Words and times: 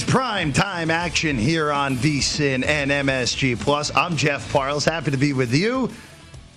Is 0.00 0.06
prime 0.06 0.50
time 0.54 0.90
action 0.90 1.36
here 1.36 1.70
on 1.70 1.94
VSIN 1.94 2.64
and 2.64 2.90
MSG 2.90 3.60
Plus. 3.60 3.94
I'm 3.94 4.16
Jeff 4.16 4.50
Parles. 4.50 4.86
Happy 4.86 5.10
to 5.10 5.18
be 5.18 5.34
with 5.34 5.52
you. 5.52 5.90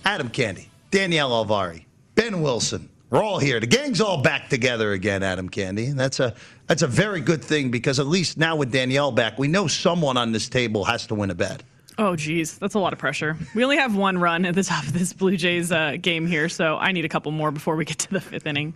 Adam 0.06 0.30
Candee, 0.30 0.68
Danielle 0.90 1.30
Alvari, 1.30 1.84
Ben 2.14 2.40
Wilson. 2.40 2.88
We're 3.10 3.22
all 3.22 3.38
here. 3.38 3.60
The 3.60 3.66
gang's 3.66 4.00
all 4.00 4.22
back 4.22 4.48
together 4.48 4.92
again, 4.92 5.22
Adam 5.22 5.50
Candee. 5.50 5.90
And 5.90 6.00
that's 6.00 6.20
a 6.20 6.34
that's 6.68 6.80
a 6.80 6.86
very 6.86 7.20
good 7.20 7.44
thing 7.44 7.70
because 7.70 8.00
at 8.00 8.06
least 8.06 8.38
now 8.38 8.56
with 8.56 8.72
Danielle 8.72 9.12
back, 9.12 9.38
we 9.38 9.46
know 9.46 9.66
someone 9.66 10.16
on 10.16 10.32
this 10.32 10.48
table 10.48 10.82
has 10.84 11.06
to 11.08 11.14
win 11.14 11.30
a 11.30 11.34
bet. 11.34 11.62
Oh, 11.98 12.16
geez, 12.16 12.56
that's 12.56 12.74
a 12.74 12.78
lot 12.78 12.94
of 12.94 12.98
pressure. 12.98 13.36
We 13.54 13.62
only 13.62 13.76
have 13.76 13.94
one 13.94 14.16
run 14.16 14.46
at 14.46 14.54
the 14.54 14.64
top 14.64 14.84
of 14.84 14.94
this 14.94 15.12
Blue 15.12 15.36
Jays 15.36 15.70
uh, 15.70 15.98
game 16.00 16.26
here, 16.26 16.48
so 16.48 16.78
I 16.78 16.92
need 16.92 17.04
a 17.04 17.10
couple 17.10 17.30
more 17.30 17.50
before 17.50 17.76
we 17.76 17.84
get 17.84 17.98
to 17.98 18.10
the 18.10 18.22
fifth 18.22 18.46
inning. 18.46 18.72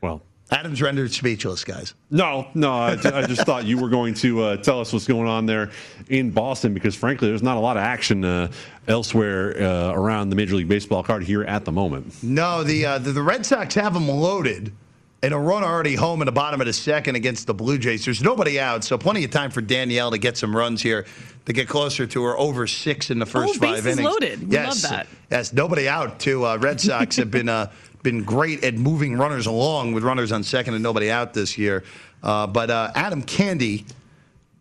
Well, 0.00 0.22
Adam's 0.50 0.80
rendered 0.80 1.12
speechless, 1.12 1.62
guys. 1.62 1.92
No, 2.10 2.48
no, 2.54 2.72
I, 2.72 2.92
I 2.92 3.26
just 3.26 3.42
thought 3.44 3.66
you 3.66 3.76
were 3.78 3.90
going 3.90 4.14
to 4.14 4.42
uh, 4.42 4.56
tell 4.56 4.80
us 4.80 4.92
what's 4.94 5.06
going 5.06 5.28
on 5.28 5.44
there 5.44 5.70
in 6.08 6.30
Boston 6.30 6.72
because, 6.72 6.94
frankly, 6.94 7.28
there's 7.28 7.42
not 7.42 7.58
a 7.58 7.60
lot 7.60 7.76
of 7.76 7.82
action 7.82 8.24
uh, 8.24 8.50
elsewhere 8.86 9.60
uh, 9.62 9.92
around 9.92 10.30
the 10.30 10.36
Major 10.36 10.56
League 10.56 10.68
Baseball 10.68 11.02
card 11.02 11.22
here 11.22 11.42
at 11.44 11.64
the 11.66 11.72
moment. 11.72 12.14
No, 12.22 12.64
the, 12.64 12.86
uh, 12.86 12.98
the 12.98 13.12
the 13.12 13.22
Red 13.22 13.44
Sox 13.44 13.74
have 13.74 13.92
them 13.94 14.08
loaded. 14.08 14.72
And 15.20 15.34
a 15.34 15.36
run 15.36 15.64
already 15.64 15.96
home 15.96 16.22
in 16.22 16.26
the 16.26 16.32
bottom 16.32 16.60
of 16.60 16.68
the 16.68 16.72
second 16.72 17.16
against 17.16 17.48
the 17.48 17.52
Blue 17.54 17.76
Jays. 17.76 18.04
There's 18.04 18.22
nobody 18.22 18.60
out, 18.60 18.84
so 18.84 18.96
plenty 18.96 19.24
of 19.24 19.32
time 19.32 19.50
for 19.50 19.60
Danielle 19.60 20.12
to 20.12 20.18
get 20.18 20.36
some 20.36 20.54
runs 20.54 20.80
here 20.80 21.06
to 21.46 21.52
get 21.52 21.66
closer 21.66 22.06
to 22.06 22.22
her 22.22 22.38
over 22.38 22.68
six 22.68 23.10
in 23.10 23.18
the 23.18 23.26
first 23.26 23.56
Oh, 23.56 23.58
five 23.58 23.82
bases 23.82 23.98
innings. 23.98 24.08
loaded. 24.12 24.46
We 24.48 24.52
yes, 24.54 24.84
love 24.84 24.92
that. 24.92 25.06
Yes, 25.28 25.52
nobody 25.52 25.88
out. 25.88 26.20
Too. 26.20 26.46
Uh, 26.46 26.56
Red 26.58 26.80
Sox 26.80 27.16
have 27.16 27.32
been 27.32 27.48
uh, 27.48 27.68
been 28.02 28.24
great 28.24 28.64
at 28.64 28.74
moving 28.74 29.16
runners 29.16 29.46
along 29.46 29.92
with 29.92 30.04
runners 30.04 30.32
on 30.32 30.42
second 30.42 30.74
and 30.74 30.82
nobody 30.82 31.10
out 31.10 31.34
this 31.34 31.58
year. 31.58 31.84
Uh, 32.22 32.46
but 32.46 32.70
uh, 32.70 32.90
Adam 32.94 33.22
Candee, 33.22 33.84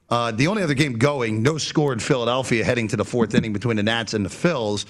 uh, 0.09 0.31
the 0.31 0.47
only 0.47 0.63
other 0.63 0.73
game 0.73 0.97
going, 0.97 1.41
no 1.43 1.57
score 1.57 1.93
in 1.93 1.99
Philadelphia 1.99 2.63
heading 2.63 2.87
to 2.87 2.95
the 2.95 3.05
fourth 3.05 3.33
inning 3.33 3.53
between 3.53 3.77
the 3.77 3.83
Nats 3.83 4.13
and 4.13 4.25
the 4.25 4.29
Phils. 4.29 4.85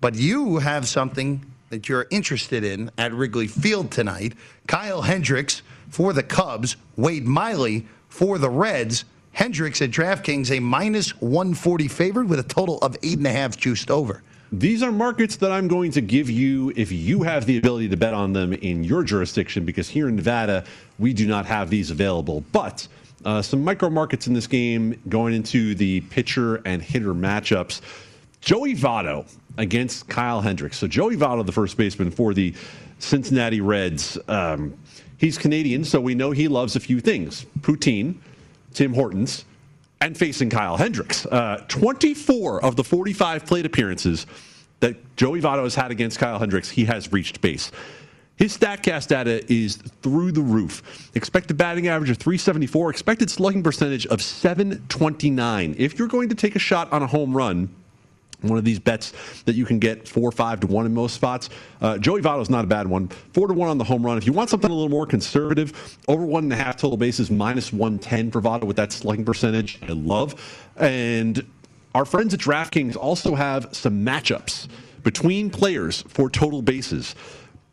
But 0.00 0.14
you 0.14 0.58
have 0.58 0.86
something 0.86 1.44
that 1.70 1.88
you're 1.88 2.06
interested 2.10 2.64
in 2.64 2.90
at 2.98 3.12
Wrigley 3.12 3.46
Field 3.46 3.90
tonight. 3.90 4.34
Kyle 4.66 5.02
Hendricks 5.02 5.62
for 5.90 6.12
the 6.12 6.22
Cubs, 6.22 6.76
Wade 6.96 7.26
Miley 7.26 7.86
for 8.08 8.38
the 8.38 8.50
Reds. 8.50 9.04
Hendricks 9.32 9.82
at 9.82 9.90
DraftKings 9.90 10.50
a 10.56 10.60
minus 10.60 11.10
140 11.20 11.88
favorite 11.88 12.26
with 12.26 12.40
a 12.40 12.44
total 12.44 12.78
of 12.78 12.96
eight 13.02 13.18
and 13.18 13.26
a 13.26 13.32
half 13.32 13.56
juiced 13.56 13.90
over. 13.90 14.22
These 14.50 14.82
are 14.82 14.90
markets 14.90 15.36
that 15.36 15.52
I'm 15.52 15.68
going 15.68 15.90
to 15.92 16.00
give 16.00 16.30
you 16.30 16.72
if 16.74 16.90
you 16.90 17.22
have 17.22 17.44
the 17.44 17.58
ability 17.58 17.90
to 17.90 17.98
bet 17.98 18.14
on 18.14 18.32
them 18.32 18.54
in 18.54 18.82
your 18.82 19.02
jurisdiction, 19.02 19.66
because 19.66 19.88
here 19.90 20.08
in 20.08 20.16
Nevada, 20.16 20.64
we 20.98 21.12
do 21.12 21.26
not 21.26 21.44
have 21.44 21.68
these 21.68 21.90
available. 21.90 22.42
But 22.50 22.88
uh, 23.26 23.42
some 23.42 23.62
micro 23.62 23.90
markets 23.90 24.26
in 24.26 24.32
this 24.32 24.46
game 24.46 24.98
going 25.08 25.34
into 25.34 25.74
the 25.74 26.00
pitcher 26.02 26.62
and 26.64 26.80
hitter 26.80 27.12
matchups. 27.12 27.82
Joey 28.40 28.74
Votto 28.74 29.26
against 29.58 30.08
Kyle 30.08 30.40
Hendricks. 30.40 30.78
So 30.78 30.86
Joey 30.86 31.16
Votto, 31.16 31.44
the 31.44 31.52
first 31.52 31.76
baseman 31.76 32.10
for 32.10 32.32
the 32.32 32.54
Cincinnati 33.00 33.60
Reds. 33.60 34.16
Um, 34.28 34.78
he's 35.18 35.36
Canadian, 35.36 35.84
so 35.84 36.00
we 36.00 36.14
know 36.14 36.30
he 36.30 36.48
loves 36.48 36.74
a 36.74 36.80
few 36.80 37.00
things: 37.00 37.44
poutine, 37.60 38.14
Tim 38.72 38.94
Hortons, 38.94 39.44
and 40.00 40.16
facing 40.16 40.50
Kyle 40.50 40.76
Hendricks. 40.76 41.26
Uh, 41.26 41.64
24 41.68 42.64
of 42.64 42.76
the 42.76 42.84
45 42.84 43.46
plate 43.46 43.66
appearances 43.66 44.26
that 44.80 45.16
Joey 45.16 45.40
Votto 45.40 45.64
has 45.64 45.74
had 45.74 45.90
against 45.90 46.18
Kyle 46.18 46.38
Hendricks, 46.38 46.70
he 46.70 46.84
has 46.84 47.12
reached 47.12 47.40
base. 47.40 47.72
His 48.36 48.56
StatCast 48.56 49.08
data 49.08 49.44
is 49.52 49.76
through 50.00 50.30
the 50.30 50.40
roof. 50.40 51.10
Expected 51.16 51.56
batting 51.56 51.88
average 51.88 52.10
of 52.10 52.18
374, 52.18 52.90
expected 52.90 53.30
slugging 53.30 53.64
percentage 53.64 54.06
of 54.06 54.22
729. 54.22 55.74
If 55.76 55.98
you're 55.98 56.06
going 56.06 56.28
to 56.28 56.36
take 56.36 56.54
a 56.54 56.60
shot 56.60 56.92
on 56.92 57.02
a 57.02 57.06
home 57.08 57.36
run, 57.36 57.68
one 58.42 58.58
of 58.58 58.64
these 58.64 58.78
bets 58.78 59.12
that 59.44 59.54
you 59.54 59.64
can 59.64 59.78
get 59.78 60.06
four, 60.06 60.30
five 60.30 60.60
to 60.60 60.66
one 60.66 60.86
in 60.86 60.94
most 60.94 61.14
spots. 61.14 61.50
Uh, 61.80 61.98
Joey 61.98 62.20
Votto 62.22 62.40
is 62.40 62.50
not 62.50 62.64
a 62.64 62.68
bad 62.68 62.86
one. 62.86 63.08
Four 63.32 63.48
to 63.48 63.54
one 63.54 63.68
on 63.68 63.78
the 63.78 63.84
home 63.84 64.04
run. 64.04 64.16
If 64.16 64.26
you 64.26 64.32
want 64.32 64.50
something 64.50 64.70
a 64.70 64.74
little 64.74 64.88
more 64.88 65.06
conservative, 65.06 65.98
over 66.06 66.24
one 66.24 66.44
and 66.44 66.52
a 66.52 66.56
half 66.56 66.76
total 66.76 66.96
bases, 66.96 67.30
minus 67.30 67.72
110 67.72 68.30
for 68.30 68.40
Votto 68.40 68.64
with 68.64 68.76
that 68.76 68.92
slugging 68.92 69.24
percentage. 69.24 69.78
I 69.82 69.92
love. 69.92 70.62
And 70.76 71.44
our 71.94 72.04
friends 72.04 72.32
at 72.34 72.40
DraftKings 72.40 72.96
also 72.96 73.34
have 73.34 73.68
some 73.72 74.04
matchups 74.04 74.68
between 75.02 75.50
players 75.50 76.02
for 76.02 76.30
total 76.30 76.62
bases. 76.62 77.14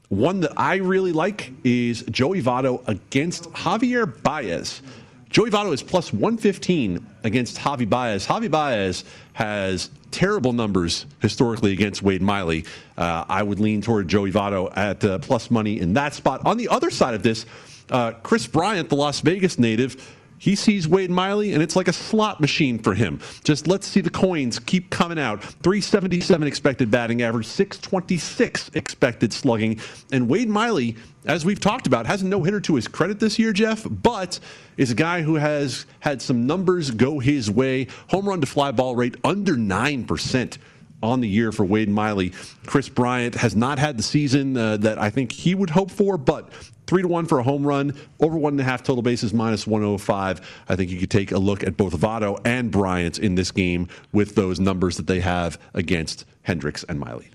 One 0.09 0.39
that 0.41 0.53
I 0.57 0.75
really 0.75 1.11
like 1.11 1.51
is 1.63 2.03
Joey 2.03 2.41
Votto 2.41 2.87
against 2.87 3.51
Javier 3.51 4.21
Baez. 4.23 4.81
Joey 5.29 5.49
Votto 5.49 5.73
is 5.73 5.83
plus 5.83 6.13
115 6.13 7.05
against 7.23 7.57
Javi 7.57 7.89
Baez. 7.89 8.25
Javi 8.25 8.49
Baez 8.49 9.03
has 9.33 9.89
terrible 10.15 10.53
numbers 10.53 11.05
historically 11.21 11.73
against 11.73 12.01
Wade 12.01 12.21
Miley. 12.21 12.63
Uh, 12.97 13.25
I 13.27 13.43
would 13.43 13.59
lean 13.59 13.81
toward 13.81 14.07
Joey 14.07 14.31
Votto 14.31 14.71
at 14.75 15.03
uh, 15.03 15.19
plus 15.19 15.51
money 15.51 15.81
in 15.81 15.93
that 15.95 16.13
spot. 16.13 16.45
On 16.45 16.55
the 16.55 16.69
other 16.69 16.89
side 16.89 17.15
of 17.15 17.21
this, 17.21 17.45
uh, 17.89 18.13
Kris 18.23 18.47
Bryant, 18.47 18.87
the 18.87 18.95
Las 18.95 19.19
Vegas 19.19 19.59
native, 19.59 20.14
he 20.37 20.55
sees 20.55 20.87
Wade 20.87 21.09
Miley, 21.09 21.53
and 21.53 21.63
it's 21.63 21.75
like 21.75 21.87
a 21.87 21.93
slot 21.93 22.41
machine 22.41 22.77
for 22.79 22.93
him. 22.93 23.19
Just 23.43 23.67
let's 23.67 23.87
see 23.87 24.01
the 24.01 24.09
coins 24.09 24.59
keep 24.59 24.89
coming 24.89 25.19
out. 25.19 25.43
377 25.43 26.47
expected 26.47 26.91
batting 26.91 27.21
average, 27.21 27.47
626 27.47 28.71
expected 28.73 29.33
slugging. 29.33 29.79
And 30.11 30.27
Wade 30.27 30.49
Miley, 30.49 30.97
as 31.25 31.45
we've 31.45 31.59
talked 31.59 31.87
about, 31.87 32.05
has 32.05 32.21
a 32.21 32.27
no 32.27 32.43
hitter 32.43 32.59
to 32.61 32.75
his 32.75 32.87
credit 32.87 33.19
this 33.19 33.39
year, 33.39 33.53
Jeff, 33.53 33.87
but 33.89 34.39
is 34.77 34.91
a 34.91 34.95
guy 34.95 35.21
who 35.21 35.35
has 35.35 35.85
had 35.99 36.21
some 36.21 36.45
numbers 36.45 36.91
go 36.91 37.19
his 37.19 37.49
way. 37.49 37.87
Home 38.09 38.27
run 38.27 38.41
to 38.41 38.47
fly 38.47 38.71
ball 38.71 38.95
rate 38.95 39.15
under 39.23 39.55
9% 39.55 40.57
on 41.01 41.21
the 41.21 41.27
year 41.27 41.51
for 41.51 41.65
Wade 41.65 41.89
Miley. 41.89 42.31
Kris 42.65 42.89
Bryant 42.89 43.35
has 43.35 43.55
not 43.55 43.79
had 43.79 43.97
the 43.97 44.03
season 44.03 44.57
uh, 44.57 44.77
that 44.77 44.97
I 44.97 45.09
think 45.09 45.31
he 45.31 45.55
would 45.55 45.69
hope 45.69 45.91
for, 45.91 46.17
but 46.17 46.49
three 46.87 47.01
to 47.01 47.07
one 47.07 47.25
for 47.25 47.39
a 47.39 47.43
home 47.43 47.65
run, 47.65 47.97
over 48.19 48.37
one 48.37 48.53
and 48.53 48.61
a 48.61 48.63
half 48.63 48.83
total 48.83 49.01
bases, 49.01 49.33
minus 49.33 49.67
105. 49.67 50.63
I 50.69 50.75
think 50.75 50.91
you 50.91 50.99
could 50.99 51.11
take 51.11 51.31
a 51.31 51.37
look 51.37 51.63
at 51.63 51.77
both 51.77 51.93
Votto 51.97 52.39
and 52.45 52.71
Bryant 52.71 53.19
in 53.19 53.35
this 53.35 53.51
game 53.51 53.87
with 54.11 54.35
those 54.35 54.59
numbers 54.59 54.97
that 54.97 55.07
they 55.07 55.19
have 55.19 55.59
against 55.73 56.25
Hendricks 56.43 56.83
and 56.83 56.99
Miley. 56.99 57.29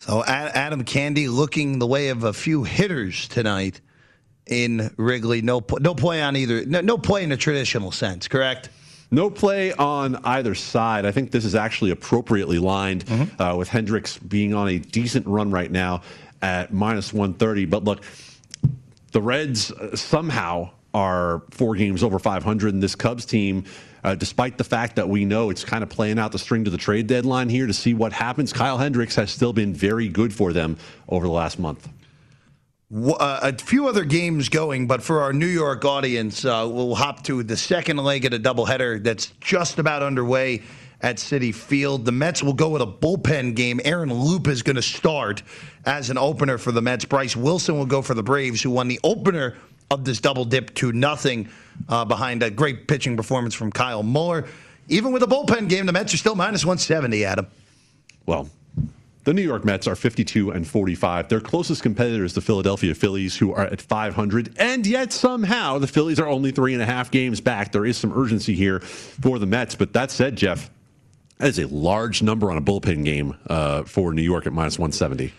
So 0.00 0.24
Adam 0.24 0.84
Candee 0.84 1.28
looking 1.28 1.78
the 1.78 1.86
way 1.86 2.08
of 2.08 2.24
a 2.24 2.32
few 2.32 2.64
hitters 2.64 3.28
tonight 3.28 3.80
in 4.46 4.90
Wrigley. 4.96 5.42
No, 5.42 5.62
no 5.78 5.94
play 5.94 6.22
on 6.22 6.36
either. 6.36 6.64
No, 6.64 6.80
no 6.80 6.96
play 6.96 7.22
in 7.22 7.32
a 7.32 7.36
traditional 7.36 7.92
sense, 7.92 8.26
correct? 8.26 8.70
No 9.10 9.28
play 9.28 9.72
on 9.72 10.16
either 10.24 10.54
side. 10.54 11.04
I 11.04 11.10
think 11.12 11.32
this 11.32 11.44
is 11.44 11.54
actually 11.54 11.90
appropriately 11.90 12.58
lined 12.58 13.04
mm-hmm. 13.06 13.42
uh, 13.42 13.56
with 13.56 13.68
Hendricks 13.68 14.16
being 14.18 14.54
on 14.54 14.68
a 14.68 14.78
decent 14.78 15.26
run 15.26 15.50
right 15.50 15.70
now 15.70 16.02
at 16.40 16.72
minus 16.72 17.12
130. 17.12 17.66
But 17.66 17.84
look, 17.84 18.02
the 19.12 19.22
Reds 19.22 19.70
uh, 19.72 19.96
somehow 19.96 20.70
are 20.92 21.42
four 21.50 21.74
games 21.76 22.02
over 22.02 22.18
500 22.18 22.68
in 22.68 22.80
this 22.80 22.94
Cubs 22.94 23.24
team. 23.24 23.64
Uh, 24.02 24.14
despite 24.14 24.56
the 24.56 24.64
fact 24.64 24.96
that 24.96 25.08
we 25.08 25.26
know 25.26 25.50
it's 25.50 25.62
kind 25.62 25.82
of 25.82 25.90
playing 25.90 26.18
out 26.18 26.32
the 26.32 26.38
string 26.38 26.64
to 26.64 26.70
the 26.70 26.78
trade 26.78 27.06
deadline 27.06 27.50
here 27.50 27.66
to 27.66 27.72
see 27.72 27.92
what 27.92 28.12
happens, 28.12 28.52
Kyle 28.52 28.78
Hendricks 28.78 29.14
has 29.16 29.30
still 29.30 29.52
been 29.52 29.74
very 29.74 30.08
good 30.08 30.32
for 30.32 30.52
them 30.54 30.78
over 31.08 31.26
the 31.26 31.32
last 31.32 31.58
month. 31.58 31.86
Uh, 32.92 33.38
a 33.42 33.56
few 33.56 33.86
other 33.86 34.04
games 34.04 34.48
going, 34.48 34.86
but 34.86 35.02
for 35.02 35.20
our 35.20 35.32
New 35.32 35.46
York 35.46 35.84
audience, 35.84 36.44
uh, 36.44 36.66
we'll 36.68 36.94
hop 36.94 37.22
to 37.22 37.42
the 37.42 37.56
second 37.56 37.98
leg 37.98 38.24
of 38.24 38.32
the 38.32 38.38
doubleheader 38.38 39.02
that's 39.04 39.26
just 39.40 39.78
about 39.78 40.02
underway 40.02 40.62
at 41.02 41.16
Citi 41.16 41.54
Field. 41.54 42.04
The 42.04 42.12
Mets 42.12 42.42
will 42.42 42.52
go 42.52 42.68
with 42.70 42.82
a 42.82 42.86
bullpen 42.86 43.54
game. 43.54 43.80
Aaron 43.84 44.12
Loup 44.12 44.48
is 44.48 44.62
going 44.62 44.76
to 44.76 44.82
start 44.82 45.42
as 45.84 46.10
an 46.10 46.18
opener 46.18 46.58
for 46.58 46.72
the 46.72 46.82
Mets. 46.82 47.04
Bryce 47.04 47.36
Wilson 47.36 47.78
will 47.78 47.86
go 47.86 48.02
for 48.02 48.14
the 48.14 48.22
Braves, 48.22 48.62
who 48.62 48.70
won 48.70 48.88
the 48.88 49.00
opener 49.02 49.56
of 49.90 50.04
this 50.04 50.20
double 50.20 50.44
dip 50.44 50.74
to 50.74 50.92
nothing 50.92 51.48
uh, 51.88 52.04
behind 52.04 52.42
a 52.42 52.50
great 52.50 52.86
pitching 52.86 53.16
performance 53.16 53.54
from 53.54 53.72
Kyle 53.72 54.02
Muller. 54.02 54.46
Even 54.88 55.12
with 55.12 55.22
a 55.22 55.26
bullpen 55.26 55.68
game, 55.68 55.86
the 55.86 55.92
Mets 55.92 56.14
are 56.14 56.18
still 56.18 56.34
minus 56.34 56.64
170, 56.64 57.24
Adam. 57.24 57.46
Well, 58.26 58.48
the 59.24 59.34
New 59.34 59.42
York 59.42 59.64
Mets 59.64 59.86
are 59.86 59.94
52 59.94 60.50
and 60.50 60.66
45. 60.66 61.28
Their 61.28 61.40
closest 61.40 61.82
competitor 61.82 62.24
is 62.24 62.34
the 62.34 62.40
Philadelphia 62.40 62.94
Phillies, 62.94 63.36
who 63.36 63.52
are 63.52 63.66
at 63.66 63.80
500. 63.80 64.54
And 64.58 64.86
yet, 64.86 65.12
somehow, 65.12 65.78
the 65.78 65.86
Phillies 65.86 66.18
are 66.18 66.26
only 66.26 66.50
three 66.50 66.72
and 66.72 66.82
a 66.82 66.86
half 66.86 67.10
games 67.10 67.40
back. 67.40 67.72
There 67.72 67.84
is 67.84 67.98
some 67.98 68.16
urgency 68.18 68.54
here 68.54 68.80
for 68.80 69.38
the 69.38 69.46
Mets. 69.46 69.74
But 69.74 69.92
that 69.92 70.10
said, 70.10 70.36
Jeff, 70.36 70.70
that 71.40 71.48
is 71.48 71.58
a 71.58 71.66
large 71.66 72.22
number 72.22 72.50
on 72.50 72.58
a 72.58 72.62
bullpen 72.62 73.02
game 73.02 73.34
uh, 73.46 73.82
for 73.84 74.12
New 74.12 74.22
York 74.22 74.46
at 74.46 74.52
minus 74.52 74.78
170. 74.78 75.32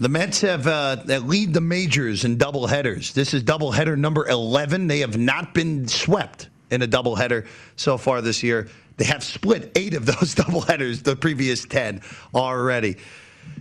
The 0.00 0.08
Mets 0.08 0.40
have 0.40 0.66
uh, 0.66 0.96
lead 1.06 1.54
the 1.54 1.60
majors 1.60 2.24
in 2.24 2.36
double 2.36 2.66
headers. 2.66 3.14
This 3.14 3.32
is 3.32 3.44
double 3.44 3.70
header 3.70 3.96
number 3.96 4.26
11. 4.26 4.88
They 4.88 4.98
have 4.98 5.16
not 5.16 5.54
been 5.54 5.86
swept 5.86 6.48
in 6.72 6.82
a 6.82 6.88
double 6.88 7.14
header 7.14 7.46
so 7.76 7.96
far 7.96 8.20
this 8.20 8.42
year. 8.42 8.68
They 8.96 9.04
have 9.04 9.22
split 9.22 9.70
eight 9.76 9.94
of 9.94 10.06
those 10.06 10.34
double 10.34 10.60
headers 10.60 11.02
the 11.02 11.14
previous 11.14 11.64
10 11.64 12.00
already. 12.34 12.96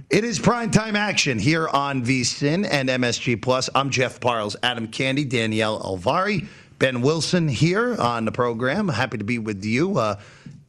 It 0.10 0.24
is 0.24 0.40
primetime 0.40 0.96
action 0.96 1.38
here 1.38 1.68
on 1.68 2.04
VSIN 2.04 2.68
and 2.70 2.90
MSG 2.90 3.40
Plus. 3.40 3.70
I'm 3.76 3.92
Jeff 3.92 4.20
Parles, 4.20 4.56
Adam 4.64 4.88
Candee, 4.88 5.30
Danielle 5.30 5.80
Alvari, 5.80 6.48
Ben 6.80 7.02
Wilson 7.02 7.48
here 7.48 7.96
on 8.02 8.26
the 8.26 8.32
program. 8.32 8.88
Happy 8.88 9.20
to 9.20 9.24
be 9.24 9.38
with 9.38 9.64
you. 9.64 10.00
Uh, 10.00 10.20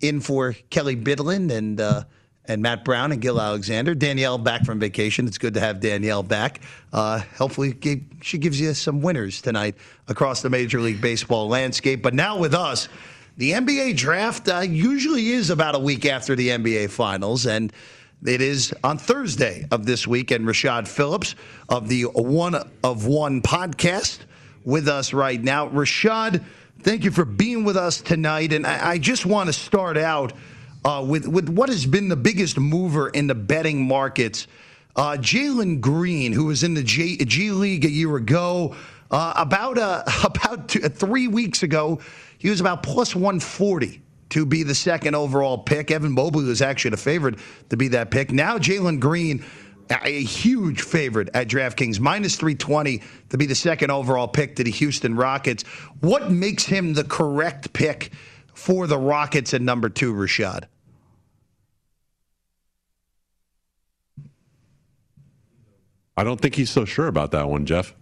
in 0.09 0.21
for 0.21 0.55
Kelley 0.71 0.97
Bydlon 0.97 1.51
and 1.51 1.81
uh, 1.81 2.05
and 2.47 2.61
Matt 2.61 2.85
Brown 2.85 3.13
and 3.13 3.21
Gill 3.21 3.41
Alexander. 3.41 3.95
Danielle 3.95 4.39
back 4.39 4.65
from 4.65 4.79
vacation. 4.79 5.27
It's 5.27 5.39
good 5.39 5.55
to 5.55 5.61
have 5.61 5.81
Danielle 5.81 6.23
back. 6.23 6.61
Uh, 6.93 7.21
hopefully, 7.39 7.75
she 8.23 8.39
gives 8.39 8.61
you 8.61 8.75
some 8.75 9.01
winners 9.01 9.41
tonight 9.41 9.77
across 10.09 10.43
the 10.43 10.51
Major 10.51 10.81
League 10.81 11.01
Baseball 11.01 11.49
landscape. 11.49 12.03
But 12.03 12.15
now 12.15 12.39
with 12.39 12.55
us, 12.55 12.89
the 13.37 13.53
NBA 13.53 13.97
draft 13.97 14.49
uh, 14.49 14.61
usually 14.61 15.31
is 15.31 15.51
about 15.51 15.75
a 15.75 15.79
week 15.79 16.07
after 16.07 16.37
the 16.37 16.49
NBA 16.51 16.91
Finals, 16.91 17.47
and 17.47 17.73
it 18.25 18.41
is 18.41 18.75
on 18.85 18.99
Thursday 18.99 19.67
of 19.71 19.87
this 19.87 20.07
week. 20.07 20.31
And 20.31 20.45
Rashad 20.45 20.87
Phillips 20.87 21.35
of 21.69 21.89
the 21.89 22.03
One 22.03 22.55
of 22.83 23.07
One 23.07 23.41
podcast 23.41 24.21
with 24.65 24.87
us 24.89 25.13
right 25.13 25.43
now. 25.43 25.69
Rashad 25.69 26.45
Thank 26.85 27.05
you 27.05 27.11
for 27.11 27.25
being 27.25 27.65
with 27.65 27.79
us 27.79 28.03
tonight. 28.03 28.53
And 28.53 28.67
I, 28.67 28.91
I 28.91 28.99
just 28.99 29.25
want 29.25 29.47
to 29.47 29.55
start 29.55 29.97
out 29.97 30.35
uh, 30.85 31.03
with, 31.09 31.27
with 31.27 31.49
what 31.49 31.71
has 31.71 31.87
been 31.87 32.11
the 32.11 32.17
biggest 32.17 32.59
mover 32.59 33.09
in 33.09 33.27
the 33.27 33.35
betting 33.35 33.89
markets. 33.89 34.47
Uh, 34.95 35.17
Jalen 35.19 35.81
Green, 35.81 36.33
who 36.33 36.45
was 36.45 36.63
in 36.63 36.75
the 36.75 36.83
G, 36.83 37.17
G 37.17 37.53
League 37.53 37.87
a 37.87 37.91
year 37.91 38.15
ago, 38.17 38.77
uh, 39.11 39.33
about 39.35 39.79
uh, 39.79 40.05
about 40.25 40.69
two, 40.69 40.81
three 40.81 41.27
weeks 41.27 41.63
ago, 41.63 42.01
he 42.37 42.51
was 42.51 42.61
about 42.61 42.83
plus 42.83 43.15
140 43.15 44.03
to 44.29 44.45
be 44.45 44.63
the 44.63 44.75
second 44.75 45.15
overall 45.15 45.57
pick. 45.57 45.91
Evan 45.91 46.13
Mobley 46.13 46.45
was 46.45 46.61
actually 46.61 46.91
the 46.91 46.99
favorite 46.99 47.39
to 47.71 47.79
be 47.79 47.89
that 47.89 48.11
pick. 48.11 48.31
Now 48.31 48.59
Jalen 48.59 49.01
Green 49.01 49.43
a 49.91 50.23
huge 50.23 50.83
favorite 50.83 51.29
at 51.35 51.49
DraftKings, 51.49 52.01
minus 52.01 52.37
320 52.37 53.03
to 53.31 53.39
be 53.39 53.47
the 53.47 53.55
second 53.55 53.91
overall 53.91 54.29
pick 54.29 54.57
to 54.57 54.65
the 54.65 54.71
Houston 54.71 55.15
Rockets. 55.15 55.63
What 56.01 56.31
makes 56.31 56.65
him 56.65 56.95
the 56.95 57.05
correct 57.05 57.73
pick 57.73 58.13
for 58.55 58.87
the 58.87 58.99
Rockets 58.99 59.55
at 59.55 59.63
number 59.63 59.89
two, 59.89 60.15
Rashad? 60.15 60.65
I 66.17 66.23
don't 66.23 66.41
think 66.41 66.55
he's 66.55 66.71
so 66.71 66.85
sure 66.85 67.09
about 67.09 67.33
that 67.33 67.49
one, 67.49 67.67
Jeff. 67.67 67.95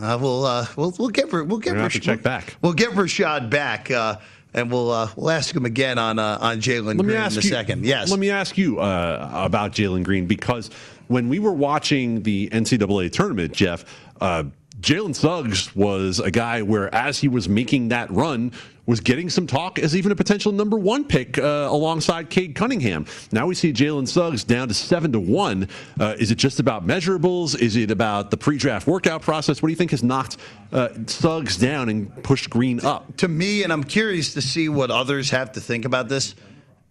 Uh, 0.00 0.18
we'll, 0.20 0.44
uh, 0.44 0.66
we'll 0.76 0.94
we'll 0.98 1.10
get 1.10 1.30
we'll 1.30 1.58
get 1.58 1.74
Rashad, 1.74 2.02
check 2.02 2.22
back. 2.22 2.56
We'll 2.62 2.72
get 2.72 2.90
Rashad 2.90 3.50
back. 3.50 3.90
Uh, 3.90 4.16
and 4.54 4.70
we'll 4.70 4.90
uh, 4.90 5.10
we'll 5.16 5.30
ask 5.30 5.54
him 5.54 5.64
again 5.64 5.98
on 5.98 6.18
uh, 6.18 6.38
on 6.40 6.60
Jalen 6.60 6.98
Green 6.98 7.10
in 7.10 7.16
a 7.16 7.30
you, 7.30 7.40
second. 7.42 7.84
Yes. 7.84 8.10
Let 8.10 8.20
me 8.20 8.30
ask 8.30 8.56
you 8.58 8.80
uh, 8.80 9.30
about 9.32 9.72
Jalen 9.72 10.04
Green 10.04 10.26
because 10.26 10.70
when 11.08 11.28
we 11.28 11.38
were 11.38 11.52
watching 11.52 12.22
the 12.22 12.48
NCAA 12.50 13.12
tournament, 13.12 13.52
Jeff, 13.52 13.84
uh, 14.20 14.44
Jalen 14.80 15.14
Suggs 15.14 15.74
was 15.76 16.20
a 16.20 16.30
guy 16.30 16.62
where, 16.62 16.92
as 16.94 17.18
he 17.18 17.28
was 17.28 17.48
making 17.48 17.88
that 17.88 18.10
run, 18.10 18.52
was 18.86 19.00
getting 19.00 19.28
some 19.28 19.46
talk 19.46 19.78
as 19.78 19.94
even 19.94 20.10
a 20.10 20.16
potential 20.16 20.52
number 20.52 20.76
one 20.76 21.04
pick 21.04 21.38
uh, 21.38 21.68
alongside 21.70 22.30
Cade 22.30 22.54
Cunningham. 22.54 23.06
Now 23.30 23.46
we 23.46 23.54
see 23.54 23.72
Jalen 23.72 24.08
Suggs 24.08 24.42
down 24.42 24.68
to 24.68 24.74
seven 24.74 25.12
to 25.12 25.20
one. 25.20 25.68
Uh, 25.98 26.16
is 26.18 26.30
it 26.30 26.36
just 26.36 26.60
about 26.60 26.86
measurables? 26.86 27.58
Is 27.58 27.76
it 27.76 27.90
about 27.90 28.30
the 28.30 28.36
pre-draft 28.36 28.86
workout 28.86 29.22
process? 29.22 29.62
What 29.62 29.68
do 29.68 29.72
you 29.72 29.76
think 29.76 29.90
has 29.90 30.02
knocked 30.02 30.38
uh, 30.72 30.88
Suggs 31.06 31.56
down 31.56 31.88
and 31.88 32.22
pushed 32.24 32.50
Green 32.50 32.84
up? 32.84 33.16
To 33.18 33.28
me, 33.28 33.62
and 33.62 33.72
I'm 33.72 33.84
curious 33.84 34.34
to 34.34 34.42
see 34.42 34.68
what 34.68 34.90
others 34.90 35.30
have 35.30 35.52
to 35.52 35.60
think 35.60 35.84
about 35.84 36.08
this, 36.08 36.34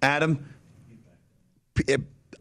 Adam. 0.01 0.45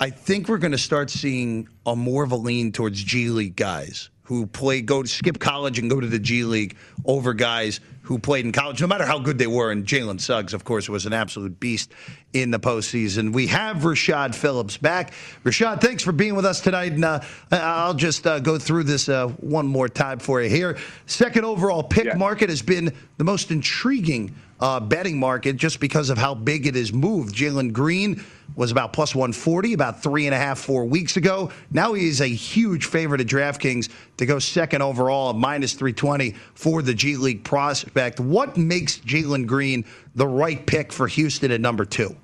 I 0.01 0.11
think 0.11 0.49
we're 0.49 0.59
going 0.59 0.73
to 0.73 0.79
start 0.79 1.11
seeing 1.11 1.69
a 1.87 1.97
more 1.97 2.23
of 2.23 2.33
a 2.33 2.37
lean 2.37 2.71
towards 2.71 3.03
G 3.03 3.31
League 3.31 3.57
guys 3.57 4.11
who 4.29 4.45
play 4.45 4.83
go 4.83 5.03
to 5.03 5.09
skip 5.09 5.39
college 5.39 5.79
and 5.79 5.89
go 5.89 5.99
to 5.99 6.07
the 6.07 6.19
G 6.19 6.45
League 6.45 6.77
over 7.07 7.33
guys 7.33 7.81
who 8.03 8.19
played 8.19 8.45
in 8.45 8.53
college, 8.53 8.79
no 8.79 8.87
matter 8.87 9.07
how 9.07 9.19
good 9.19 9.39
they 9.39 9.47
were. 9.47 9.71
And 9.71 9.87
Jalen 9.87 10.21
Suggs, 10.21 10.53
of 10.53 10.65
course, 10.65 10.87
was 10.87 11.07
an 11.07 11.15
absolute 11.15 11.59
beast 11.59 11.93
in 12.35 12.51
the 12.51 12.61
postseason. 12.61 13.33
We 13.33 13.47
have 13.47 13.79
Rashad 13.79 14.35
Phillips 14.35 14.77
back. 14.77 15.15
Rashad, 15.45 15.81
thanks 15.81 16.03
for 16.03 16.13
being 16.13 16.35
with 16.35 16.45
us 16.45 16.61
tonight. 16.61 16.93
And 16.93 17.07
uh, 17.07 17.21
I'll 17.51 17.95
just 17.95 18.27
uh, 18.27 18.39
go 18.39 18.59
through 18.59 18.85
this 18.85 19.09
uh, 19.09 19.29
one 19.29 19.67
more 19.67 19.89
time 19.89 20.19
for 20.19 20.43
you 20.43 20.51
here. 20.51 20.77
Second 21.07 21.47
overall 21.47 21.83
pick 21.83 22.05
yeah. 22.05 22.15
market 22.15 22.51
has 22.51 22.61
been 22.61 22.93
the 23.17 23.25
most 23.25 23.51
intriguing 23.51 24.35
uh, 24.61 24.81
betting 24.81 25.19
market 25.19 25.57
just 25.57 25.81
because 25.81 26.11
of 26.11 26.19
how 26.19 26.35
big 26.35 26.67
it 26.67 26.75
has 26.75 26.93
moved. 26.93 27.35
Jalen 27.35 27.73
Green 27.73 28.25
was 28.57 28.73
about 28.73 28.93
plus 28.93 29.15
140 29.15 29.73
about 29.73 30.03
three 30.03 30.27
and 30.27 30.35
a 30.35 30.39
half, 30.39 30.59
four 30.59 30.85
weeks 30.85 31.17
ago. 31.17 31.51
Now 31.71 31.93
he 31.93 32.09
is 32.09 32.21
a 32.21 32.27
huge 32.27 32.87
favorite 32.87 33.21
at 33.21 33.27
DraftKings 33.27 33.89
to 34.17 34.27
go 34.27 34.39
second 34.39 34.83
overall 34.83 35.31
at 35.31 35.37
minus 35.37 35.75
320 35.75 36.35
for 36.55 36.83
the 36.83 36.95
G 36.95 37.17
League 37.17 37.45
prospect. 37.45 38.19
What 38.19 38.57
makes 38.57 38.99
Jalen 38.99 39.47
Green 39.47 39.85
the 40.15 40.27
right 40.27 40.65
pick 40.67 40.93
for 40.93 41.07
Houston 41.07 41.53
at 41.53 41.61
number 41.61 41.85
two? 41.85 42.17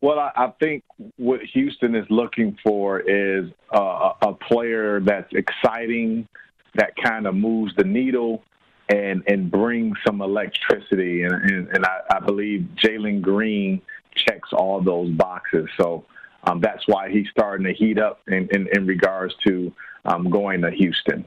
Well, 0.00 0.18
I, 0.18 0.52
think 0.60 0.84
what 1.16 1.40
Houston 1.54 1.94
is 1.94 2.04
looking 2.10 2.58
for 2.62 3.00
is 3.00 3.50
uh, 3.74 4.12
a 4.20 4.34
player 4.34 5.00
that's 5.00 5.32
exciting, 5.32 6.28
that 6.74 6.92
kind 7.02 7.26
of 7.26 7.34
moves 7.34 7.74
the 7.76 7.84
needle, 7.84 8.42
and 8.88 9.22
and 9.26 9.50
bring 9.50 9.94
some 10.06 10.20
electricity. 10.20 11.22
And 11.22 11.34
and, 11.34 11.68
and 11.68 11.84
I, 11.84 12.00
I 12.16 12.20
believe 12.20 12.68
Jalen 12.76 13.22
Green 13.22 13.80
checks 14.14 14.50
all 14.52 14.80
those 14.80 15.10
boxes. 15.10 15.68
So 15.80 16.04
um, 16.44 16.60
that's 16.60 16.86
why 16.86 17.10
he's 17.10 17.26
starting 17.30 17.66
to 17.66 17.72
heat 17.72 17.98
up 17.98 18.20
in, 18.28 18.48
in, 18.52 18.68
in 18.72 18.86
regards 18.86 19.34
to 19.46 19.72
um, 20.04 20.30
going 20.30 20.60
to 20.62 20.70
Houston 20.70 21.24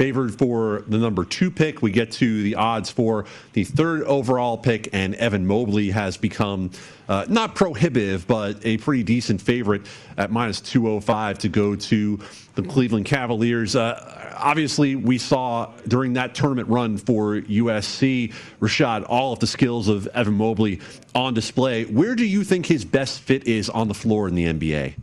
favored 0.00 0.34
for 0.34 0.82
the 0.88 0.96
number 0.96 1.26
two 1.26 1.50
pick. 1.50 1.82
We 1.82 1.90
get 1.90 2.10
to 2.12 2.42
the 2.42 2.54
odds 2.54 2.90
for 2.90 3.26
the 3.52 3.64
third 3.64 4.02
overall 4.04 4.56
pick, 4.56 4.88
and 4.94 5.14
Evan 5.16 5.46
Mobley 5.46 5.90
has 5.90 6.16
become 6.16 6.70
uh, 7.06 7.26
not 7.28 7.54
prohibitive, 7.54 8.26
but 8.26 8.64
a 8.64 8.78
pretty 8.78 9.02
decent 9.02 9.42
favorite 9.42 9.82
at 10.16 10.30
minus 10.30 10.62
205 10.62 11.40
to 11.40 11.50
go 11.50 11.76
to 11.76 12.18
the 12.54 12.62
Cleveland 12.62 13.04
Cavaliers. 13.04 13.76
Uh, 13.76 14.32
obviously, 14.38 14.96
we 14.96 15.18
saw 15.18 15.70
during 15.86 16.14
that 16.14 16.34
tournament 16.34 16.70
run 16.70 16.96
for 16.96 17.34
USC, 17.34 18.32
Rashad, 18.58 19.04
all 19.06 19.34
of 19.34 19.40
the 19.40 19.46
skills 19.46 19.88
of 19.88 20.06
Evan 20.14 20.32
Mobley 20.32 20.80
on 21.14 21.34
display. 21.34 21.84
Where 21.84 22.14
do 22.14 22.24
you 22.24 22.42
think 22.42 22.64
his 22.64 22.86
best 22.86 23.20
fit 23.20 23.46
is 23.46 23.68
on 23.68 23.88
the 23.88 23.94
floor 23.94 24.28
in 24.28 24.34
the 24.34 24.46
NBA? 24.46 24.94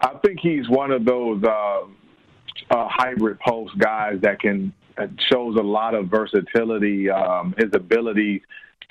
I 0.00 0.14
think 0.24 0.40
he's 0.40 0.68
one 0.68 0.90
of 0.90 1.04
those. 1.04 1.44
Uh 1.44 1.82
uh, 2.70 2.88
hybrid 2.88 3.38
post 3.40 3.76
guys 3.78 4.20
that 4.22 4.40
can 4.40 4.72
uh, 4.96 5.06
shows 5.30 5.56
a 5.56 5.62
lot 5.62 5.94
of 5.94 6.08
versatility. 6.08 7.10
Um, 7.10 7.54
his 7.58 7.70
ability 7.72 8.42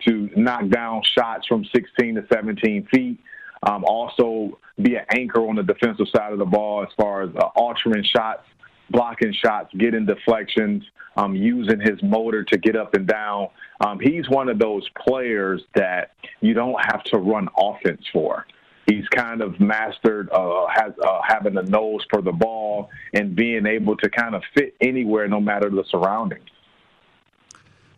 to 0.06 0.30
knock 0.36 0.70
down 0.70 1.02
shots 1.04 1.48
from 1.48 1.66
16 1.66 2.16
to 2.16 2.26
17 2.32 2.88
feet. 2.92 3.20
Um, 3.64 3.84
also, 3.86 4.60
be 4.82 4.96
an 4.96 5.06
anchor 5.16 5.48
on 5.48 5.56
the 5.56 5.64
defensive 5.64 6.08
side 6.16 6.32
of 6.32 6.40
the 6.40 6.46
ball 6.46 6.84
as 6.84 6.90
far 6.96 7.24
as 7.24 7.30
uh, 7.36 7.50
altering 7.56 8.04
shots, 8.04 8.44
blocking 8.92 9.34
shots, 9.34 9.74
getting 9.76 10.06
deflections, 10.06 10.84
um, 11.18 11.36
using 11.36 11.80
his 11.80 12.02
motor 12.04 12.44
to 12.44 12.58
get 12.58 12.76
up 12.76 12.94
and 12.94 13.08
down. 13.08 13.50
Um, 13.84 14.00
he's 14.00 14.30
one 14.30 14.50
of 14.50 14.60
those 14.60 14.88
players 15.08 15.64
that 15.74 16.12
you 16.42 16.54
don't 16.54 16.80
have 16.86 17.04
to 17.06 17.18
run 17.18 17.50
offense 17.58 18.04
for 18.14 18.46
he's 18.88 19.08
kind 19.10 19.42
of 19.42 19.60
mastered 19.60 20.30
uh, 20.32 20.66
has 20.68 20.94
uh, 21.04 21.22
having 21.28 21.58
a 21.58 21.64
nose 21.64 22.06
for 22.10 22.22
the 22.22 22.32
ball 22.32 22.90
and 23.14 23.36
being 23.36 23.68
able 23.68 23.96
to 23.98 24.10
kind 24.10 24.34
of 24.34 24.42
fit 24.56 24.76
anywhere, 24.82 25.28
no 25.28 25.40
matter 25.40 25.70
the 25.70 25.84
surroundings. 25.92 26.50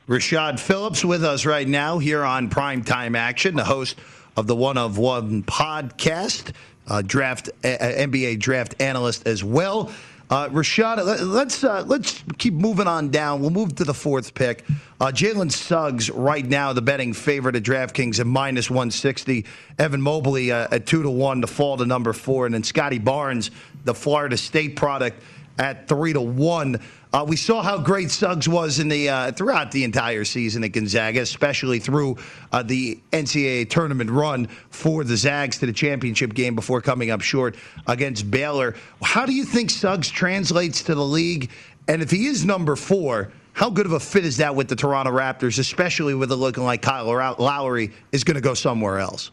Rashad 0.08 0.60
Phillips 0.60 1.06
with 1.06 1.24
us 1.24 1.46
right 1.46 1.68
now 1.68 2.00
here 2.00 2.24
on 2.24 2.50
Primetime 2.50 3.16
Action, 3.16 3.56
the 3.56 3.64
host 3.64 3.96
of 4.36 4.48
the 4.48 4.56
One 4.56 4.78
of 4.78 4.98
One 4.98 5.44
podcast, 5.44 6.54
uh, 6.88 7.04
draft 7.04 7.50
uh, 7.64 7.68
NBA 7.68 8.40
draft 8.40 8.82
analyst 8.82 9.28
as 9.28 9.44
well. 9.44 9.92
Uh, 10.30 10.48
Rashad, 10.50 11.26
let's 11.26 11.64
uh, 11.64 11.84
let's 11.88 12.24
keep 12.38 12.54
moving 12.54 12.86
on 12.86 13.10
down. 13.10 13.42
We'll 13.42 13.50
move 13.50 13.74
to 13.78 13.84
the 13.84 13.96
fourth 13.96 14.36
pick. 14.36 14.64
Uh, 15.02 15.08
Jalen 15.08 15.52
Suggs 15.52 16.12
right 16.12 16.46
now 16.46 16.72
the 16.72 16.84
betting 16.84 17.14
favorite 17.14 17.56
at 17.56 17.64
DraftKings 17.64 18.20
at 18.20 18.28
minus 18.28 18.70
160. 18.70 19.46
Evan 19.80 20.02
Mobley 20.02 20.52
uh, 20.52 20.68
at 20.70 20.86
two 20.86 21.02
to 21.02 21.10
one 21.10 21.42
to 21.42 21.48
fall 21.48 21.78
to 21.78 21.86
number 21.86 22.14
four, 22.14 22.46
and 22.46 22.54
then 22.54 22.64
Scottie 22.64 23.00
Barnes, 23.00 23.50
the 23.86 23.96
Florida 23.96 24.38
State 24.38 24.76
product, 24.76 25.20
at 25.58 25.88
three 25.88 26.14
to 26.14 26.22
one. 26.22 26.80
Uh, 27.12 27.26
we 27.28 27.36
saw 27.36 27.64
how 27.64 27.76
great 27.76 28.12
Suggs 28.12 28.48
was 28.48 28.78
in 28.78 28.88
the 28.88 29.10
uh, 29.10 29.32
throughout 29.32 29.72
the 29.72 29.84
entire 29.84 30.24
season 30.24 30.64
at 30.64 30.74
Gonzaga, 30.74 31.22
especially 31.22 31.80
through 31.80 32.18
uh, 32.52 32.62
the 32.62 33.00
NCAA 33.12 33.68
tournament 33.68 34.12
run 34.12 34.48
for 34.70 35.04
the 35.04 35.18
Zags 35.18 35.58
to 35.58 35.66
the 35.66 35.74
championship 35.74 36.36
game 36.36 36.54
before 36.54 36.82
coming 36.82 37.10
up 37.10 37.22
short 37.22 37.56
against 37.88 38.30
Baylor. 38.30 38.76
How 39.02 39.26
do 39.26 39.34
you 39.34 39.44
think 39.44 39.72
Suggs 39.72 40.08
translates 40.08 40.84
to 40.84 40.94
the 40.94 41.04
league? 41.04 41.50
And 41.88 42.04
if 42.04 42.12
he 42.12 42.28
is 42.28 42.46
number 42.46 42.76
four, 42.76 43.32
how 43.54 43.72
good 43.72 43.88
of 43.88 43.94
a 43.94 44.00
fit 44.00 44.24
is 44.24 44.38
that 44.38 44.56
with 44.56 44.68
the 44.68 44.76
Toronto 44.76 45.12
Raptors, 45.12 45.58
especially 45.58 46.14
with 46.14 46.32
it 46.32 46.36
looking 46.36 46.64
like 46.64 46.84
Kyle 46.84 47.08
Lowry 47.40 47.92
is 48.12 48.24
going 48.24 48.36
to 48.36 48.42
go 48.42 48.54
somewhere 48.54 49.00
else? 49.00 49.32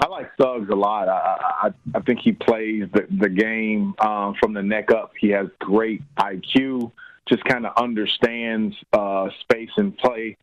I 0.00 0.08
like 0.08 0.30
Suggs 0.40 0.70
a 0.70 0.74
lot. 0.74 1.08
I, 1.08 1.68
I, 1.68 1.70
I 1.94 2.00
think 2.00 2.20
he 2.20 2.32
plays 2.32 2.84
the, 2.92 3.06
the 3.18 3.28
game 3.28 3.94
um, 3.98 4.34
from 4.40 4.54
the 4.54 4.62
neck 4.62 4.90
up. 4.90 5.12
He 5.20 5.28
has 5.30 5.48
great 5.58 6.02
IQ, 6.16 6.90
just 7.28 7.44
kind 7.44 7.66
of 7.66 7.72
understands 7.76 8.74
uh, 8.94 9.28
space 9.40 9.70
and 9.76 9.96
play, 9.98 10.38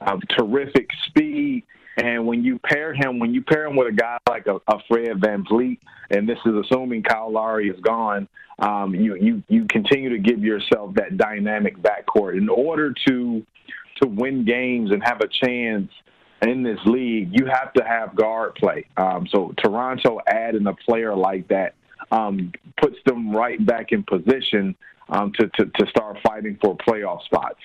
uh, 0.00 0.16
terrific 0.38 0.88
speed. 1.06 1.64
And 1.96 2.24
when 2.24 2.44
you 2.44 2.60
pair 2.60 2.94
him, 2.94 3.18
when 3.18 3.34
you 3.34 3.42
pair 3.42 3.66
him 3.66 3.74
with 3.74 3.88
a 3.88 3.92
guy 3.92 4.18
like 4.28 4.46
a, 4.46 4.60
a 4.68 4.78
Fred 4.86 5.20
VanVleet, 5.20 5.78
and 6.10 6.28
this 6.28 6.38
is 6.46 6.52
assuming 6.64 7.02
Kyle 7.02 7.32
Lowry 7.32 7.68
is 7.68 7.80
gone, 7.80 8.28
um, 8.60 8.94
you, 8.94 9.16
you, 9.16 9.42
you 9.48 9.64
continue 9.64 10.10
to 10.10 10.18
give 10.18 10.44
yourself 10.44 10.94
that 10.94 11.16
dynamic 11.16 11.76
backcourt. 11.78 12.36
In 12.36 12.48
order 12.48 12.94
to, 13.08 13.44
to 14.02 14.08
win 14.08 14.44
games 14.44 14.92
and 14.92 15.02
have 15.02 15.20
a 15.20 15.26
chance– 15.28 15.90
in 16.48 16.62
this 16.62 16.78
league, 16.86 17.30
you 17.32 17.46
have 17.46 17.72
to 17.74 17.84
have 17.84 18.14
guard 18.14 18.54
play. 18.54 18.86
Um, 18.96 19.26
so 19.30 19.52
Toronto 19.58 20.20
adding 20.26 20.66
a 20.66 20.74
player 20.74 21.14
like 21.14 21.48
that 21.48 21.74
um, 22.10 22.52
puts 22.80 22.96
them 23.04 23.34
right 23.34 23.64
back 23.64 23.92
in 23.92 24.02
position 24.02 24.74
um, 25.08 25.32
to, 25.32 25.48
to, 25.48 25.66
to 25.66 25.86
start 25.88 26.18
fighting 26.22 26.58
for 26.62 26.76
playoff 26.76 27.22
spots. 27.24 27.60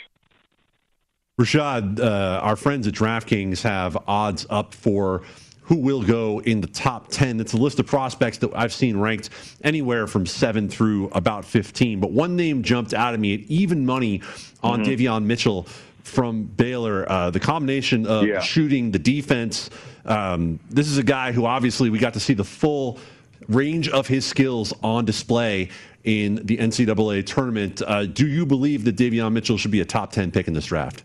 Rashad, 1.39 1.99
uh, 1.99 2.39
our 2.41 2.55
friends 2.55 2.87
at 2.87 2.93
DraftKings 2.93 3.61
have 3.61 3.97
odds 4.07 4.45
up 4.49 4.73
for 4.73 5.23
who 5.63 5.75
will 5.75 6.03
go 6.03 6.41
in 6.41 6.61
the 6.61 6.67
top 6.67 7.07
10. 7.09 7.39
It's 7.39 7.53
a 7.53 7.57
list 7.57 7.79
of 7.79 7.87
prospects 7.87 8.37
that 8.39 8.51
I've 8.55 8.71
seen 8.73 8.97
ranked 8.97 9.31
anywhere 9.63 10.05
from 10.05 10.25
7 10.25 10.69
through 10.69 11.09
about 11.09 11.43
15. 11.43 11.99
But 11.99 12.11
one 12.11 12.35
name 12.35 12.61
jumped 12.61 12.93
out 12.93 13.13
at 13.13 13.19
me 13.19 13.33
at 13.33 13.39
even 13.41 13.85
money 13.85 14.21
on 14.61 14.83
mm-hmm. 14.83 14.91
Davion 14.91 15.25
Mitchell 15.25 15.67
from 16.05 16.43
Baylor. 16.43 17.09
Uh, 17.11 17.29
the 17.31 17.39
combination 17.39 18.05
of 18.07 18.25
yeah. 18.25 18.39
shooting, 18.39 18.91
the 18.91 18.99
defense. 18.99 19.69
Um, 20.05 20.59
this 20.69 20.87
is 20.87 20.97
a 20.97 21.03
guy 21.03 21.31
who 21.31 21.45
obviously 21.45 21.89
we 21.89 21.99
got 21.99 22.13
to 22.13 22.19
see 22.19 22.33
the 22.33 22.43
full 22.43 22.99
range 23.47 23.89
of 23.89 24.07
his 24.07 24.25
skills 24.25 24.73
on 24.83 25.05
display 25.05 25.69
in 26.03 26.35
the 26.45 26.57
NCAA 26.57 27.25
tournament. 27.25 27.81
Uh, 27.85 28.05
do 28.05 28.27
you 28.27 28.45
believe 28.45 28.85
that 28.85 28.95
Davion 28.95 29.33
Mitchell 29.33 29.57
should 29.57 29.71
be 29.71 29.81
a 29.81 29.85
top 29.85 30.11
10 30.11 30.31
pick 30.31 30.47
in 30.47 30.53
this 30.53 30.67
draft? 30.67 31.03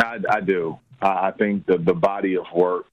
I, 0.00 0.18
I 0.28 0.40
do. 0.40 0.78
I 1.00 1.30
think 1.32 1.66
the, 1.66 1.78
the 1.78 1.94
body 1.94 2.36
of 2.36 2.44
work, 2.54 2.86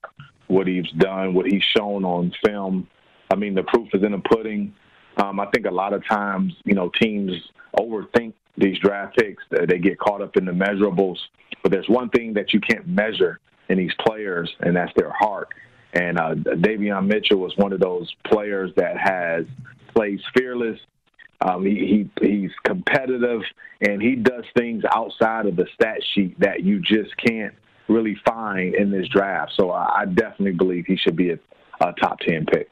what 0.46 0.66
he's 0.66 0.90
done, 0.92 1.34
what 1.34 1.46
he's 1.46 1.62
shown 1.76 2.04
on 2.04 2.32
film, 2.44 2.88
I 3.30 3.36
mean, 3.36 3.54
the 3.54 3.62
proof 3.62 3.88
is 3.94 4.02
in 4.02 4.12
the 4.12 4.18
pudding. 4.18 4.74
Um, 5.16 5.38
I 5.38 5.46
think 5.46 5.66
a 5.66 5.70
lot 5.70 5.92
of 5.92 6.06
times, 6.06 6.54
you 6.64 6.74
know, 6.74 6.90
teams 7.00 7.32
overthink 7.78 8.34
these 8.56 8.78
draft 8.78 9.16
picks. 9.16 9.42
They 9.50 9.78
get 9.78 9.98
caught 9.98 10.22
up 10.22 10.36
in 10.36 10.44
the 10.44 10.52
measurables. 10.52 11.16
But 11.62 11.72
there's 11.72 11.88
one 11.88 12.08
thing 12.10 12.34
that 12.34 12.52
you 12.52 12.60
can't 12.60 12.86
measure 12.86 13.38
in 13.68 13.78
these 13.78 13.92
players, 14.06 14.50
and 14.60 14.76
that's 14.76 14.92
their 14.96 15.12
heart. 15.12 15.48
And 15.92 16.18
uh, 16.18 16.34
Davion 16.34 17.06
Mitchell 17.06 17.38
was 17.38 17.52
one 17.56 17.72
of 17.72 17.80
those 17.80 18.12
players 18.24 18.70
that 18.76 18.96
has 18.96 19.44
plays 19.94 20.20
fearless. 20.36 20.78
Um, 21.40 21.64
he, 21.64 22.08
he 22.20 22.26
he's 22.26 22.50
competitive, 22.64 23.40
and 23.80 24.00
he 24.00 24.14
does 24.14 24.44
things 24.56 24.84
outside 24.94 25.46
of 25.46 25.56
the 25.56 25.66
stat 25.74 25.98
sheet 26.14 26.38
that 26.38 26.62
you 26.62 26.80
just 26.80 27.16
can't 27.16 27.54
really 27.88 28.16
find 28.26 28.74
in 28.74 28.90
this 28.90 29.08
draft. 29.08 29.52
So 29.58 29.70
I, 29.70 30.02
I 30.02 30.04
definitely 30.04 30.52
believe 30.52 30.84
he 30.86 30.96
should 30.96 31.16
be 31.16 31.30
a, 31.30 31.38
a 31.80 31.92
top 31.94 32.20
ten 32.20 32.46
pick. 32.46 32.70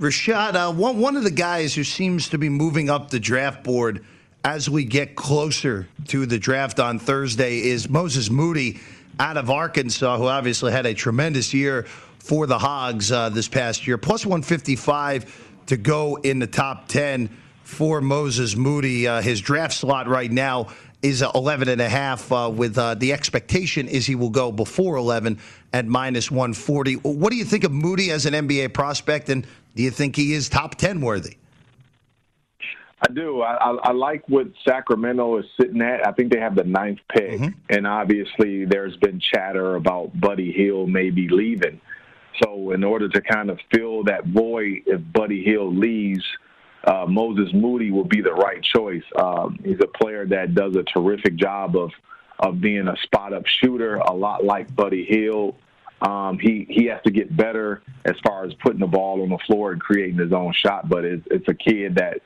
Rashad, 0.00 0.54
uh, 0.54 0.72
one 0.72 0.98
one 0.98 1.16
of 1.16 1.22
the 1.22 1.30
guys 1.30 1.74
who 1.74 1.84
seems 1.84 2.28
to 2.30 2.38
be 2.38 2.48
moving 2.48 2.88
up 2.88 3.10
the 3.10 3.20
draft 3.20 3.62
board 3.62 4.04
as 4.48 4.70
we 4.70 4.82
get 4.82 5.14
closer 5.14 5.86
to 6.06 6.24
the 6.24 6.38
draft 6.38 6.80
on 6.80 6.98
Thursday 6.98 7.60
is 7.60 7.86
Moses 7.86 8.30
Moody 8.30 8.80
out 9.20 9.36
of 9.36 9.50
Arkansas, 9.50 10.16
who 10.16 10.26
obviously 10.26 10.72
had 10.72 10.86
a 10.86 10.94
tremendous 10.94 11.52
year 11.52 11.82
for 12.18 12.46
the 12.46 12.58
Hogs 12.58 13.12
uh, 13.12 13.28
this 13.28 13.46
past 13.46 13.86
year. 13.86 13.98
Plus 13.98 14.24
155 14.24 15.66
to 15.66 15.76
go 15.76 16.16
in 16.16 16.38
the 16.38 16.46
top 16.46 16.88
10 16.88 17.28
for 17.62 18.00
Moses 18.00 18.56
Moody. 18.56 19.06
Uh, 19.06 19.20
his 19.20 19.42
draft 19.42 19.74
slot 19.74 20.08
right 20.08 20.32
now 20.32 20.68
is 21.02 21.20
11 21.20 21.68
and 21.68 21.82
a 21.82 21.88
half 21.88 22.32
uh, 22.32 22.50
with 22.50 22.78
uh, 22.78 22.94
the 22.94 23.12
expectation 23.12 23.86
is 23.86 24.06
he 24.06 24.14
will 24.14 24.30
go 24.30 24.50
before 24.50 24.96
11 24.96 25.38
at 25.74 25.84
minus 25.84 26.30
140 26.30 26.94
what 26.94 27.30
do 27.30 27.36
you 27.36 27.44
think 27.44 27.62
of 27.62 27.70
moody 27.70 28.10
as 28.10 28.26
an 28.26 28.34
nba 28.34 28.72
prospect 28.72 29.28
and 29.28 29.46
do 29.76 29.82
you 29.84 29.92
think 29.92 30.16
he 30.16 30.32
is 30.32 30.48
top 30.48 30.74
10 30.74 31.00
worthy 31.00 31.36
I 33.00 33.12
do. 33.12 33.42
I, 33.42 33.54
I, 33.54 33.70
I 33.76 33.92
like 33.92 34.28
what 34.28 34.48
Sacramento 34.66 35.38
is 35.38 35.44
sitting 35.60 35.80
at. 35.82 36.06
I 36.06 36.12
think 36.12 36.32
they 36.32 36.40
have 36.40 36.54
the 36.56 36.64
ninth 36.64 36.98
pick, 37.08 37.30
Mm-hmm. 37.40 37.48
and 37.70 37.86
obviously 37.86 38.64
there's 38.64 38.96
been 38.96 39.20
chatter 39.20 39.76
about 39.76 40.18
Buddy 40.20 40.50
Hield 40.52 40.88
maybe 40.88 41.28
leaving. 41.28 41.80
So 42.42 42.72
in 42.72 42.82
order 42.84 43.08
to 43.08 43.20
kind 43.20 43.50
of 43.50 43.58
fill 43.72 44.04
that 44.04 44.26
void, 44.26 44.82
if 44.86 45.00
Buddy 45.12 45.42
Hield 45.44 45.76
leaves, 45.76 46.24
uh, 46.84 47.06
Moses 47.08 47.52
Moody 47.52 47.90
will 47.90 48.04
be 48.04 48.20
the 48.20 48.32
right 48.32 48.62
choice. 48.62 49.02
Um, 49.20 49.58
he's 49.64 49.80
a 49.80 49.86
player 49.86 50.26
that 50.26 50.54
does 50.54 50.74
a 50.76 50.82
terrific 50.84 51.36
job 51.36 51.76
of 51.76 51.90
of 52.40 52.60
being 52.60 52.86
a 52.86 52.96
spot 53.02 53.32
up 53.32 53.44
shooter, 53.46 53.96
a 53.96 54.12
lot 54.14 54.44
like 54.44 54.74
Buddy 54.76 55.04
Hield. 55.04 55.56
Um, 56.00 56.38
he 56.38 56.64
he 56.68 56.84
has 56.86 57.02
to 57.02 57.10
get 57.10 57.36
better 57.36 57.82
as 58.04 58.14
far 58.24 58.44
as 58.44 58.54
putting 58.54 58.78
the 58.78 58.86
ball 58.86 59.22
on 59.22 59.30
the 59.30 59.38
floor 59.38 59.72
and 59.72 59.80
creating 59.80 60.18
his 60.18 60.32
own 60.32 60.52
shot. 60.52 60.88
But 60.88 61.04
it's, 61.04 61.26
it's 61.32 61.48
a 61.48 61.54
kid 61.54 61.96
that 61.96 62.22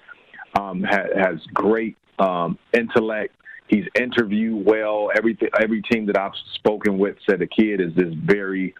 um, 0.58 0.82
ha, 0.82 1.04
has 1.16 1.38
great 1.52 1.96
um, 2.18 2.58
intellect. 2.72 3.34
He's 3.68 3.84
interviewed 3.98 4.64
well. 4.66 5.10
Everything 5.16 5.48
every 5.60 5.82
team 5.82 6.06
that 6.06 6.18
I've 6.18 6.32
spoken 6.54 6.98
with 6.98 7.16
said 7.28 7.38
the 7.38 7.46
kid 7.46 7.80
is 7.80 7.92
just 7.94 8.16
very 8.16 8.74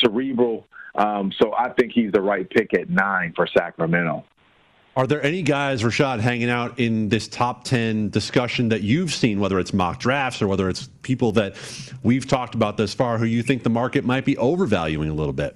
cerebral. 0.00 0.66
Um, 0.94 1.32
so 1.40 1.52
I 1.54 1.70
think 1.70 1.92
he's 1.92 2.12
the 2.12 2.22
right 2.22 2.48
pick 2.48 2.74
at 2.74 2.90
nine 2.90 3.32
for 3.34 3.46
Sacramento. 3.46 4.24
Are 4.96 5.06
there 5.06 5.22
any 5.22 5.42
guys, 5.42 5.82
Rashad, 5.82 6.20
hanging 6.20 6.48
out 6.48 6.78
in 6.78 7.10
this 7.10 7.28
top 7.28 7.64
10 7.64 8.08
discussion 8.08 8.70
that 8.70 8.80
you've 8.80 9.12
seen, 9.12 9.40
whether 9.40 9.58
it's 9.58 9.74
mock 9.74 10.00
drafts 10.00 10.40
or 10.40 10.48
whether 10.48 10.70
it's 10.70 10.88
people 11.02 11.32
that 11.32 11.54
we've 12.02 12.26
talked 12.26 12.54
about 12.54 12.78
thus 12.78 12.94
far, 12.94 13.18
who 13.18 13.26
you 13.26 13.42
think 13.42 13.62
the 13.62 13.68
market 13.68 14.06
might 14.06 14.24
be 14.24 14.38
overvaluing 14.38 15.10
a 15.10 15.14
little 15.14 15.34
bit? 15.34 15.54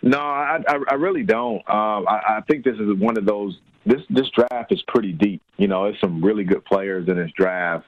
No, 0.00 0.18
I, 0.18 0.58
I, 0.66 0.78
I 0.88 0.94
really 0.94 1.22
don't. 1.22 1.56
Um, 1.68 2.08
I, 2.08 2.38
I 2.38 2.40
think 2.48 2.64
this 2.64 2.76
is 2.76 2.98
one 2.98 3.18
of 3.18 3.26
those. 3.26 3.58
This 3.86 4.00
this 4.10 4.28
draft 4.30 4.72
is 4.72 4.82
pretty 4.88 5.12
deep. 5.12 5.42
You 5.56 5.68
know, 5.68 5.84
there's 5.84 6.00
some 6.00 6.22
really 6.22 6.44
good 6.44 6.64
players 6.64 7.08
in 7.08 7.16
this 7.16 7.30
draft. 7.36 7.86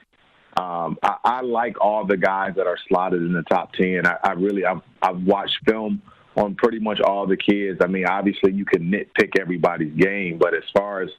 Um, 0.57 0.97
I, 1.01 1.17
I 1.23 1.41
like 1.41 1.79
all 1.81 2.05
the 2.05 2.17
guys 2.17 2.53
that 2.55 2.67
are 2.67 2.77
slotted 2.87 3.21
in 3.21 3.33
the 3.33 3.43
top 3.43 3.73
ten. 3.73 4.05
I, 4.05 4.17
I 4.23 4.31
really 4.33 4.65
I've, 4.65 4.81
I've 5.01 5.21
watched 5.23 5.57
film 5.65 6.01
on 6.35 6.55
pretty 6.55 6.79
much 6.79 6.99
all 6.99 7.27
the 7.27 7.37
kids. 7.37 7.79
I 7.81 7.87
mean, 7.87 8.05
obviously 8.05 8.53
you 8.53 8.65
can 8.65 8.91
nitpick 8.91 9.39
everybody's 9.39 9.93
game, 9.93 10.37
but 10.39 10.53
as 10.55 10.63
far 10.75 11.01
as 11.01 11.09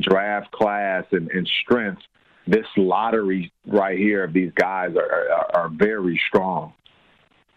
draft 0.00 0.50
class 0.52 1.04
and, 1.12 1.30
and 1.30 1.48
strength, 1.62 2.02
this 2.46 2.66
lottery 2.76 3.52
right 3.66 3.96
here 3.96 4.24
of 4.24 4.32
these 4.32 4.52
guys 4.54 4.94
are, 4.96 5.32
are, 5.32 5.56
are 5.56 5.68
very 5.68 6.20
strong. 6.28 6.72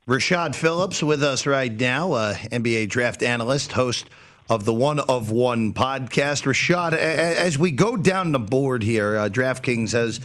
Rashad 0.08 0.56
Phillips 0.56 1.04
with 1.04 1.22
us 1.22 1.46
right 1.46 1.72
now, 1.72 2.14
uh, 2.14 2.34
NBA 2.36 2.88
draft 2.90 3.22
analyst, 3.22 3.74
host 3.74 4.10
of 4.50 4.66
the 4.66 4.74
One 4.74 5.00
of 5.00 5.32
One 5.32 5.74
podcast. 5.74 6.44
Rashad, 6.44 6.94
as 6.94 7.58
we 7.58 7.72
go 7.72 7.98
down 7.98 8.32
the 8.32 8.40
board 8.40 8.84
here, 8.84 9.18
uh, 9.18 9.30
DraftKings 9.30 9.92
has 9.92 10.20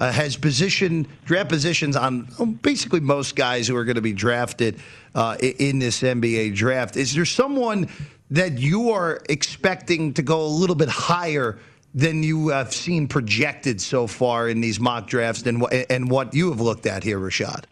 uh, 0.00 0.10
has 0.10 0.36
position 0.36 1.06
draft 1.24 1.48
positions 1.48 1.96
on 1.96 2.22
basically 2.62 3.00
most 3.00 3.36
guys 3.36 3.68
who 3.68 3.76
are 3.76 3.84
going 3.84 3.94
to 3.96 4.02
be 4.02 4.12
drafted 4.12 4.80
uh, 5.14 5.36
in 5.40 5.78
this 5.78 6.02
NBA 6.02 6.54
draft. 6.54 6.96
Is 6.96 7.14
there 7.14 7.24
someone 7.24 7.88
that 8.30 8.58
you 8.58 8.90
are 8.90 9.20
expecting 9.28 10.14
to 10.14 10.22
go 10.22 10.42
a 10.42 10.48
little 10.48 10.76
bit 10.76 10.88
higher? 10.88 11.58
Than 11.96 12.24
you 12.24 12.48
have 12.48 12.74
seen 12.74 13.06
projected 13.06 13.80
so 13.80 14.08
far 14.08 14.48
in 14.48 14.60
these 14.60 14.80
mock 14.80 15.06
drafts, 15.06 15.44
and, 15.44 15.62
and 15.88 16.10
what 16.10 16.34
you 16.34 16.50
have 16.50 16.60
looked 16.60 16.86
at 16.86 17.04
here, 17.04 17.20
Rashad. 17.20 17.66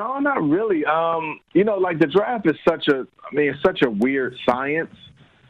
No, 0.00 0.18
not 0.18 0.42
really. 0.42 0.82
Um, 0.86 1.40
you 1.52 1.62
know, 1.62 1.76
like 1.76 1.98
the 1.98 2.06
draft 2.06 2.46
is 2.48 2.56
such 2.66 2.88
a, 2.88 3.00
I 3.00 3.34
mean, 3.34 3.50
it's 3.50 3.62
such 3.62 3.82
a 3.82 3.90
weird 3.90 4.34
science. 4.48 4.94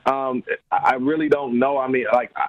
Um, 0.07 0.43
I 0.73 0.95
really 0.95 1.29
don't 1.29 1.57
know. 1.61 1.79
I 1.79 1.87
mean, 1.87 2.07
like, 2.13 2.33
I, 2.35 2.47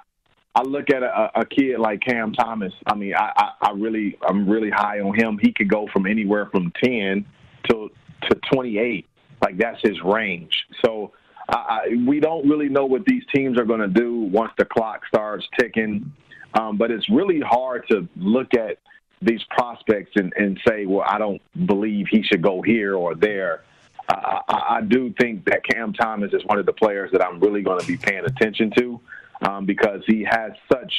I 0.56 0.62
look 0.62 0.90
at 0.90 1.04
a, 1.04 1.30
a 1.36 1.46
kid 1.46 1.78
like 1.78 2.00
Cam 2.00 2.32
Thomas. 2.32 2.72
I 2.86 2.96
mean, 2.96 3.14
I, 3.14 3.30
I, 3.36 3.68
I 3.68 3.70
really, 3.76 4.18
I'm 4.26 4.50
really 4.50 4.70
high 4.70 4.98
on 4.98 5.14
him. 5.14 5.38
He 5.40 5.52
could 5.52 5.68
go 5.68 5.86
from 5.92 6.08
anywhere 6.08 6.48
from 6.50 6.72
10 6.82 7.24
to, 7.70 7.88
to 8.28 8.40
28. 8.52 9.06
Like, 9.40 9.58
that's 9.58 9.80
his 9.82 10.02
range. 10.04 10.50
So, 10.84 11.12
I, 11.48 11.54
I, 11.54 11.80
we 12.04 12.18
don't 12.18 12.48
really 12.48 12.68
know 12.68 12.84
what 12.84 13.04
these 13.04 13.22
teams 13.32 13.60
are 13.60 13.64
going 13.64 13.78
to 13.78 13.86
do 13.86 14.22
once 14.22 14.50
the 14.58 14.64
clock 14.64 15.02
starts 15.06 15.46
ticking. 15.56 16.12
Um, 16.58 16.78
but 16.78 16.90
it's 16.90 17.08
really 17.10 17.40
hard 17.40 17.86
to 17.92 18.08
look 18.16 18.54
at 18.54 18.78
these 19.22 19.42
prospects 19.50 20.12
and, 20.16 20.32
and 20.36 20.60
say, 20.66 20.86
well, 20.86 21.04
I 21.06 21.18
don't 21.18 21.40
believe 21.66 22.06
he 22.10 22.22
should 22.22 22.42
go 22.42 22.60
here 22.62 22.94
or 22.94 23.14
there. 23.14 23.62
I, 24.08 24.40
I, 24.48 24.76
I 24.76 24.80
do 24.82 25.14
think 25.20 25.44
that 25.46 25.64
Cam 25.64 25.92
Thomas 25.92 26.32
is 26.32 26.42
one 26.44 26.58
of 26.58 26.66
the 26.66 26.72
players 26.72 27.10
that 27.12 27.24
I'm 27.24 27.40
really 27.40 27.62
going 27.62 27.80
to 27.80 27.86
be 27.86 27.96
paying 27.96 28.24
attention 28.24 28.72
to 28.78 29.00
um, 29.42 29.66
because 29.66 30.02
he 30.06 30.26
has 30.28 30.52
such 30.70 30.92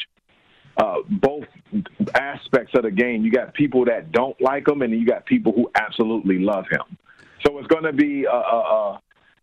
uh, 0.77 0.95
both 1.07 1.45
aspects 2.15 2.71
of 2.75 2.83
the 2.83 2.91
game. 2.91 3.23
You 3.23 3.31
got 3.31 3.53
people 3.53 3.85
that 3.85 4.11
don't 4.11 4.39
like 4.41 4.67
him, 4.67 4.81
and 4.81 4.93
you 4.93 5.05
got 5.05 5.25
people 5.25 5.51
who 5.51 5.69
absolutely 5.75 6.39
love 6.39 6.65
him. 6.69 6.97
So 7.45 7.57
it's 7.59 7.67
going 7.67 7.83
to 7.83 7.93
be 7.93 8.23
a, 8.23 8.31
a, 8.31 9.01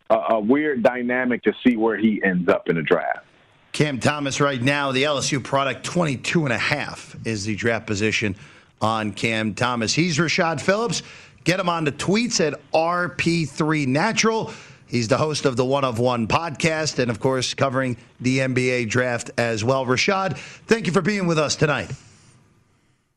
a, 0.09 0.15
a 0.15 0.41
weird 0.41 0.83
dynamic 0.83 1.43
to 1.45 1.53
see 1.65 1.77
where 1.77 1.97
he 1.97 2.21
ends 2.25 2.49
up 2.49 2.69
in 2.69 2.77
the 2.77 2.83
draft. 2.83 3.27
Cam 3.73 4.01
Thomas 4.01 4.41
right 4.41 4.61
now, 4.61 4.91
the 4.91 5.05
LSU 5.05 5.43
product 5.43 5.85
22 5.85 6.45
and 6.45 6.53
a 6.53 6.59
half 6.59 7.15
is 7.25 7.45
the 7.45 7.55
draft 7.55 7.87
position 7.87 8.35
on 8.81 9.13
Cam 9.13 9.55
Thomas. 9.55 9.95
He's 9.95 10.19
Rashad 10.19 10.61
Phillips. 10.61 11.03
Get 11.45 11.59
him 11.59 11.69
on 11.69 11.85
the 11.85 11.93
tweets 11.93 12.47
at 12.47 12.61
RP3 12.73 13.87
Natural. 13.87 14.53
He's 14.87 15.09
the 15.09 15.17
host 15.17 15.45
of 15.45 15.57
the 15.57 15.65
One 15.65 15.85
of 15.85 15.99
One 15.99 16.27
podcast 16.27 16.99
and, 16.99 17.11
of 17.11 17.21
course, 17.21 17.55
covering 17.55 17.97
the 18.21 18.39
NBA 18.39 18.89
draft 18.89 19.31
as 19.39 19.63
well. 19.63 19.87
Rashad, 19.87 20.37
thank 20.37 20.87
you 20.87 20.93
for 20.93 21.01
being 21.01 21.27
with 21.27 21.39
us 21.39 21.55
tonight. 21.57 21.93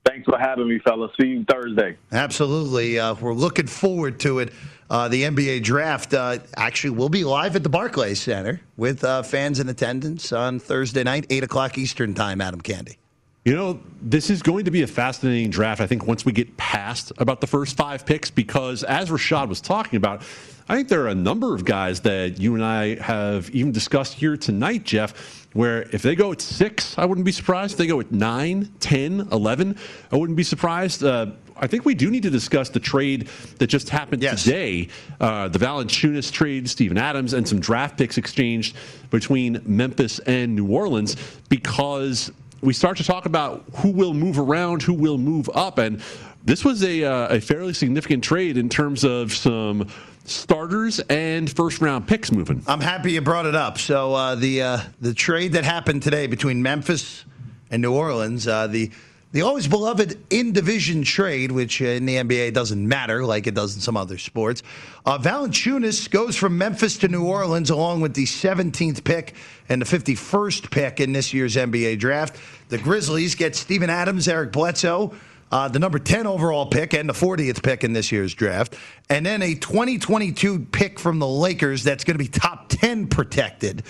Thanks 0.05 0.25
for 0.25 0.37
having 0.37 0.67
me, 0.67 0.79
fellas. 0.79 1.11
See 1.19 1.27
you 1.27 1.45
Thursday. 1.49 1.97
Absolutely. 2.11 2.99
Uh, 2.99 3.15
we're 3.15 3.33
looking 3.33 3.67
forward 3.67 4.19
to 4.19 4.39
it. 4.39 4.53
Uh, 4.89 5.07
the 5.07 5.23
NBA 5.23 5.63
draft 5.63 6.13
uh, 6.13 6.37
actually 6.55 6.91
will 6.91 7.09
be 7.09 7.23
live 7.23 7.55
at 7.55 7.63
the 7.63 7.69
Barclays 7.69 8.21
Center 8.21 8.61
with 8.77 9.03
uh, 9.03 9.23
fans 9.23 9.59
in 9.59 9.67
attendance 9.67 10.31
on 10.31 10.59
Thursday 10.59 11.03
night, 11.03 11.25
8 11.29 11.43
o'clock 11.45 11.77
Eastern 11.77 12.13
Time, 12.13 12.41
Adam 12.41 12.61
Candee. 12.61 12.97
You 13.45 13.55
know, 13.55 13.81
this 14.01 14.29
is 14.29 14.41
going 14.41 14.63
to 14.65 14.71
be 14.71 14.83
a 14.83 14.87
fascinating 14.87 15.49
draft, 15.49 15.81
I 15.81 15.87
think, 15.87 16.07
once 16.07 16.23
we 16.25 16.31
get 16.31 16.55
past 16.55 17.11
about 17.17 17.41
the 17.41 17.47
first 17.47 17.75
five 17.75 18.05
picks, 18.05 18.31
because 18.31 18.83
as 18.83 19.09
Rashad 19.09 19.49
was 19.49 19.59
talking 19.59 19.97
about, 19.97 20.21
I 20.69 20.77
think 20.77 20.87
there 20.87 21.03
are 21.03 21.09
a 21.09 21.15
number 21.15 21.53
of 21.53 21.65
guys 21.65 21.99
that 22.01 22.39
you 22.39 22.55
and 22.55 22.63
I 22.63 22.95
have 23.01 23.49
even 23.49 23.73
discussed 23.73 24.13
here 24.13 24.37
tonight, 24.37 24.85
Jeff, 24.85 25.45
where 25.51 25.81
if 25.91 26.01
they 26.01 26.15
go 26.15 26.31
at 26.31 26.39
six, 26.39 26.97
I 26.97 27.03
wouldn't 27.03 27.25
be 27.25 27.33
surprised. 27.33 27.73
If 27.73 27.79
they 27.79 27.87
go 27.87 27.99
at 27.99 28.13
nine, 28.13 28.71
10, 28.79 29.27
11, 29.33 29.77
I 30.09 30.15
wouldn't 30.15 30.37
be 30.37 30.43
surprised. 30.43 31.03
Uh, 31.03 31.31
I 31.57 31.67
think 31.67 31.83
we 31.83 31.95
do 31.95 32.09
need 32.09 32.23
to 32.23 32.29
discuss 32.29 32.69
the 32.69 32.79
trade 32.79 33.27
that 33.59 33.67
just 33.67 33.89
happened 33.89 34.21
today 34.21 34.87
uh, 35.19 35.49
the 35.49 35.59
Valanciunas 35.59 36.31
trade, 36.31 36.69
Steven 36.69 36.97
Adams, 36.97 37.33
and 37.33 37.47
some 37.47 37.59
draft 37.59 37.97
picks 37.97 38.17
exchanged 38.17 38.75
between 39.09 39.61
Memphis 39.65 40.19
and 40.19 40.55
New 40.55 40.71
Orleans 40.71 41.17
because 41.49 42.31
we 42.63 42.73
start 42.73 42.97
to 42.97 43.03
talk 43.03 43.25
about 43.25 43.63
who 43.75 43.91
will 43.91 44.13
move 44.13 44.39
around, 44.39 44.81
who 44.81 44.93
will 44.93 45.17
move 45.17 45.49
up, 45.53 45.77
and 45.77 46.01
this 46.45 46.63
was 46.63 46.81
a, 46.83 47.03
uh, 47.03 47.35
a 47.35 47.41
fairly 47.41 47.73
significant 47.73 48.23
trade 48.23 48.57
in 48.57 48.69
terms 48.69 49.03
of 49.03 49.33
some 49.33 49.87
starters 50.23 50.99
and 51.01 51.51
first 51.51 51.81
round 51.81 52.07
picks 52.07 52.31
moving. 52.31 52.63
I'm 52.65 52.79
happy 52.79 53.11
you 53.11 53.21
brought 53.21 53.45
it 53.45 53.55
up. 53.55 53.77
So 53.77 54.13
uh, 54.13 54.35
the 54.35 54.61
uh, 54.61 54.79
the 55.01 55.13
trade 55.13 55.53
that 55.53 55.65
happened 55.65 56.03
today 56.03 56.27
between 56.27 56.63
Memphis 56.63 57.25
and 57.69 57.81
New 57.81 57.93
Orleans, 57.93 58.47
uh, 58.47 58.67
the 58.67 58.91
the 59.33 59.41
always 59.41 59.67
beloved 59.67 60.17
in 60.29 60.53
division 60.53 61.03
trade, 61.03 61.51
which 61.51 61.81
in 61.81 62.05
the 62.05 62.17
NBA 62.17 62.53
doesn't 62.53 62.87
matter 62.87 63.25
like 63.25 63.47
it 63.47 63.55
does 63.55 63.75
in 63.75 63.81
some 63.81 63.97
other 63.97 64.19
sports. 64.19 64.61
Uh, 65.07 65.17
Valanciunas 65.17 66.09
goes 66.09 66.35
from 66.35 66.57
Memphis 66.57 66.99
to 66.99 67.07
New 67.07 67.25
Orleans 67.25 67.71
along 67.71 68.01
with 68.01 68.13
the 68.13 68.25
17th 68.25 69.03
pick 69.03 69.33
and 69.69 69.81
the 69.81 69.85
51st 69.85 70.69
pick 70.69 70.99
in 70.99 71.13
this 71.13 71.33
year's 71.33 71.55
NBA 71.55 71.97
draft. 71.97 72.37
The 72.69 72.77
Grizzlies 72.77 73.33
get 73.33 73.55
Steven 73.55 73.89
Adams, 73.89 74.27
Eric 74.27 74.51
Bledsoe. 74.51 75.13
Uh, 75.51 75.67
the 75.67 75.79
number 75.79 75.99
10 75.99 76.25
overall 76.25 76.67
pick 76.67 76.93
and 76.93 77.09
the 77.09 77.13
40th 77.13 77.61
pick 77.61 77.83
in 77.83 77.93
this 77.93 78.11
year's 78.11 78.33
draft, 78.33 78.75
and 79.09 79.23
then 79.23 79.43
a 79.43 79.53
2022 79.53 80.59
pick 80.71 80.99
from 80.99 81.19
the 81.19 81.27
Lakers 81.27 81.83
that's 81.83 82.03
going 82.03 82.15
to 82.17 82.23
be 82.23 82.27
top 82.27 82.69
10 82.69 83.05
protected 83.07 83.83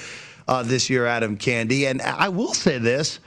uh, 0.48 0.64
this 0.64 0.90
year, 0.90 1.06
Adam 1.06 1.38
Candee. 1.38 1.90
And 1.90 2.02
I 2.02 2.28
will 2.28 2.54
say 2.54 2.80
this 2.80 3.22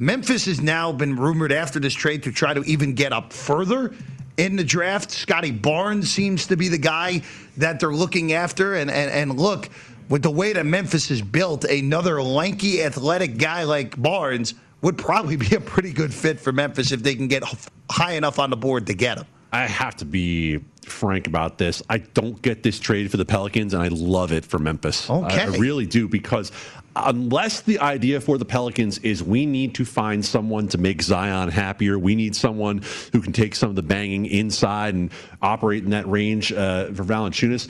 Memphis 0.00 0.46
has 0.46 0.62
now 0.62 0.92
been 0.92 1.14
rumored 1.14 1.52
after 1.52 1.78
this 1.78 1.92
trade 1.92 2.22
to 2.22 2.32
try 2.32 2.54
to 2.54 2.62
even 2.62 2.94
get 2.94 3.12
up 3.12 3.34
further 3.34 3.94
in 4.38 4.56
the 4.56 4.64
draft. 4.64 5.10
Scottie 5.10 5.50
Barnes 5.50 6.10
seems 6.10 6.46
to 6.46 6.56
be 6.56 6.68
the 6.68 6.78
guy 6.78 7.20
that 7.58 7.80
they're 7.80 7.92
looking 7.92 8.32
after. 8.32 8.76
And, 8.76 8.90
and, 8.90 9.10
and 9.10 9.38
look, 9.38 9.68
with 10.08 10.22
the 10.22 10.30
way 10.30 10.54
that 10.54 10.64
Memphis 10.64 11.10
is 11.10 11.20
built, 11.20 11.64
another 11.64 12.22
lanky, 12.22 12.82
athletic 12.82 13.36
guy 13.36 13.64
like 13.64 14.00
Barnes 14.00 14.54
would 14.80 14.96
probably 14.96 15.36
be 15.50 15.54
a 15.54 15.60
pretty 15.60 15.92
good 15.92 16.14
fit 16.14 16.40
for 16.40 16.50
Memphis 16.50 16.92
if 16.92 17.02
they 17.02 17.14
can 17.14 17.28
get 17.28 17.42
high 17.90 18.12
enough 18.12 18.38
on 18.38 18.48
the 18.48 18.56
board 18.56 18.86
to 18.86 18.94
get 18.94 19.18
him. 19.18 19.26
I 19.52 19.66
have 19.66 19.96
to 19.96 20.06
be 20.06 20.60
frank 20.90 21.26
about 21.26 21.58
this. 21.58 21.82
I 21.88 21.98
don't 21.98 22.40
get 22.42 22.62
this 22.62 22.78
trade 22.78 23.10
for 23.10 23.16
the 23.16 23.24
Pelicans, 23.24 23.74
and 23.74 23.82
I 23.82 23.88
love 23.88 24.32
it 24.32 24.44
for 24.44 24.58
Memphis. 24.58 25.08
Okay. 25.08 25.40
I, 25.40 25.44
I 25.44 25.46
really 25.56 25.86
do 25.86 26.08
because 26.08 26.52
unless 26.96 27.62
the 27.62 27.78
idea 27.78 28.20
for 28.20 28.38
the 28.38 28.44
Pelicans 28.44 28.98
is 28.98 29.22
we 29.22 29.46
need 29.46 29.74
to 29.76 29.84
find 29.84 30.24
someone 30.24 30.68
to 30.68 30.78
make 30.78 31.02
Zion 31.02 31.48
happier, 31.48 31.98
we 31.98 32.14
need 32.14 32.34
someone 32.34 32.82
who 33.12 33.20
can 33.20 33.32
take 33.32 33.54
some 33.54 33.70
of 33.70 33.76
the 33.76 33.82
banging 33.82 34.26
inside 34.26 34.94
and 34.94 35.10
operate 35.40 35.84
in 35.84 35.90
that 35.90 36.08
range 36.08 36.52
uh, 36.52 36.86
for 36.86 37.04
Valanciunas. 37.04 37.68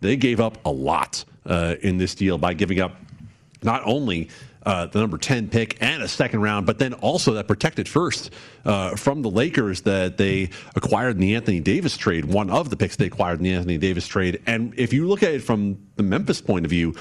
They 0.00 0.16
gave 0.16 0.40
up 0.40 0.58
a 0.64 0.70
lot 0.70 1.24
uh, 1.46 1.76
in 1.82 1.98
this 1.98 2.14
deal 2.14 2.38
by 2.38 2.54
giving 2.54 2.80
up 2.80 2.96
not 3.62 3.82
only 3.84 4.28
uh, 4.68 4.84
the 4.84 4.98
number 4.98 5.16
10 5.16 5.48
pick 5.48 5.78
and 5.80 6.02
a 6.02 6.08
second 6.08 6.42
round, 6.42 6.66
but 6.66 6.78
then 6.78 6.92
also 6.92 7.32
that 7.32 7.48
protected 7.48 7.88
first 7.88 8.30
uh, 8.66 8.94
from 8.96 9.22
the 9.22 9.30
Lakers 9.30 9.80
that 9.80 10.18
they 10.18 10.50
acquired 10.76 11.12
in 11.12 11.20
the 11.22 11.34
Anthony 11.34 11.58
Davis 11.58 11.96
trade, 11.96 12.26
one 12.26 12.50
of 12.50 12.68
the 12.68 12.76
picks 12.76 12.94
they 12.94 13.06
acquired 13.06 13.38
in 13.38 13.44
the 13.44 13.54
Anthony 13.54 13.78
Davis 13.78 14.06
trade. 14.06 14.42
And 14.46 14.74
if 14.76 14.92
you 14.92 15.08
look 15.08 15.22
at 15.22 15.32
it 15.32 15.42
from 15.42 15.78
the 15.96 16.02
Memphis 16.02 16.42
point 16.42 16.66
of 16.66 16.70
view, 16.70 16.94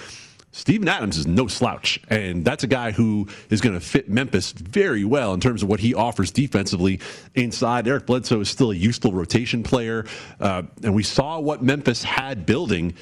Steven 0.54 0.88
Adams 0.88 1.18
is 1.18 1.28
no 1.28 1.48
slouch, 1.48 2.00
and 2.08 2.46
that's 2.46 2.64
a 2.64 2.68
guy 2.68 2.92
who 2.92 3.28
is 3.50 3.60
going 3.60 3.76
to 3.76 3.82
fit 3.82 4.10
Memphis 4.10 4.54
very 4.54 5.04
well 5.04 5.34
in 5.34 5.42
terms 5.42 5.62
of 5.62 5.68
what 5.68 5.82
he 5.82 5.94
offers 5.94 6.32
defensively 6.32 7.02
inside. 7.36 7.86
Eric 7.86 8.06
Bledsoe 8.06 8.40
is 8.40 8.50
still 8.50 8.72
a 8.72 8.76
useful 8.76 9.12
rotation 9.12 9.62
player, 9.62 10.06
uh, 10.40 10.64
and 10.84 10.96
we 10.96 11.04
saw 11.04 11.38
what 11.38 11.62
Memphis 11.62 12.02
had 12.02 12.46
building 12.46 12.94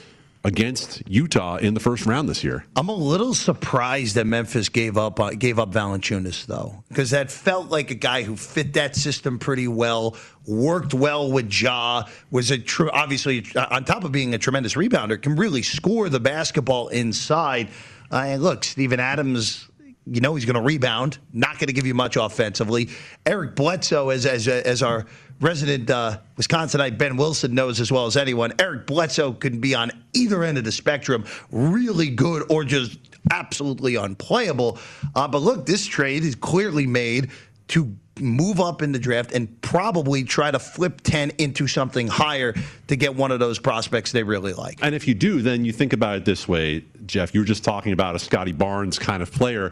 against 0.46 1.02
Utah 1.08 1.58
in 1.58 1.74
the 1.74 1.80
first 1.80 2.06
round 2.06 2.30
this 2.30 2.44
year. 2.44 2.64
I'm 2.76 2.88
a 2.88 2.96
little 2.96 3.34
surprised 3.34 4.16
that 4.16 4.26
Memphis 4.26 4.70
gave 4.70 4.96
up 4.96 5.20
uh, 5.20 5.32
gave 5.32 5.58
up 5.58 5.72
Valanciunas 5.72 6.46
though, 6.46 6.84
because 6.88 7.10
that 7.10 7.32
felt 7.32 7.70
like 7.70 7.90
a 7.90 7.96
guy 7.96 8.22
who 8.22 8.38
fit 8.38 8.74
that 8.74 8.96
system 8.96 9.40
pretty 9.40 9.68
well, 9.68 10.16
worked 10.46 10.94
well 10.94 11.32
with 11.32 11.52
Ja, 11.52 12.04
was 12.30 12.52
a 12.52 12.64
obviously 12.94 13.44
uh, 13.56 13.66
on 13.72 13.84
top 13.86 14.04
of 14.04 14.12
being 14.12 14.36
a 14.36 14.38
tremendous 14.38 14.76
rebounder, 14.76 15.20
can 15.20 15.36
really 15.36 15.64
score 15.64 16.08
the 16.10 16.20
basketball 16.20 16.90
inside. 16.90 17.68
Uh, 18.12 18.18
and 18.28 18.44
look, 18.44 18.64
Steven 18.64 19.00
Adams 19.00 19.68
you 20.08 20.22
know 20.22 20.36
he's 20.36 20.46
going 20.46 20.56
to 20.56 20.62
rebound, 20.62 21.18
not 21.34 21.54
going 21.54 21.68
to 21.68 21.74
give 21.74 21.86
you 21.86 21.94
much 21.94 22.16
offensively. 22.16 22.90
Eric 23.26 23.56
Bledsoe, 23.56 24.10
as 24.10 24.26
as 24.26 24.48
as 24.48 24.84
our 24.84 25.06
resident 25.42 25.90
uh, 25.90 26.20
Wisconsinite 26.38 26.98
Ben 26.98 27.18
Wilson 27.18 27.54
knows 27.54 27.80
as 27.80 27.92
well 27.92 28.06
as 28.06 28.16
anyone, 28.16 28.54
Eric 28.60 28.86
Bledsoe 28.86 29.34
can 29.34 29.60
be 29.60 29.76
on 29.76 29.92
either 30.14 30.44
end 30.44 30.58
of 30.58 30.64
the 30.64 30.72
spectrum, 30.72 31.26
really 31.52 32.10
good 32.10 32.44
or 32.50 32.64
just 32.64 33.00
absolutely 33.32 33.96
unplayable. 33.96 34.78
Uh, 35.16 35.28
but 35.28 35.40
look, 35.40 35.66
this 35.66 35.86
trade 35.86 36.24
is 36.24 36.36
clearly 36.36 36.86
made 36.86 37.32
to 37.70 37.96
move 38.20 38.60
up 38.60 38.82
in 38.82 38.92
the 38.92 39.00
draft 39.00 39.32
and 39.32 39.62
probably 39.62 40.24
try 40.24 40.52
to 40.52 40.60
flip 40.60 41.02
10 41.02 41.32
into 41.38 41.68
something 41.68 42.08
higher 42.08 42.54
to 42.88 42.96
get 42.96 43.16
one 43.16 43.32
of 43.32 43.40
those 43.40 43.60
prospects 43.60 44.12
they 44.12 44.24
really 44.24 44.54
like. 44.54 44.80
And 44.82 44.96
if 44.96 45.08
you 45.08 45.14
do, 45.14 45.42
then 45.42 45.66
you 45.66 45.72
think 45.72 45.94
about 45.94 46.18
it 46.18 46.26
this 46.26 46.48
way, 46.48 46.84
Jeff. 47.06 47.34
You 47.34 47.42
were 47.42 47.46
just 47.46 47.64
talking 47.64 47.92
about 47.92 48.16
a 48.16 48.20
Scottie 48.20 48.54
Barnes 48.54 48.98
kind 49.00 49.22
of 49.22 49.32
player. 49.32 49.72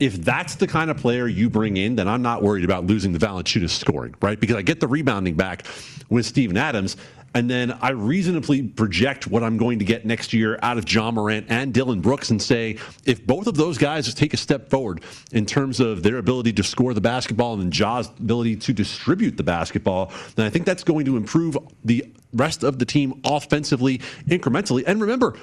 If 0.00 0.16
that's 0.16 0.56
the 0.56 0.66
kind 0.66 0.90
of 0.90 0.96
player 0.96 1.28
you 1.28 1.48
bring 1.48 1.76
in, 1.76 1.96
then 1.96 2.08
I'm 2.08 2.22
not 2.22 2.42
worried 2.42 2.64
about 2.64 2.86
losing 2.86 3.12
the 3.12 3.18
Valanciunas 3.18 3.70
scoring, 3.70 4.14
right? 4.20 4.38
Because 4.38 4.56
I 4.56 4.62
get 4.62 4.80
the 4.80 4.88
rebounding 4.88 5.34
back 5.34 5.66
with 6.08 6.26
Steven 6.26 6.56
Adams. 6.56 6.96
And 7.34 7.48
then 7.48 7.72
I 7.80 7.90
reasonably 7.90 8.62
project 8.62 9.26
what 9.26 9.42
I'm 9.42 9.56
going 9.56 9.78
to 9.78 9.84
get 9.86 10.04
next 10.04 10.34
year 10.34 10.58
out 10.62 10.76
of 10.76 10.90
Ja 10.90 11.10
Morant 11.10 11.46
and 11.48 11.72
Dillon 11.72 12.00
Brooks 12.02 12.28
and 12.28 12.40
say, 12.40 12.76
if 13.06 13.26
both 13.26 13.46
of 13.46 13.54
those 13.56 13.78
guys 13.78 14.12
take 14.12 14.34
a 14.34 14.36
step 14.36 14.68
forward 14.68 15.02
in 15.32 15.46
terms 15.46 15.80
of 15.80 16.02
their 16.02 16.18
ability 16.18 16.52
to 16.54 16.62
score 16.62 16.92
the 16.92 17.00
basketball 17.00 17.58
and 17.58 17.72
Ja's 17.72 18.08
ability 18.20 18.56
to 18.56 18.74
distribute 18.74 19.38
the 19.38 19.42
basketball, 19.42 20.12
then 20.36 20.44
I 20.44 20.50
think 20.50 20.66
that's 20.66 20.84
going 20.84 21.06
to 21.06 21.16
improve 21.16 21.56
the 21.84 22.04
rest 22.34 22.64
of 22.64 22.78
the 22.78 22.84
team 22.84 23.20
offensively 23.24 23.98
incrementally. 24.28 24.84
And 24.86 25.00
remember, 25.00 25.34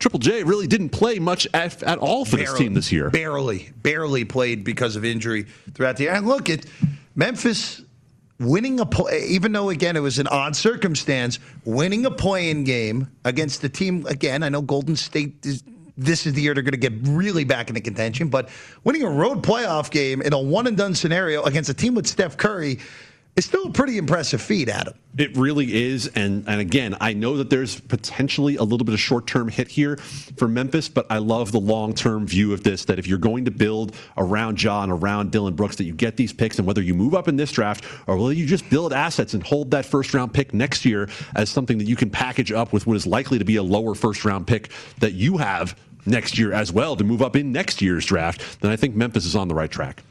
Triple 0.00 0.18
J 0.18 0.42
really 0.42 0.66
didn't 0.66 0.88
play 0.88 1.18
much 1.18 1.46
at, 1.52 1.82
at 1.82 1.98
all 1.98 2.24
for 2.24 2.36
barely, 2.36 2.50
this 2.50 2.58
team 2.58 2.74
this 2.74 2.90
year. 2.90 3.10
Barely, 3.10 3.70
barely 3.82 4.24
played 4.24 4.64
because 4.64 4.96
of 4.96 5.04
injury 5.04 5.44
throughout 5.74 5.98
the 5.98 6.04
year. 6.04 6.12
And 6.14 6.26
look, 6.26 6.48
it 6.48 6.66
Memphis 7.14 7.82
winning 8.38 8.80
a 8.80 8.86
play, 8.86 9.26
even 9.28 9.52
though 9.52 9.68
again 9.68 9.96
it 9.96 10.00
was 10.00 10.18
an 10.18 10.26
odd 10.28 10.56
circumstance, 10.56 11.38
winning 11.66 12.06
a 12.06 12.10
play-in 12.10 12.64
game 12.64 13.10
against 13.26 13.60
the 13.60 13.68
team 13.68 14.06
again. 14.06 14.42
I 14.42 14.48
know 14.48 14.62
Golden 14.62 14.96
State 14.96 15.46
is. 15.46 15.62
This 15.98 16.24
is 16.24 16.32
the 16.32 16.40
year 16.40 16.54
they're 16.54 16.62
going 16.62 16.72
to 16.72 16.78
get 16.78 16.94
really 17.02 17.44
back 17.44 17.68
into 17.68 17.82
contention, 17.82 18.28
but 18.28 18.48
winning 18.84 19.02
a 19.02 19.10
road 19.10 19.42
playoff 19.42 19.90
game 19.90 20.22
in 20.22 20.32
a 20.32 20.40
one 20.40 20.66
and 20.66 20.74
done 20.74 20.94
scenario 20.94 21.42
against 21.42 21.68
a 21.68 21.74
team 21.74 21.94
with 21.94 22.06
Steph 22.06 22.38
Curry 22.38 22.78
it's 23.40 23.46
still 23.46 23.68
a 23.68 23.70
pretty 23.70 23.96
impressive 23.96 24.42
feat, 24.42 24.68
Adam. 24.68 24.92
It 25.16 25.34
really 25.34 25.84
is. 25.86 26.08
And 26.08 26.44
and 26.46 26.60
again, 26.60 26.94
I 27.00 27.14
know 27.14 27.38
that 27.38 27.48
there's 27.48 27.80
potentially 27.80 28.56
a 28.56 28.64
little 28.64 28.84
bit 28.84 28.92
of 28.92 29.00
short 29.00 29.26
term 29.26 29.48
hit 29.48 29.68
here 29.68 29.96
for 30.36 30.46
Memphis, 30.46 30.90
but 30.90 31.06
I 31.08 31.16
love 31.16 31.50
the 31.50 31.58
long 31.58 31.94
term 31.94 32.26
view 32.26 32.52
of 32.52 32.64
this 32.64 32.84
that 32.84 32.98
if 32.98 33.06
you're 33.06 33.16
going 33.16 33.46
to 33.46 33.50
build 33.50 33.96
around 34.18 34.58
John, 34.58 34.90
around 34.90 35.32
Dillon 35.32 35.54
Brooks, 35.54 35.76
that 35.76 35.84
you 35.84 35.94
get 35.94 36.18
these 36.18 36.34
picks, 36.34 36.58
and 36.58 36.66
whether 36.66 36.82
you 36.82 36.92
move 36.92 37.14
up 37.14 37.28
in 37.28 37.36
this 37.36 37.50
draft 37.50 37.86
or 38.06 38.18
whether 38.18 38.34
you 38.34 38.44
just 38.44 38.68
build 38.68 38.92
assets 38.92 39.32
and 39.32 39.42
hold 39.42 39.70
that 39.70 39.86
first 39.86 40.12
round 40.12 40.34
pick 40.34 40.52
next 40.52 40.84
year 40.84 41.08
as 41.34 41.48
something 41.48 41.78
that 41.78 41.86
you 41.86 41.96
can 41.96 42.10
package 42.10 42.52
up 42.52 42.74
with 42.74 42.86
what 42.86 42.94
is 42.94 43.06
likely 43.06 43.38
to 43.38 43.44
be 43.46 43.56
a 43.56 43.62
lower 43.62 43.94
first 43.94 44.26
round 44.26 44.46
pick 44.46 44.68
that 44.98 45.14
you 45.14 45.38
have 45.38 45.74
next 46.04 46.38
year 46.38 46.52
as 46.52 46.74
well 46.74 46.94
to 46.94 47.04
move 47.04 47.22
up 47.22 47.36
in 47.36 47.52
next 47.52 47.80
year's 47.80 48.04
draft, 48.04 48.60
then 48.60 48.70
I 48.70 48.76
think 48.76 48.94
Memphis 48.94 49.24
is 49.24 49.34
on 49.34 49.48
the 49.48 49.54
right 49.54 49.70
track. 49.70 50.02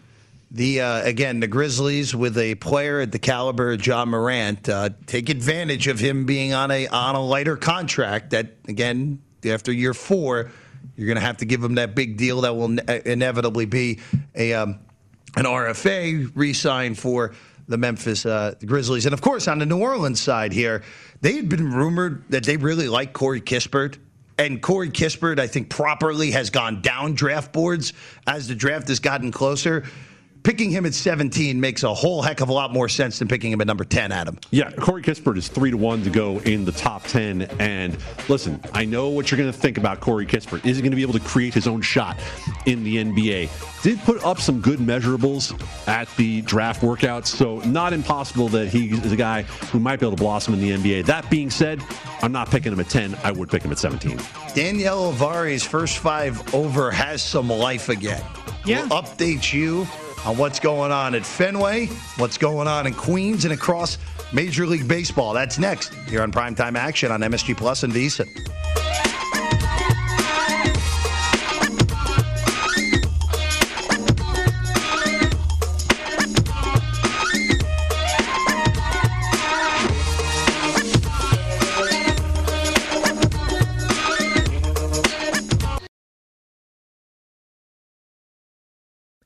The 0.51 0.81
uh, 0.81 1.03
again, 1.03 1.39
the 1.39 1.47
Grizzlies 1.47 2.15
with 2.15 2.35
a 2.37 2.55
player 2.55 3.01
at 3.01 3.11
the 3.11 3.19
caliber 3.19 3.73
of 3.73 3.85
Ja 3.85 4.03
Morant 4.05 4.67
uh, 4.67 4.89
take 5.05 5.29
advantage 5.29 5.87
of 5.87 5.99
him 5.99 6.25
being 6.25 6.53
on 6.53 6.71
a 6.71 6.87
on 6.87 7.13
a 7.13 7.23
lighter 7.23 7.55
contract. 7.55 8.31
That 8.31 8.53
again, 8.67 9.21
after 9.45 9.71
year 9.71 9.93
four, 9.93 10.49
you're 10.95 11.05
going 11.05 11.17
to 11.17 11.21
have 11.21 11.37
to 11.37 11.45
give 11.45 11.63
him 11.63 11.75
that 11.75 11.93
big 11.93 12.17
deal 12.17 12.41
that 12.41 12.55
will 12.55 12.69
ne- 12.69 13.01
inevitably 13.05 13.65
be 13.65 13.99
a 14.33 14.53
um, 14.53 14.79
an 15.35 15.45
RFA 15.45 16.31
re-sign 16.33 16.95
for 16.95 17.35
the 17.67 17.77
Memphis 17.77 18.25
uh, 18.25 18.55
Grizzlies. 18.65 19.05
And 19.05 19.13
of 19.13 19.21
course, 19.21 19.47
on 19.47 19.59
the 19.59 19.67
New 19.67 19.79
Orleans 19.79 20.19
side 20.19 20.51
here, 20.51 20.81
they 21.21 21.33
had 21.33 21.47
been 21.47 21.71
rumored 21.71 22.23
that 22.29 22.43
they 22.43 22.57
really 22.57 22.87
like 22.87 23.13
Corey 23.13 23.41
Kispert. 23.41 23.99
And 24.39 24.61
Corey 24.61 24.89
Kispert, 24.89 25.37
I 25.37 25.47
think, 25.47 25.69
properly 25.69 26.31
has 26.31 26.49
gone 26.49 26.81
down 26.81 27.13
draft 27.13 27.51
boards 27.51 27.93
as 28.25 28.47
the 28.47 28.55
draft 28.55 28.87
has 28.87 28.99
gotten 28.99 29.31
closer 29.31 29.83
picking 30.43 30.71
him 30.71 30.85
at 30.85 30.93
17 30.93 31.59
makes 31.59 31.83
a 31.83 31.93
whole 31.93 32.21
heck 32.21 32.41
of 32.41 32.49
a 32.49 32.53
lot 32.53 32.71
more 32.71 32.89
sense 32.89 33.19
than 33.19 33.27
picking 33.27 33.51
him 33.51 33.61
at 33.61 33.67
number 33.67 33.83
10, 33.83 34.11
Adam. 34.11 34.37
Yeah, 34.51 34.71
Corey 34.71 35.01
Kispert 35.01 35.37
is 35.37 35.47
3 35.47 35.71
to 35.71 35.77
1 35.77 36.03
to 36.03 36.09
go 36.09 36.39
in 36.39 36.65
the 36.65 36.71
top 36.71 37.03
10. 37.03 37.43
And 37.59 37.97
listen, 38.27 38.61
I 38.73 38.85
know 38.85 39.09
what 39.09 39.31
you're 39.31 39.37
going 39.37 39.51
to 39.51 39.57
think 39.57 39.77
about 39.77 39.99
Corey 39.99 40.25
Kispert. 40.25 40.65
Is 40.65 40.77
he 40.77 40.81
going 40.81 40.91
to 40.91 40.95
be 40.95 41.01
able 41.01 41.13
to 41.13 41.19
create 41.19 41.53
his 41.53 41.67
own 41.67 41.81
shot 41.81 42.17
in 42.65 42.83
the 42.83 42.97
NBA? 42.97 43.81
Did 43.83 43.99
put 43.99 44.23
up 44.23 44.39
some 44.39 44.61
good 44.61 44.79
measurables 44.79 45.59
at 45.87 46.13
the 46.15 46.41
draft 46.41 46.81
workouts, 46.81 47.27
so 47.27 47.59
not 47.59 47.93
impossible 47.93 48.49
that 48.49 48.67
he 48.67 48.89
is 48.89 49.11
a 49.11 49.17
guy 49.17 49.43
who 49.71 49.79
might 49.79 49.99
be 49.99 50.05
able 50.05 50.17
to 50.17 50.21
blossom 50.21 50.53
in 50.53 50.59
the 50.59 50.71
NBA. 50.71 51.05
That 51.05 51.29
being 51.29 51.49
said, 51.49 51.81
I'm 52.21 52.31
not 52.31 52.49
picking 52.49 52.73
him 52.73 52.79
at 52.79 52.89
10. 52.89 53.15
I 53.23 53.31
would 53.31 53.49
pick 53.49 53.63
him 53.63 53.71
at 53.71 53.77
17. 53.77 54.19
Danielle 54.53 55.13
Avari's 55.13 55.63
first 55.63 55.99
five 55.99 56.53
over 56.53 56.91
has 56.91 57.21
some 57.21 57.49
life 57.49 57.89
again. 57.89 58.23
Yeah. 58.65 58.81
We'll 58.81 59.01
update 59.01 59.53
you 59.53 59.87
on 60.25 60.37
what's 60.37 60.59
going 60.59 60.91
on 60.91 61.15
at 61.15 61.25
Fenway, 61.25 61.87
what's 62.17 62.37
going 62.37 62.67
on 62.67 62.87
in 62.87 62.93
Queens, 62.93 63.45
and 63.45 63.53
across 63.53 63.97
Major 64.33 64.65
League 64.65 64.87
Baseball. 64.87 65.33
That's 65.33 65.57
next 65.57 65.93
here 66.07 66.21
on 66.21 66.31
Primetime 66.31 66.75
Action 66.75 67.11
on 67.11 67.21
MSG 67.21 67.57
Plus 67.57 67.83
and 67.83 67.93
VSiN. 67.93 68.27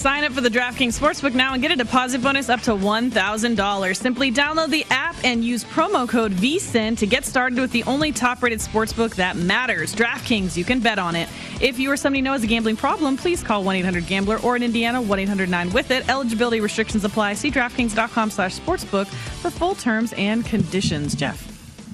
Sign 0.00 0.24
up 0.24 0.32
for 0.32 0.40
the 0.40 0.48
DraftKings 0.48 0.98
Sportsbook 0.98 1.34
now 1.34 1.52
and 1.52 1.60
get 1.60 1.72
a 1.72 1.76
deposit 1.76 2.22
bonus 2.22 2.48
up 2.48 2.62
to 2.62 2.70
$1,000. 2.70 3.96
Simply 3.96 4.32
download 4.32 4.70
the 4.70 4.86
app 4.88 5.14
and 5.24 5.44
use 5.44 5.62
promo 5.62 6.08
code 6.08 6.32
VSIN 6.32 6.96
to 6.96 7.06
get 7.06 7.26
started 7.26 7.58
with 7.58 7.70
the 7.70 7.84
only 7.84 8.10
top 8.10 8.42
rated 8.42 8.60
sportsbook 8.60 9.14
that 9.16 9.36
matters. 9.36 9.94
DraftKings, 9.94 10.56
you 10.56 10.64
can 10.64 10.80
bet 10.80 10.98
on 10.98 11.14
it. 11.16 11.28
If 11.60 11.78
you 11.78 11.92
or 11.92 11.98
somebody 11.98 12.22
knows 12.22 12.42
a 12.42 12.46
gambling 12.46 12.76
problem, 12.76 13.18
please 13.18 13.42
call 13.42 13.62
1 13.62 13.76
800 13.76 14.06
Gambler 14.06 14.38
or 14.38 14.56
in 14.56 14.62
Indiana 14.62 15.02
1 15.02 15.18
800 15.18 15.50
9 15.50 15.70
with 15.70 15.90
it. 15.90 16.08
Eligibility 16.08 16.62
restrictions 16.62 17.04
apply. 17.04 17.34
See 17.34 17.50
DraftKings.com 17.50 18.30
slash 18.30 18.58
sportsbook 18.58 19.06
for 19.06 19.50
full 19.50 19.74
terms 19.74 20.14
and 20.16 20.46
conditions. 20.46 21.14
Jeff. 21.14 21.42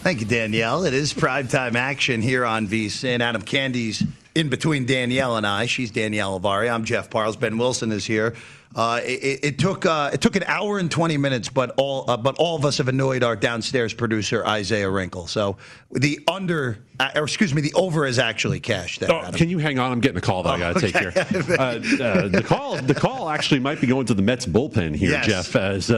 Thank 0.05 0.21
you, 0.21 0.27
Danielle. 0.27 0.85
It 0.85 0.95
is 0.95 1.13
primetime 1.13 1.75
action 1.75 2.23
here 2.23 2.45
on 2.45 2.69
VSIN. 2.69 3.19
Adam 3.19 3.43
Candy's 3.43 4.05
in 4.37 4.51
between 4.51 4.85
Danielle 4.85 5.37
and 5.37 5.47
I. 5.47 5.65
She's 5.65 5.91
Danielle 5.91 6.39
Avari. 6.39 6.71
I'm 6.71 6.85
Jeff 6.85 7.09
Parles. 7.09 7.37
Ben 7.37 7.57
Wilson 7.57 7.91
is 7.91 8.05
here. 8.05 8.35
Uh, 8.75 9.01
it, 9.05 9.45
it, 9.45 9.59
took 9.59 9.87
uh, 9.87 10.11
it 10.13 10.21
took 10.21 10.37
an 10.37 10.45
hour 10.45 10.79
and 10.79 10.91
20 10.91 11.17
minutes, 11.17 11.49
but 11.49 11.73
all 11.77 12.11
uh, 12.11 12.17
but 12.17 12.37
all 12.39 12.57
of 12.57 12.65
us 12.65 12.79
have 12.79 12.89
annoyed 12.89 13.23
our 13.23 13.37
downstairs 13.37 13.95
producer 13.95 14.45
Isaiah 14.45 14.91
Wrinkle. 14.91 15.27
So 15.27 15.57
the 15.93 16.21
under, 16.29 16.79
uh, 17.01 17.11
or 17.15 17.25
excuse 17.25 17.55
me, 17.55 17.63
the 17.63 17.73
over 17.75 18.07
is 18.07 18.19
actually 18.19 18.61
cashed. 18.61 19.01
There, 19.01 19.11
oh, 19.11 19.31
can 19.33 19.49
you 19.49 19.59
hang 19.59 19.79
on? 19.79 19.93
I'm 19.93 20.01
getting 20.01 20.19
a 20.19 20.21
call 20.21 20.43
that 20.43 20.51
oh, 20.51 20.53
I 20.53 20.59
got 20.59 20.77
to 20.79 20.87
okay. 20.87 20.93
take 20.93 21.15
here. 21.47 21.57
Uh, 21.59 21.63
uh, 21.63 22.29
the 22.29 22.43
call 22.45 22.77
the 22.77 22.95
call 22.95 23.31
actually 23.31 23.61
might 23.61 23.81
be 23.81 23.87
going 23.87 24.07
to 24.07 24.15
the 24.15 24.23
Mets 24.23 24.47
bullpen 24.47 24.95
here, 24.95 25.11
yes. 25.13 25.27
Jeff, 25.27 25.57
as 25.57 25.91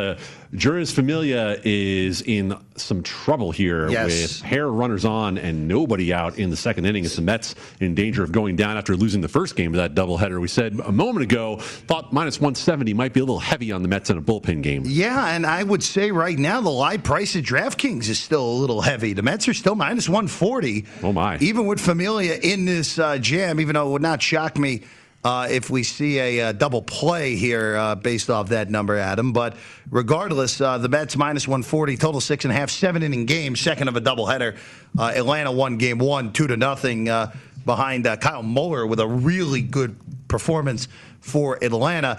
Jeurys 0.54 0.92
Familia 0.92 1.60
is 1.62 2.22
in 2.22 2.56
some 2.76 3.02
trouble 3.02 3.50
here 3.50 3.88
yes. 3.90 4.06
with 4.06 4.42
hair 4.42 4.68
runners 4.68 5.04
on 5.04 5.36
and 5.36 5.68
nobody 5.68 6.12
out 6.12 6.38
in 6.38 6.48
the 6.48 6.56
second 6.56 6.86
inning. 6.86 7.04
As 7.04 7.16
the 7.16 7.22
Mets 7.22 7.54
in 7.80 7.94
danger 7.94 8.22
of 8.22 8.32
going 8.32 8.56
down 8.56 8.76
after 8.76 8.96
losing 8.96 9.20
the 9.20 9.28
first 9.28 9.56
game 9.56 9.74
of 9.74 9.78
that 9.78 9.94
doubleheader. 9.94 10.40
We 10.40 10.48
said 10.48 10.80
a 10.84 10.92
moment 10.92 11.24
ago 11.24 11.56
thought 11.58 12.12
minus 12.12 12.40
170 12.58 12.92
might 12.94 13.12
be 13.12 13.20
a 13.20 13.22
little 13.22 13.38
heavy 13.38 13.70
on 13.70 13.82
the 13.82 13.88
Mets 13.88 14.10
in 14.10 14.18
a 14.18 14.22
bullpen 14.22 14.62
game. 14.62 14.82
Yeah, 14.84 15.28
and 15.28 15.46
I 15.46 15.62
would 15.62 15.82
say 15.82 16.10
right 16.10 16.36
now 16.36 16.60
the 16.60 16.70
live 16.70 17.04
price 17.04 17.36
at 17.36 17.44
DraftKings 17.44 18.08
is 18.08 18.18
still 18.18 18.44
a 18.44 18.56
little 18.58 18.80
heavy. 18.80 19.12
The 19.12 19.22
Mets 19.22 19.46
are 19.46 19.54
still 19.54 19.76
minus 19.76 20.08
140. 20.08 20.84
Oh 21.04 21.12
my! 21.12 21.38
Even 21.38 21.66
with 21.66 21.80
Familia 21.80 22.34
in 22.34 22.64
this 22.64 22.98
uh, 22.98 23.18
jam, 23.18 23.60
even 23.60 23.74
though 23.74 23.88
it 23.88 23.92
would 23.92 24.02
not 24.02 24.20
shock 24.20 24.58
me 24.58 24.82
uh, 25.22 25.46
if 25.48 25.70
we 25.70 25.84
see 25.84 26.18
a, 26.18 26.38
a 26.38 26.46
uh, 26.48 26.52
double 26.52 26.82
play 26.82 27.36
here 27.36 27.76
uh, 27.76 27.94
based 27.94 28.28
off 28.28 28.48
that 28.48 28.70
number, 28.70 28.96
Adam. 28.96 29.32
But 29.32 29.56
regardless, 29.90 30.60
uh, 30.60 30.78
the 30.78 30.88
Mets 30.88 31.16
minus 31.16 31.46
140, 31.46 31.96
total 31.96 32.20
six 32.20 32.44
and 32.44 32.50
a 32.50 32.56
half, 32.56 32.70
seven 32.70 33.04
inning 33.04 33.26
game, 33.26 33.54
second 33.54 33.88
of 33.88 33.94
a 33.94 34.00
doubleheader. 34.00 34.56
Uh, 34.98 35.12
Atlanta 35.14 35.52
won 35.52 35.76
game 35.76 35.98
one, 35.98 36.32
two 36.32 36.48
to 36.48 36.56
nothing 36.56 37.08
uh, 37.68 37.76
behind 37.76 38.04
Kyle 38.20 38.42
Muller 38.42 38.86
with 38.86 39.00
a 39.00 39.06
really 39.06 39.62
good 39.62 39.96
performance 40.28 40.88
for 41.20 41.62
Atlanta. 41.62 42.18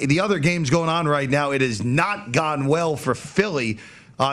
the 0.00 0.20
other 0.20 0.38
games 0.38 0.70
going 0.70 0.88
on 0.88 1.06
right 1.06 1.28
now, 1.28 1.52
it 1.52 1.60
has 1.60 1.84
not 1.84 2.32
gone 2.32 2.66
well 2.66 2.96
for 2.96 3.14
Philly. 3.14 3.78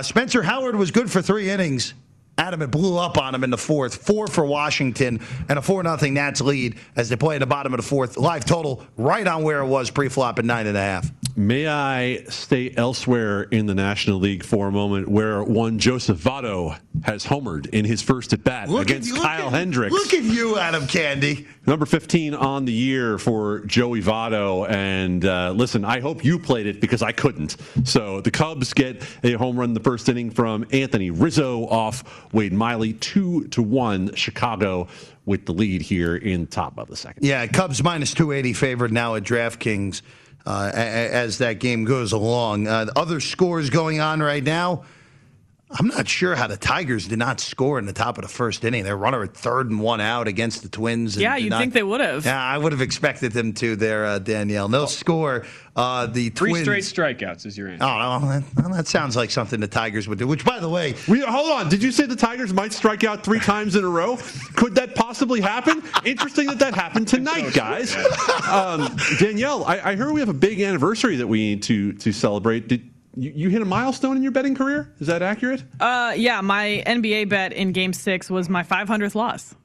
Spencer 0.01 0.41
Howard 0.43 0.75
was 0.75 0.91
good 0.91 1.11
for 1.11 1.21
three 1.21 1.49
innings. 1.49 1.93
Adam, 2.39 2.61
it 2.61 2.69
blew 2.69 2.97
up 2.97 3.17
on 3.17 3.33
him 3.33 3.43
in 3.43 3.49
the 3.49 3.57
fourth. 3.57 3.95
Four 3.95 4.27
for 4.27 4.45
Washington 4.45 5.19
and 5.49 5.57
a 5.57 5.61
4 5.61 5.83
0 5.83 6.11
Nats 6.11 6.39
lead 6.41 6.75
as 6.95 7.09
they 7.09 7.15
play 7.15 7.35
in 7.35 7.39
the 7.39 7.47
bottom 7.47 7.73
of 7.73 7.77
the 7.77 7.85
fourth. 7.85 8.15
Live 8.15 8.45
total 8.45 8.85
right 8.95 9.25
on 9.25 9.43
where 9.43 9.59
it 9.59 9.65
was 9.65 9.89
pre 9.89 10.07
flop 10.07 10.37
at 10.37 10.45
nine 10.45 10.67
and 10.67 10.77
a 10.77 10.81
half. 10.81 11.11
May 11.35 11.67
I 11.67 12.23
stay 12.29 12.73
elsewhere 12.75 13.43
in 13.43 13.67
the 13.67 13.75
National 13.75 14.17
League 14.17 14.43
for 14.43 14.67
a 14.67 14.71
moment 14.71 15.07
where 15.07 15.43
one 15.43 15.77
Joseph 15.77 16.19
Votto 16.19 16.79
has 17.03 17.25
homered 17.25 17.67
in 17.69 17.85
his 17.85 18.01
first 18.01 18.33
at 18.33 18.43
bat 18.43 18.69
against 18.69 19.15
at, 19.15 19.21
Kyle 19.21 19.47
at, 19.47 19.53
Hendricks. 19.53 19.93
Look 19.93 20.13
at 20.13 20.23
you, 20.23 20.57
Adam 20.57 20.83
Candee. 20.83 21.45
Number 21.67 21.85
15 21.85 22.33
on 22.33 22.63
the 22.63 22.71
year 22.71 23.17
for 23.17 23.59
Joey 23.65 24.01
Votto. 24.01 24.69
And 24.69 25.25
uh, 25.25 25.51
listen, 25.51 25.83
I 25.83 25.99
hope 25.99 26.23
you 26.23 26.39
played 26.39 26.65
it 26.65 26.79
because 26.79 27.01
I 27.01 27.11
couldn't. 27.11 27.57
So 27.83 28.21
the 28.21 28.31
Cubs 28.31 28.73
get 28.73 29.03
a 29.21 29.33
home 29.33 29.59
run 29.59 29.71
in 29.71 29.73
the 29.73 29.81
first 29.81 30.07
inning 30.07 30.31
from 30.31 30.65
Anthony 30.71 31.11
Rizzo 31.11 31.67
off 31.67 32.33
Wade 32.33 32.53
Miley, 32.53 32.93
two 32.93 33.49
to 33.49 33.61
one. 33.61 34.15
Chicago 34.15 34.87
with 35.25 35.45
the 35.45 35.51
lead 35.51 35.81
here 35.81 36.15
in 36.15 36.47
top 36.47 36.77
of 36.77 36.87
the 36.87 36.95
second. 36.95 37.25
Yeah, 37.25 37.45
Cubs 37.47 37.83
minus 37.83 38.13
280 38.13 38.53
favored 38.53 38.93
now 38.93 39.15
at 39.15 39.23
DraftKings 39.23 40.01
uh, 40.45 40.71
as 40.73 41.39
that 41.39 41.59
game 41.59 41.83
goes 41.83 42.13
along. 42.13 42.67
Uh, 42.67 42.85
other 42.95 43.19
scores 43.19 43.69
going 43.69 43.99
on 43.99 44.21
right 44.21 44.43
now. 44.43 44.85
I'm 45.69 45.87
not 45.87 46.07
sure 46.07 46.33
how 46.33 46.47
the 46.47 46.55
Tigers 46.55 47.09
did 47.09 47.19
not 47.19 47.41
score 47.41 47.77
in 47.77 47.85
the 47.85 47.93
top 47.93 48.17
of 48.17 48.21
the 48.21 48.29
first 48.29 48.63
inning. 48.63 48.85
Their 48.85 48.95
runner 48.95 49.23
at 49.23 49.33
third 49.33 49.69
and 49.69 49.81
one 49.81 49.99
out 49.99 50.27
against 50.27 50.63
the 50.63 50.69
Twins. 50.69 51.17
Yeah, 51.17 51.35
you'd 51.35 51.49
not, 51.49 51.59
think 51.59 51.73
they 51.73 51.83
would 51.83 51.99
have. 51.99 52.25
Yeah, 52.25 52.41
I 52.41 52.57
would 52.57 52.71
have 52.71 52.79
expected 52.79 53.33
them 53.33 53.51
to 53.55 53.75
there, 53.75 54.05
uh, 54.05 54.19
Danielle. 54.19 54.69
No 54.69 54.85
score. 54.85 55.45
Uh, 55.75 56.05
the 56.05 56.29
Three 56.29 56.51
Twins. 56.51 56.87
straight 56.87 57.17
strikeouts 57.19 57.45
is 57.45 57.57
your 57.57 57.67
answer. 57.67 57.83
Oh, 57.83 58.19
no, 58.19 58.29
that, 58.29 58.43
well, 58.55 58.69
that, 58.73 58.87
sounds 58.87 59.17
like 59.17 59.29
something 59.29 59.59
the 59.59 59.67
Tigers 59.67 60.07
would 60.07 60.17
do. 60.17 60.25
Which, 60.25 60.45
by 60.45 60.59
the 60.59 60.69
way, 60.69 60.95
we, 61.05 61.19
hold 61.19 61.51
on. 61.51 61.69
Did 61.69 61.83
you 61.83 61.91
say 61.91 62.05
the 62.05 62.15
Tigers 62.15 62.53
might 62.53 62.71
strike 62.71 63.03
out 63.03 63.25
three 63.25 63.39
times 63.39 63.75
in 63.75 63.83
a 63.83 63.89
row? 63.89 64.17
Could 64.55 64.73
that 64.75 64.95
possibly 64.95 65.41
happen? 65.41 65.83
Interesting 66.05 66.47
that 66.47 66.59
that 66.59 66.75
happened 66.75 67.09
tonight, 67.09 67.53
guys. 67.53 67.93
Um, 68.49 68.95
Danielle, 69.19 69.65
I, 69.65 69.91
I 69.91 69.95
heard 69.97 70.13
we 70.13 70.21
have 70.21 70.29
a 70.29 70.33
big 70.33 70.61
anniversary 70.61 71.17
that 71.17 71.27
we 71.27 71.39
need 71.39 71.63
to 71.63 71.93
to 71.93 72.13
celebrate. 72.13 72.69
Did, 72.69 72.89
you, 73.17 73.31
you 73.35 73.49
hit 73.49 73.61
a 73.61 73.65
milestone 73.65 74.15
in 74.15 74.23
your 74.23 74.31
betting 74.31 74.55
career. 74.55 74.93
Is 74.99 75.07
that 75.07 75.21
accurate? 75.21 75.63
Uh, 75.79 76.13
yeah. 76.15 76.41
My 76.41 76.83
NBA 76.85 77.29
bet 77.29 77.51
in 77.51 77.71
Game 77.71 77.93
Six 77.93 78.29
was 78.29 78.47
my 78.47 78.63
500th 78.63 79.15
loss. 79.15 79.55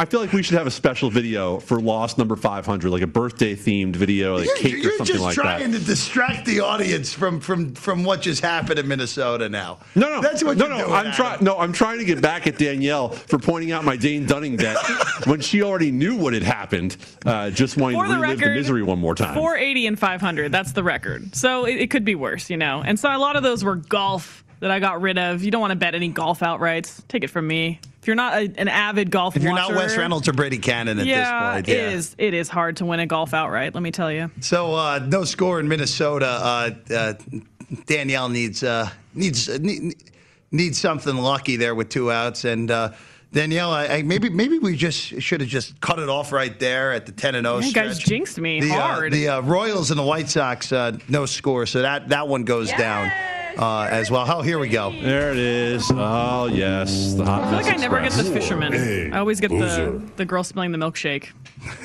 I 0.00 0.06
feel 0.06 0.20
like 0.20 0.32
we 0.32 0.42
should 0.42 0.56
have 0.56 0.66
a 0.66 0.70
special 0.70 1.10
video 1.10 1.58
for 1.58 1.78
Lost 1.78 2.16
number 2.16 2.34
500, 2.34 2.88
like 2.88 3.02
a 3.02 3.06
birthday 3.06 3.54
themed 3.54 3.94
video, 3.96 4.38
like 4.38 4.46
You're, 4.46 4.56
cake 4.56 4.74
or 4.76 4.76
you're 4.78 5.04
just 5.04 5.34
trying 5.34 5.72
to 5.72 5.78
distract 5.78 6.46
the 6.46 6.60
audience 6.60 7.12
from 7.12 7.38
from 7.38 7.74
from 7.74 8.02
what 8.02 8.22
just 8.22 8.40
happened 8.40 8.78
in 8.78 8.88
Minnesota. 8.88 9.50
Now, 9.50 9.80
No, 9.94 10.08
no, 10.08 10.22
that's 10.22 10.42
what 10.42 10.56
no, 10.56 10.68
you're 10.68 10.74
no. 10.78 10.84
doing. 10.84 10.92
I'm 10.94 11.00
Adam. 11.08 11.12
trying. 11.12 11.44
No, 11.44 11.58
I'm 11.58 11.74
trying 11.74 11.98
to 11.98 12.06
get 12.06 12.22
back 12.22 12.46
at 12.46 12.56
Danielle 12.56 13.10
for 13.10 13.38
pointing 13.38 13.72
out 13.72 13.84
my 13.84 13.94
Dane 13.94 14.24
Dunning 14.24 14.56
debt 14.56 14.78
when 15.26 15.42
she 15.42 15.62
already 15.62 15.90
knew 15.90 16.16
what 16.16 16.32
had 16.32 16.44
happened. 16.44 16.96
Uh, 17.26 17.50
just 17.50 17.76
wanting 17.76 17.98
For 17.98 18.06
to 18.06 18.12
the 18.14 18.18
relive 18.18 18.38
the 18.38 18.44
record, 18.46 18.56
misery 18.56 18.82
one 18.82 18.98
more 18.98 19.14
time. 19.14 19.34
480 19.34 19.86
and 19.86 19.98
500. 19.98 20.50
That's 20.50 20.72
the 20.72 20.82
record. 20.82 21.36
So 21.36 21.66
it, 21.66 21.76
it 21.76 21.90
could 21.90 22.06
be 22.06 22.14
worse, 22.14 22.48
you 22.48 22.56
know. 22.56 22.82
And 22.82 22.98
so 22.98 23.14
a 23.14 23.18
lot 23.18 23.36
of 23.36 23.42
those 23.42 23.62
were 23.62 23.76
golf 23.76 24.46
that 24.60 24.70
I 24.70 24.78
got 24.78 25.02
rid 25.02 25.18
of. 25.18 25.44
You 25.44 25.50
don't 25.50 25.60
want 25.60 25.72
to 25.72 25.76
bet 25.76 25.94
any 25.94 26.08
golf 26.08 26.40
outrights. 26.40 27.06
Take 27.08 27.22
it 27.22 27.28
from 27.28 27.46
me. 27.46 27.80
If 28.00 28.06
you're 28.06 28.16
not 28.16 28.34
a, 28.34 28.50
an 28.56 28.68
avid 28.68 29.10
golf 29.10 29.36
If 29.36 29.42
you're 29.42 29.52
watcher, 29.52 29.74
not 29.74 29.82
Wes 29.82 29.96
Reynolds 29.96 30.26
or 30.26 30.32
Brady 30.32 30.56
Kannon 30.56 30.98
at 30.98 31.06
yeah, 31.06 31.52
this 31.52 31.54
point, 31.54 31.68
yeah, 31.68 31.74
it 31.74 31.94
is. 31.94 32.16
It 32.16 32.32
is 32.32 32.48
hard 32.48 32.78
to 32.78 32.86
win 32.86 32.98
a 32.98 33.06
golf 33.06 33.34
outright. 33.34 33.74
Let 33.74 33.82
me 33.82 33.90
tell 33.90 34.10
you. 34.10 34.30
So 34.40 34.74
uh, 34.74 35.06
no 35.06 35.24
score 35.24 35.60
in 35.60 35.68
Minnesota. 35.68 36.26
Uh, 36.26 36.70
uh, 36.94 37.14
Danielle 37.86 38.30
needs 38.30 38.62
uh, 38.62 38.88
needs 39.14 39.50
uh, 39.50 39.58
need, 39.60 39.94
needs 40.50 40.78
something 40.78 41.14
lucky 41.14 41.56
there 41.56 41.74
with 41.74 41.90
two 41.90 42.10
outs, 42.10 42.46
and 42.46 42.70
uh, 42.70 42.92
Danielle, 43.32 43.70
I, 43.70 43.86
I, 43.86 44.02
maybe 44.02 44.30
maybe 44.30 44.58
we 44.58 44.76
just 44.76 44.98
should 44.98 45.40
have 45.40 45.50
just 45.50 45.78
cut 45.80 45.98
it 45.98 46.08
off 46.08 46.32
right 46.32 46.58
there 46.58 46.92
at 46.92 47.06
the 47.06 47.12
ten 47.12 47.34
and 47.34 47.46
zero. 47.46 47.58
You 47.58 47.72
guys 47.72 47.98
jinxed 47.98 48.38
me 48.38 48.60
the, 48.60 48.72
uh, 48.72 48.80
hard. 48.80 49.12
the 49.12 49.28
uh, 49.28 49.40
Royals 49.42 49.90
and 49.90 49.98
the 49.98 50.04
White 50.04 50.28
Sox, 50.28 50.72
uh, 50.72 50.96
no 51.08 51.26
score, 51.26 51.66
so 51.66 51.82
that 51.82 52.08
that 52.08 52.28
one 52.28 52.44
goes 52.44 52.72
down 52.72 53.12
uh, 53.58 53.88
as 53.90 54.10
well. 54.10 54.24
Oh, 54.28 54.42
here 54.42 54.58
we 54.58 54.68
go. 54.68 54.92
There 54.92 55.30
it 55.32 55.38
is. 55.38 55.90
Oh 55.94 56.46
yes, 56.46 57.14
the 57.14 57.24
hot 57.24 57.42
I 57.42 57.48
feel 57.48 57.56
like 57.62 57.74
I 57.74 57.76
never 57.76 58.00
get 58.00 58.12
the 58.12 58.20
express. 58.20 58.42
fisherman. 58.44 59.12
I 59.12 59.18
always 59.18 59.40
get 59.40 59.50
the 59.50 60.02
the 60.16 60.24
girl 60.24 60.42
spilling 60.44 60.72
the 60.72 60.78
milkshake. 60.78 61.28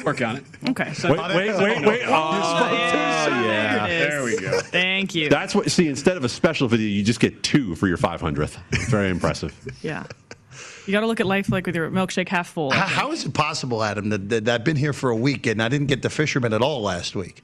Work 0.06 0.21
on 0.21 0.38
it. 0.38 0.43
Okay. 0.69 0.91
Wait, 1.04 1.17
wait, 1.19 1.58
wait, 1.58 1.86
wait. 1.86 2.01
Oh, 2.06 2.69
yeah. 2.69 3.88
There 3.88 4.23
we 4.23 4.39
go. 4.39 4.60
Thank 4.62 5.13
you. 5.15 5.30
That's 5.30 5.54
what. 5.54 5.69
See, 5.69 5.88
instead 5.88 6.17
of 6.17 6.23
a 6.23 6.30
special 6.30 6.67
video, 6.67 6.88
you 6.88 7.04
just 7.04 7.19
get 7.19 7.43
two 7.43 7.75
for 7.75 7.88
your 7.88 7.97
500th. 7.97 8.58
Very 8.89 9.10
impressive. 9.10 9.54
Yeah. 9.82 10.06
You 10.88 10.91
got 10.91 11.01
to 11.01 11.08
look 11.08 11.19
at 11.19 11.25
life 11.25 11.49
like 11.49 11.65
with 11.65 11.75
your 11.75 11.89
milkshake 11.89 12.30
half 12.30 12.47
full. 12.49 12.71
How, 12.71 12.86
how 12.86 13.12
is 13.12 13.25
it 13.25 13.34
possible, 13.34 13.84
Adam, 13.84 14.10
that, 14.10 14.30
that 14.30 14.47
I've 14.47 14.63
been 14.63 14.75
here 14.78 14.93
for 14.93 15.10
a 15.10 15.15
week 15.15 15.47
and 15.47 15.62
I 15.62 15.67
didn't 15.67 15.88
get 15.88 16.01
the 16.04 16.10
fisherman 16.12 16.54
at 16.54 16.62
all 16.62 16.82
last 16.82 17.15
week? 17.15 17.43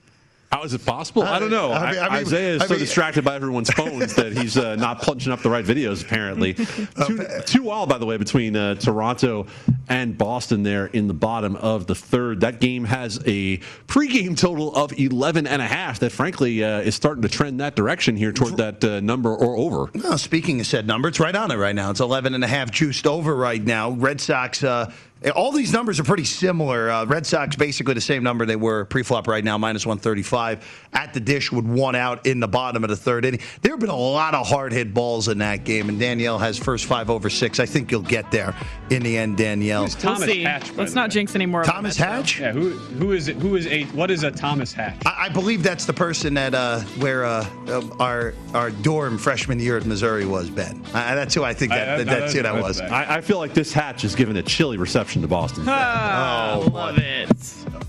How 0.52 0.64
is 0.64 0.74
it 0.74 0.86
possible? 0.86 1.24
I 1.24 1.40
don't 1.40 1.50
know. 1.50 1.72
I 1.72 1.92
mean- 1.92 2.00
I 2.02 2.04
mean- 2.10 2.14
Isaiah 2.28 2.56
is 2.56 2.62
I 2.62 2.66
so 2.66 2.74
mean- 2.74 2.80
distracted 2.82 3.24
by 3.24 3.36
everyone's 3.36 3.70
phones 3.72 4.16
that 4.16 4.34
he's 4.38 4.58
uh, 4.58 4.76
not 4.76 5.02
punching 5.02 5.32
up 5.32 5.42
the 5.42 5.50
right 5.50 5.64
videos. 5.64 6.04
Apparently, 6.04 6.54
two, 7.08 7.26
two 7.46 7.70
all 7.70 7.88
by 7.88 7.98
the 7.98 8.06
way 8.06 8.18
between 8.18 8.56
uh, 8.58 8.76
Toronto 8.76 9.48
and 9.88 10.18
Boston 10.18 10.64
there 10.64 10.88
in 10.88 11.08
the 11.08 11.14
bottom 11.14 11.56
of 11.56 11.88
the 11.88 11.96
third. 11.96 12.42
That 12.42 12.60
game 12.60 12.84
has 12.84 13.18
a 13.26 13.58
pregame 13.88 14.38
total 14.38 14.76
of 14.76 14.92
11 15.00 15.48
and 15.48 15.62
a 15.62 15.68
half. 15.68 16.00
That 16.00 16.12
frankly 16.12 16.64
uh, 16.64 16.82
is 16.82 16.96
starting 16.96 17.22
to 17.22 17.30
trend 17.30 17.62
that 17.62 17.76
direction 17.78 18.18
here 18.18 18.34
toward 18.34 18.58
that 18.58 18.84
uh, 18.84 19.00
number 19.00 19.34
or 19.34 19.56
over. 19.56 20.18
Speaking 20.18 20.60
of 20.60 20.68
said 20.68 20.86
number, 20.86 21.08
it's 21.08 21.20
right 21.20 21.36
on 21.36 21.52
it 21.52 21.56
right 21.56 21.76
now. 21.76 21.92
It's 21.92 22.02
11 22.02 22.34
and 22.36 22.44
a 22.44 22.48
half 22.48 22.72
juiced 22.72 23.08
over 23.08 23.34
right 23.36 23.64
now. 23.64 23.92
Red 23.92 24.20
Sox, 24.20 24.64
uh, 24.64 24.92
all 25.36 25.52
these 25.52 25.72
numbers 25.72 26.00
are 26.00 26.04
pretty 26.04 26.24
similar. 26.24 26.90
Uh, 26.90 27.06
Red 27.06 27.28
Sox 27.28 27.56
basically 27.56 27.94
the 27.94 28.02
same 28.02 28.24
number 28.24 28.46
they 28.46 28.56
were 28.56 28.86
pre-flop 28.86 29.28
right 29.28 29.44
now, 29.44 29.56
minus 29.58 29.86
135 29.86 30.66
at 30.94 31.14
the 31.14 31.20
dish 31.20 31.52
with 31.52 31.64
one 31.66 31.94
out 31.96 32.26
in 32.26 32.40
the 32.40 32.48
bottom 32.48 32.84
of 32.84 32.90
the 32.90 32.96
third 32.96 33.24
inning. 33.26 33.40
There 33.62 33.72
have 33.74 33.80
been 33.80 33.90
a 33.90 33.96
lot 33.96 34.34
of 34.34 34.48
hard 34.48 34.74
hit 34.74 34.94
balls 34.96 35.28
in 35.28 35.38
that 35.38 35.64
game, 35.64 35.90
and 35.90 36.00
Danielle 36.00 36.40
has 36.40 36.58
first 36.58 36.86
five 36.86 37.10
over 37.12 37.30
six. 37.30 37.60
I 37.60 37.68
think 37.68 37.92
you'll 37.92 38.02
get 38.02 38.32
there 38.32 38.56
in 38.90 39.04
the 39.04 39.16
end, 39.16 39.38
Danielle. 39.38 39.84
Who's 39.84 39.94
Thomas 39.96 40.26
we'll. 40.28 40.44
Hatch, 40.44 40.72
by 40.76 40.82
Let's 40.84 40.92
the 40.94 40.96
not 40.96 41.10
way? 41.10 41.14
jinx 41.14 41.36
any 41.36 41.46
more. 41.46 41.62
of 41.62 41.68
Thomas 41.68 41.98
them, 41.98 42.08
Hatch? 42.08 42.40
Yeah, 42.40 42.52
who 42.54 42.70
who 42.72 43.12
is 43.12 43.28
it? 43.28 43.36
Who 43.38 43.56
is 43.56 43.68
a 43.68 43.84
what 43.88 44.10
is 44.10 44.24
a 44.24 44.32
Thomas 44.32 44.74
Hatch? 44.74 45.06
I, 45.06 45.26
I 45.26 45.30
believe 45.30 45.62
that's 45.62 45.86
the 45.86 45.94
person 45.94 46.34
that 46.34 46.56
uh, 46.56 46.80
where 47.00 47.26
uh, 47.26 47.46
uh, 47.68 47.82
our 48.00 48.34
our 48.56 48.72
dorm 48.72 49.20
freshman 49.20 49.60
year 49.60 49.78
at 49.78 49.86
Missouri 49.86 50.26
was, 50.26 50.50
Ben. 50.50 50.82
Uh, 50.88 51.14
that's 51.14 51.36
who 51.36 51.44
I 51.44 51.54
think 51.54 51.72
that, 51.74 51.88
I- 51.90 51.94
I- 51.94 51.98
that- 51.98 52.08
that's 52.08 52.34
who 52.34 52.42
that 52.42 52.56
was. 52.56 52.82
I, 52.82 53.18
I 53.18 53.22
feel 53.22 53.38
like 53.38 53.54
this 53.54 53.72
hatch 53.72 54.04
is 54.04 54.16
giving 54.16 54.36
a 54.38 54.44
chilly 54.44 54.78
reception 54.78 55.11
option 55.12 55.21
to 55.21 55.28
Boston. 55.28 55.65
oh, 55.67 56.63
oh, 56.65 56.69
love 56.69 56.97
it. 56.97 57.30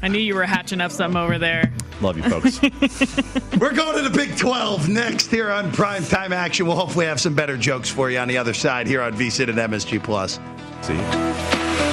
I 0.03 0.09
knew 0.09 0.19
you 0.19 0.35
were 0.35 0.45
hatching 0.45 0.81
up 0.81 0.91
something 0.91 1.21
over 1.21 1.39
there. 1.39 1.73
Love 2.01 2.17
you, 2.17 2.25
folks. 2.25 2.61
we're 3.61 3.73
going 3.73 3.97
to 3.97 4.09
the 4.09 4.13
Big 4.13 4.37
12 4.37 4.89
next 4.89 5.31
here 5.31 5.53
on 5.53 5.71
Prime 5.71 6.03
Time 6.03 6.33
Action. 6.33 6.67
We'll 6.67 6.75
hopefully 6.75 7.07
have 7.07 7.21
some 7.21 7.35
better 7.35 7.57
jokes 7.57 7.89
for 7.89 8.11
you 8.11 8.19
on 8.19 8.27
the 8.27 8.39
other 8.39 8.55
side 8.55 8.89
here 8.89 9.03
on 9.03 9.13
VSIN 9.13 9.51
and 9.51 9.59
MSG 9.59 10.03
Plus. 10.03 10.41
See 10.81 10.95
you. 10.95 11.92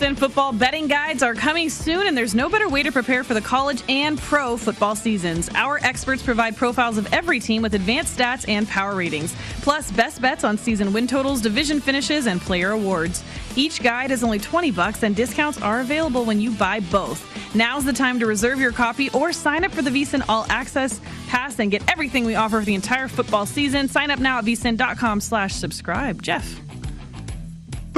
5% 0.00 0.16
football 0.16 0.50
betting 0.52 0.86
guides 0.86 1.22
are 1.22 1.34
coming 1.34 1.68
soon, 1.68 2.06
and 2.06 2.16
there's 2.16 2.34
no 2.34 2.48
better 2.48 2.70
way 2.70 2.82
to 2.82 2.90
prepare 2.90 3.22
for 3.22 3.34
the 3.34 3.40
college 3.40 3.82
and 3.86 4.18
pro 4.18 4.56
football 4.56 4.96
seasons. 4.96 5.50
Our 5.54 5.78
experts 5.82 6.22
provide 6.22 6.56
profiles 6.56 6.96
of 6.96 7.12
every 7.12 7.38
team 7.38 7.60
with 7.60 7.74
advanced 7.74 8.18
stats 8.18 8.48
and 8.48 8.66
power 8.66 8.96
ratings, 8.96 9.34
plus 9.60 9.90
best 9.90 10.22
bets 10.22 10.42
on 10.42 10.56
season 10.56 10.94
win 10.94 11.06
totals, 11.06 11.42
division 11.42 11.80
finishes, 11.80 12.26
and 12.26 12.40
player 12.40 12.70
awards. 12.70 13.22
Each 13.56 13.82
guide 13.82 14.10
is 14.10 14.24
only 14.24 14.38
20 14.38 14.70
bucks, 14.70 15.02
and 15.02 15.14
discounts 15.14 15.60
are 15.60 15.80
available 15.80 16.24
when 16.24 16.40
you 16.40 16.50
buy 16.52 16.80
both. 16.80 17.26
Now's 17.54 17.84
the 17.84 17.92
time 17.92 18.18
to 18.20 18.26
reserve 18.26 18.58
your 18.58 18.72
copy 18.72 19.10
or 19.10 19.34
sign 19.34 19.64
up 19.64 19.72
for 19.72 19.82
the 19.82 19.90
VSIN 19.90 20.24
All 20.30 20.46
Access 20.48 20.98
Pass 21.28 21.58
and 21.58 21.70
get 21.70 21.82
everything 21.90 22.24
we 22.24 22.36
offer 22.36 22.60
for 22.60 22.64
the 22.64 22.74
entire 22.74 23.08
football 23.08 23.44
season. 23.44 23.86
Sign 23.86 24.10
up 24.10 24.18
now 24.18 24.38
at 24.38 24.44
vsin.com 24.46 25.20
slash 25.20 25.52
subscribe. 25.52 26.22
Jeff. 26.22 26.69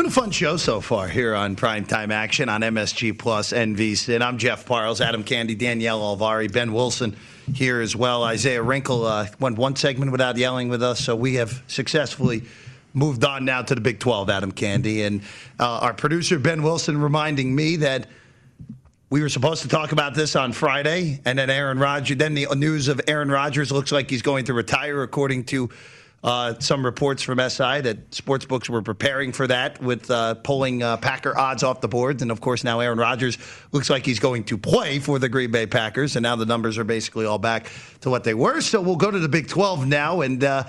Been 0.02 0.08
a 0.08 0.14
fun 0.14 0.32
show 0.32 0.56
so 0.56 0.80
far 0.80 1.06
here 1.06 1.32
on 1.32 1.54
Prime 1.54 1.84
Time 1.84 2.10
Action 2.10 2.48
on 2.48 2.62
MSG 2.62 3.16
plus 3.16 3.50
Plus 3.50 4.08
and. 4.08 4.24
I'm 4.24 4.36
Jeff 4.36 4.66
Parles, 4.66 5.00
Adam 5.00 5.22
Candee, 5.22 5.56
Danielle 5.56 6.00
Alvari, 6.00 6.52
Ben 6.52 6.72
Wilson 6.72 7.16
here 7.54 7.80
as 7.80 7.94
well. 7.94 8.24
Isaiah 8.24 8.64
Wrinkle 8.64 9.06
uh, 9.06 9.28
went 9.38 9.58
one 9.58 9.76
segment 9.76 10.10
without 10.10 10.36
yelling 10.36 10.68
with 10.68 10.82
us, 10.82 10.98
so 10.98 11.14
we 11.14 11.34
have 11.34 11.62
successfully 11.68 12.42
moved 12.94 13.24
on 13.24 13.44
now 13.44 13.62
to 13.62 13.76
the 13.76 13.80
Big 13.80 14.00
12, 14.00 14.28
Adam 14.28 14.50
Candee. 14.50 15.06
And 15.06 15.22
uh, 15.60 15.78
our 15.78 15.94
producer, 15.94 16.40
Ben 16.40 16.64
Wilson, 16.64 16.98
reminding 16.98 17.54
me 17.54 17.76
that 17.76 18.08
we 19.08 19.22
were 19.22 19.28
supposed 19.28 19.62
to 19.62 19.68
talk 19.68 19.92
about 19.92 20.14
this 20.16 20.34
on 20.34 20.50
Friday, 20.52 21.20
and 21.24 21.38
then 21.38 21.48
Aaron 21.48 21.78
Rodgers. 21.78 22.16
Then 22.16 22.34
the 22.34 22.48
news 22.56 22.88
of 22.88 23.00
Aaron 23.06 23.30
Rodgers 23.30 23.70
looks 23.70 23.92
like 23.92 24.10
he's 24.10 24.22
going 24.22 24.46
to 24.46 24.52
retire, 24.52 25.04
according 25.04 25.44
to 25.44 25.70
uh, 26.22 26.54
some 26.60 26.84
reports 26.84 27.22
from 27.22 27.38
SI 27.38 27.80
that 27.80 28.10
sportsbooks 28.10 28.68
were 28.68 28.82
preparing 28.82 29.32
for 29.32 29.46
that 29.48 29.80
with 29.82 30.10
uh, 30.10 30.34
pulling 30.34 30.82
uh, 30.82 30.96
Packer 30.98 31.36
odds 31.36 31.64
off 31.64 31.80
the 31.80 31.88
boards. 31.88 32.22
And 32.22 32.30
of 32.30 32.40
course, 32.40 32.62
now 32.62 32.80
Aaron 32.80 32.98
Rodgers 32.98 33.38
looks 33.72 33.90
like 33.90 34.06
he's 34.06 34.20
going 34.20 34.44
to 34.44 34.56
play 34.56 35.00
for 35.00 35.18
the 35.18 35.28
Green 35.28 35.50
Bay 35.50 35.66
Packers, 35.66 36.14
and 36.14 36.22
now 36.22 36.36
the 36.36 36.46
numbers 36.46 36.78
are 36.78 36.84
basically 36.84 37.26
all 37.26 37.38
back 37.38 37.70
to 38.02 38.10
what 38.10 38.22
they 38.22 38.34
were. 38.34 38.60
So 38.60 38.80
we'll 38.80 38.96
go 38.96 39.10
to 39.10 39.18
the 39.18 39.28
Big 39.28 39.48
12 39.48 39.86
now, 39.86 40.20
and. 40.20 40.42
Uh, 40.42 40.64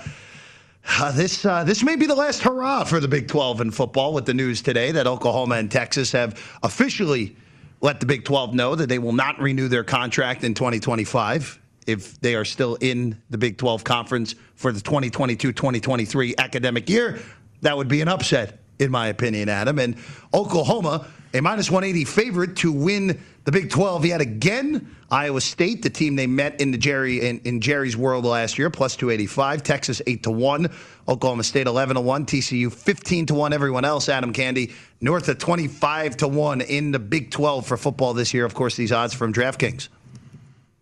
uh, 0.98 1.10
this 1.12 1.46
uh, 1.46 1.64
this 1.64 1.82
may 1.82 1.96
be 1.96 2.04
the 2.04 2.14
last 2.14 2.42
hurrah 2.42 2.84
for 2.84 3.00
the 3.00 3.08
Big 3.08 3.26
12 3.26 3.62
in 3.62 3.70
football 3.70 4.12
with 4.12 4.26
the 4.26 4.34
news 4.34 4.60
today 4.60 4.92
that 4.92 5.06
Oklahoma 5.06 5.54
and 5.54 5.70
Texas 5.70 6.12
have 6.12 6.38
officially 6.62 7.34
let 7.80 8.00
the 8.00 8.06
Big 8.06 8.26
12 8.26 8.52
know 8.52 8.74
that 8.74 8.90
they 8.90 8.98
will 8.98 9.14
not 9.14 9.40
renew 9.40 9.66
their 9.68 9.82
contract 9.82 10.44
in 10.44 10.52
2025 10.52 11.58
if 11.86 12.20
they 12.20 12.34
are 12.34 12.44
still 12.44 12.76
in 12.76 13.20
the 13.30 13.38
Big 13.38 13.58
12 13.58 13.84
conference 13.84 14.34
for 14.54 14.72
the 14.72 14.80
2022-2023 14.80 16.34
academic 16.38 16.88
year. 16.88 17.20
That 17.62 17.76
would 17.76 17.88
be 17.88 18.00
an 18.00 18.08
upset, 18.08 18.58
in 18.78 18.90
my 18.90 19.08
opinion, 19.08 19.48
Adam. 19.48 19.78
And 19.78 19.96
Oklahoma, 20.32 21.06
a 21.32 21.40
minus 21.40 21.70
180 21.70 22.04
favorite 22.04 22.56
to 22.56 22.70
win 22.70 23.20
the 23.44 23.52
Big 23.52 23.70
12 23.70 24.06
yet 24.06 24.20
again. 24.20 24.94
Iowa 25.10 25.40
State, 25.40 25.82
the 25.82 25.90
team 25.90 26.16
they 26.16 26.26
met 26.26 26.60
in 26.60 26.70
the 26.70 26.78
Jerry 26.78 27.26
in, 27.26 27.40
in 27.40 27.60
Jerry's 27.60 27.96
world 27.96 28.24
last 28.24 28.58
year, 28.58 28.70
plus 28.70 28.96
285. 28.96 29.62
Texas 29.62 30.00
8 30.06 30.22
to 30.24 30.30
1. 30.30 30.70
Oklahoma 31.08 31.44
State 31.44 31.66
11 31.66 31.96
to 31.96 32.00
1. 32.00 32.26
TCU 32.26 32.72
15 32.72 33.26
to 33.26 33.34
1. 33.34 33.52
Everyone 33.52 33.84
else, 33.84 34.08
Adam 34.08 34.32
Candee, 34.32 34.72
north 35.00 35.28
of 35.28 35.38
25 35.38 36.16
to 36.18 36.28
1 36.28 36.60
in 36.62 36.92
the 36.92 36.98
Big 36.98 37.30
12 37.30 37.66
for 37.66 37.76
football 37.76 38.14
this 38.14 38.32
year. 38.32 38.44
Of 38.44 38.54
course, 38.54 38.76
these 38.76 38.92
odds 38.92 39.12
from 39.12 39.32
DraftKings. 39.32 39.88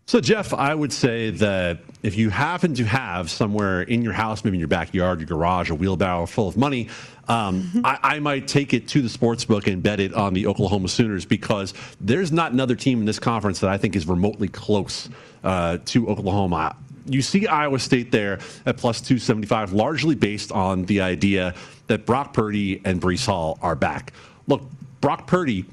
So, 0.06 0.20
Jeff, 0.20 0.52
I 0.52 0.74
would 0.74 0.92
say 0.92 1.30
that 1.30 1.78
if 2.02 2.16
you 2.16 2.28
happen 2.28 2.74
to 2.74 2.84
have 2.84 3.30
somewhere 3.30 3.82
in 3.82 4.02
your 4.02 4.12
house, 4.12 4.44
maybe 4.44 4.56
in 4.56 4.58
your 4.58 4.68
backyard, 4.68 5.20
your 5.20 5.28
garage, 5.28 5.70
a 5.70 5.74
wheelbarrow 5.74 6.26
full 6.26 6.48
of 6.48 6.56
money, 6.56 6.88
um, 7.28 7.70
I, 7.84 7.98
I, 8.02 8.18
might 8.18 8.48
take 8.48 8.74
it 8.74 8.88
to 8.88 9.00
the 9.00 9.08
sports 9.08 9.44
book 9.44 9.68
and 9.68 9.80
bet 9.80 10.00
it 10.00 10.12
on 10.12 10.34
the 10.34 10.48
Oklahoma 10.48 10.88
Sooners 10.88 11.24
because 11.24 11.72
there's 12.00 12.32
not 12.32 12.50
another 12.50 12.74
team 12.74 12.98
in 12.98 13.04
this 13.04 13.20
conference 13.20 13.60
that 13.60 13.70
I 13.70 13.78
think 13.78 13.94
is 13.94 14.08
remotely 14.08 14.48
close 14.48 15.08
uh, 15.44 15.78
to 15.86 16.08
Oklahoma. 16.08 16.74
You 17.06 17.22
see 17.22 17.46
Iowa 17.46 17.78
State 17.78 18.10
there 18.10 18.40
at 18.66 18.76
plus 18.76 19.00
275, 19.00 19.72
largely 19.72 20.16
based 20.16 20.50
on 20.50 20.84
the 20.86 21.00
idea 21.00 21.54
that 21.86 22.06
Brock 22.06 22.34
Purdy 22.34 22.80
and 22.84 23.00
Breece 23.00 23.26
Hall 23.26 23.56
are 23.62 23.76
back. 23.76 24.12
Look, 24.48 24.62
Brock 25.00 25.28
Purdy 25.28 25.64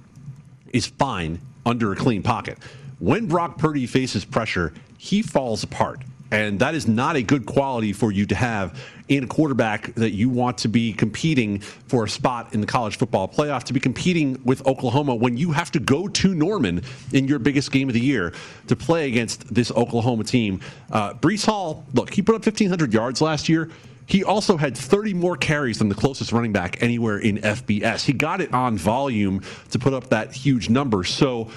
is 0.71 0.85
fine 0.85 1.39
under 1.65 1.91
a 1.91 1.95
clean 1.95 2.21
pocket. 2.21 2.59
When 2.99 3.27
Brock 3.27 3.57
Purdy 3.57 3.87
faces 3.87 4.25
pressure, 4.25 4.73
he 4.97 5.21
falls 5.21 5.63
apart. 5.63 6.01
And 6.31 6.59
that 6.59 6.75
is 6.75 6.87
not 6.87 7.15
a 7.15 7.23
good 7.23 7.45
quality 7.45 7.91
for 7.91 8.11
you 8.11 8.25
to 8.27 8.35
have 8.35 8.79
in 9.07 9.23
a 9.23 9.27
quarterback 9.27 9.95
that 9.95 10.11
you 10.11 10.29
want 10.29 10.59
to 10.59 10.67
be 10.67 10.93
competing 10.93 11.59
for 11.59 12.05
a 12.05 12.09
spot 12.09 12.53
in 12.53 12.61
the 12.61 12.67
college 12.67 12.97
football 12.97 13.27
playoff, 13.27 13.63
to 13.63 13.73
be 13.73 13.79
competing 13.79 14.39
with 14.43 14.65
Oklahoma 14.67 15.15
when 15.15 15.37
you 15.37 15.51
have 15.51 15.71
to 15.71 15.79
go 15.79 16.07
to 16.07 16.35
Norman 16.35 16.83
in 17.13 17.27
your 17.27 17.39
biggest 17.39 17.71
game 17.71 17.87
of 17.87 17.95
the 17.95 17.99
year 17.99 18.33
to 18.67 18.75
play 18.75 19.07
against 19.07 19.51
this 19.51 19.71
Oklahoma 19.71 20.23
team. 20.23 20.61
Uh, 20.91 21.13
Breece 21.15 21.45
Hall, 21.45 21.83
look, 21.93 22.13
he 22.13 22.21
put 22.21 22.35
up 22.35 22.45
1,500 22.45 22.93
yards 22.93 23.21
last 23.21 23.49
year. 23.49 23.71
He 24.05 24.23
also 24.23 24.57
had 24.57 24.75
30 24.75 25.13
more 25.13 25.37
carries 25.37 25.77
than 25.77 25.87
the 25.87 25.95
closest 25.95 26.31
running 26.31 26.51
back 26.51 26.81
anywhere 26.81 27.19
in 27.19 27.37
FBS. 27.37 28.05
He 28.05 28.13
got 28.13 28.41
it 28.41 28.51
on 28.53 28.75
volume 28.75 29.41
to 29.69 29.77
put 29.77 29.93
up 29.93 30.09
that 30.09 30.33
huge 30.33 30.67
number. 30.67 31.03
So, 31.03 31.49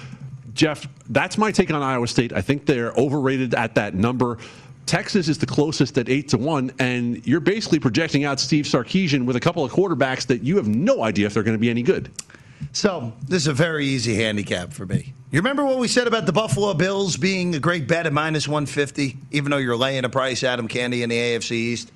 Jeff, 0.53 0.87
that's 1.09 1.37
my 1.37 1.51
take 1.51 1.71
on 1.71 1.81
Iowa 1.81 2.07
State. 2.07 2.33
I 2.33 2.41
think 2.41 2.65
they're 2.65 2.91
overrated 2.93 3.53
at 3.55 3.75
that 3.75 3.95
number. 3.95 4.37
Texas 4.85 5.29
is 5.29 5.37
the 5.37 5.45
closest 5.45 5.97
at 5.97 6.09
eight 6.09 6.29
to 6.29 6.37
one, 6.37 6.71
and 6.79 7.25
you're 7.25 7.39
basically 7.39 7.79
projecting 7.79 8.25
out 8.25 8.39
Steve 8.39 8.65
Sarkisian 8.65 9.25
with 9.25 9.35
a 9.35 9.39
couple 9.39 9.63
of 9.63 9.71
quarterbacks 9.71 10.27
that 10.27 10.43
you 10.43 10.57
have 10.57 10.67
no 10.67 11.03
idea 11.03 11.25
if 11.25 11.33
they're 11.33 11.43
going 11.43 11.57
to 11.57 11.61
be 11.61 11.69
any 11.69 11.83
good. 11.83 12.11
So 12.71 13.13
this 13.27 13.43
is 13.43 13.47
a 13.47 13.53
very 13.53 13.85
easy 13.85 14.15
handicap 14.15 14.73
for 14.73 14.85
me. 14.85 15.13
You 15.31 15.39
remember 15.39 15.65
what 15.65 15.79
we 15.79 15.87
said 15.87 16.07
about 16.07 16.25
the 16.25 16.31
Buffalo 16.31 16.73
Bills 16.73 17.17
being 17.17 17.55
a 17.55 17.59
great 17.59 17.87
bet 17.87 18.05
at 18.05 18.13
minus 18.13 18.47
150, 18.47 19.17
even 19.31 19.51
though 19.51 19.57
you're 19.57 19.75
laying 19.75 20.05
a 20.05 20.09
price, 20.09 20.43
Adam 20.43 20.67
Candee, 20.67 21.01
in 21.01 21.09
the 21.09 21.17
AFC 21.17 21.51
East? 21.51 21.91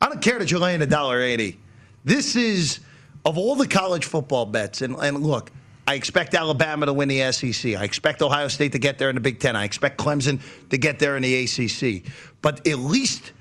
I 0.00 0.08
don't 0.08 0.20
care 0.20 0.38
that 0.38 0.50
you're 0.50 0.60
laying 0.60 0.82
a 0.82 0.86
dollar 0.86 1.20
eighty. 1.20 1.60
This 2.04 2.34
is 2.34 2.80
of 3.24 3.38
all 3.38 3.54
the 3.54 3.68
college 3.68 4.04
football 4.04 4.46
bets, 4.46 4.82
and, 4.82 4.96
and 4.96 5.22
look, 5.22 5.52
I 5.86 5.94
expect 5.94 6.34
Alabama 6.34 6.86
to 6.86 6.92
win 6.92 7.08
the 7.08 7.32
SEC. 7.32 7.74
I 7.74 7.84
expect 7.84 8.22
Ohio 8.22 8.48
State 8.48 8.72
to 8.72 8.78
get 8.78 8.98
there 8.98 9.08
in 9.08 9.16
the 9.16 9.20
Big 9.20 9.40
Ten. 9.40 9.56
I 9.56 9.64
expect 9.64 9.98
Clemson 9.98 10.40
to 10.70 10.78
get 10.78 10.98
there 10.98 11.16
in 11.16 11.22
the 11.22 11.44
ACC. 11.44 12.04
But 12.40 12.66
at 12.66 12.78
least, 12.78 13.32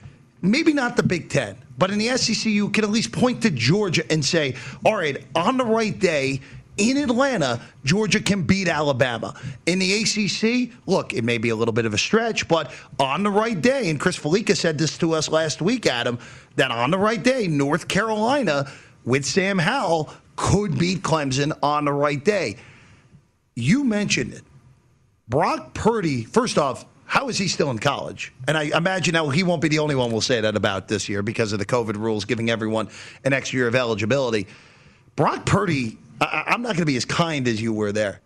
maybe 0.42 0.74
not 0.74 0.96
the 0.96 1.04
Big 1.04 1.30
Ten, 1.30 1.56
but 1.78 1.92
in 1.92 2.00
the 2.00 2.18
SEC, 2.18 2.46
you 2.46 2.70
can 2.70 2.84
at 2.84 2.89
least 2.89 3.12
point 3.12 3.44
to 3.44 3.52
Georgia 3.52 4.04
and 4.12 4.26
say, 4.26 4.56
all 4.84 4.96
right, 4.96 5.24
on 5.36 5.58
the 5.58 5.66
right 5.66 5.98
day, 5.98 6.42
in 6.78 6.98
Atlanta, 6.98 7.62
Georgia 7.84 8.20
can 8.20 8.44
beat 8.44 8.68
Alabama. 8.68 9.36
In 9.66 9.78
the 9.78 10.02
ACC, 10.02 10.74
look, 10.88 11.14
it 11.14 11.24
may 11.24 11.38
be 11.38 11.50
a 11.50 11.56
little 11.56 11.74
bit 11.74 11.86
of 11.86 11.94
a 11.94 11.98
stretch, 11.98 12.48
but 12.48 12.72
on 13.00 13.24
the 13.24 13.30
right 13.30 13.60
day, 13.60 13.89
and 13.89 14.00
Chris 14.00 14.18
Fallica 14.18 14.56
said 14.56 14.78
this 14.78 14.98
to 15.00 15.14
us 15.14 15.30
last 15.30 15.62
week, 15.62 15.86
Adam, 15.86 16.18
that 16.56 16.72
on 16.72 16.89
the 16.89 16.98
right 16.98 17.22
day, 17.22 17.48
North 17.48 17.88
Carolina 17.88 18.72
with 19.06 19.26
Sam 19.26 19.60
Howell 19.60 20.14
could 20.42 20.76
beat 20.80 21.04
Clemson 21.04 21.56
on 21.62 21.86
the 21.86 21.94
right 21.94 22.26
day. 22.26 22.58
You 23.54 23.84
mentioned 23.84 24.34
it. 24.34 24.42
Brock 25.30 25.76
Purdy, 25.76 26.24
first 26.24 26.58
off, 26.58 26.84
how 27.06 27.30
is 27.30 27.38
he 27.38 27.48
still 27.48 27.70
in 27.70 27.78
college? 27.78 28.34
And 28.48 28.58
I 28.58 28.76
imagine 28.76 29.14
now 29.14 29.30
he 29.30 29.44
won't 29.44 29.62
be 29.62 29.68
the 29.68 29.78
only 29.78 29.94
one 29.94 30.12
we'll 30.12 30.20
say 30.20 30.42
that 30.42 30.56
about 30.56 30.88
this 30.88 31.08
year 31.08 31.22
because 31.22 31.54
of 31.54 31.60
the 31.60 31.66
COVID 31.66 31.96
rules 31.96 32.26
giving 32.26 32.50
everyone 32.50 32.89
an 33.24 33.34
extra 33.34 33.58
year 33.58 33.68
of 33.68 33.76
eligibility. 33.76 34.48
Brock 35.16 35.46
Purdy, 35.46 36.00
I, 36.20 36.56
am 36.56 36.64
not 36.64 36.70
going 36.70 36.78
to 36.78 36.86
be 36.86 36.98
as 36.98 37.06
kind 37.06 37.48
as 37.48 37.62
you 37.62 37.72
were 37.72 37.92
there. 37.92 38.20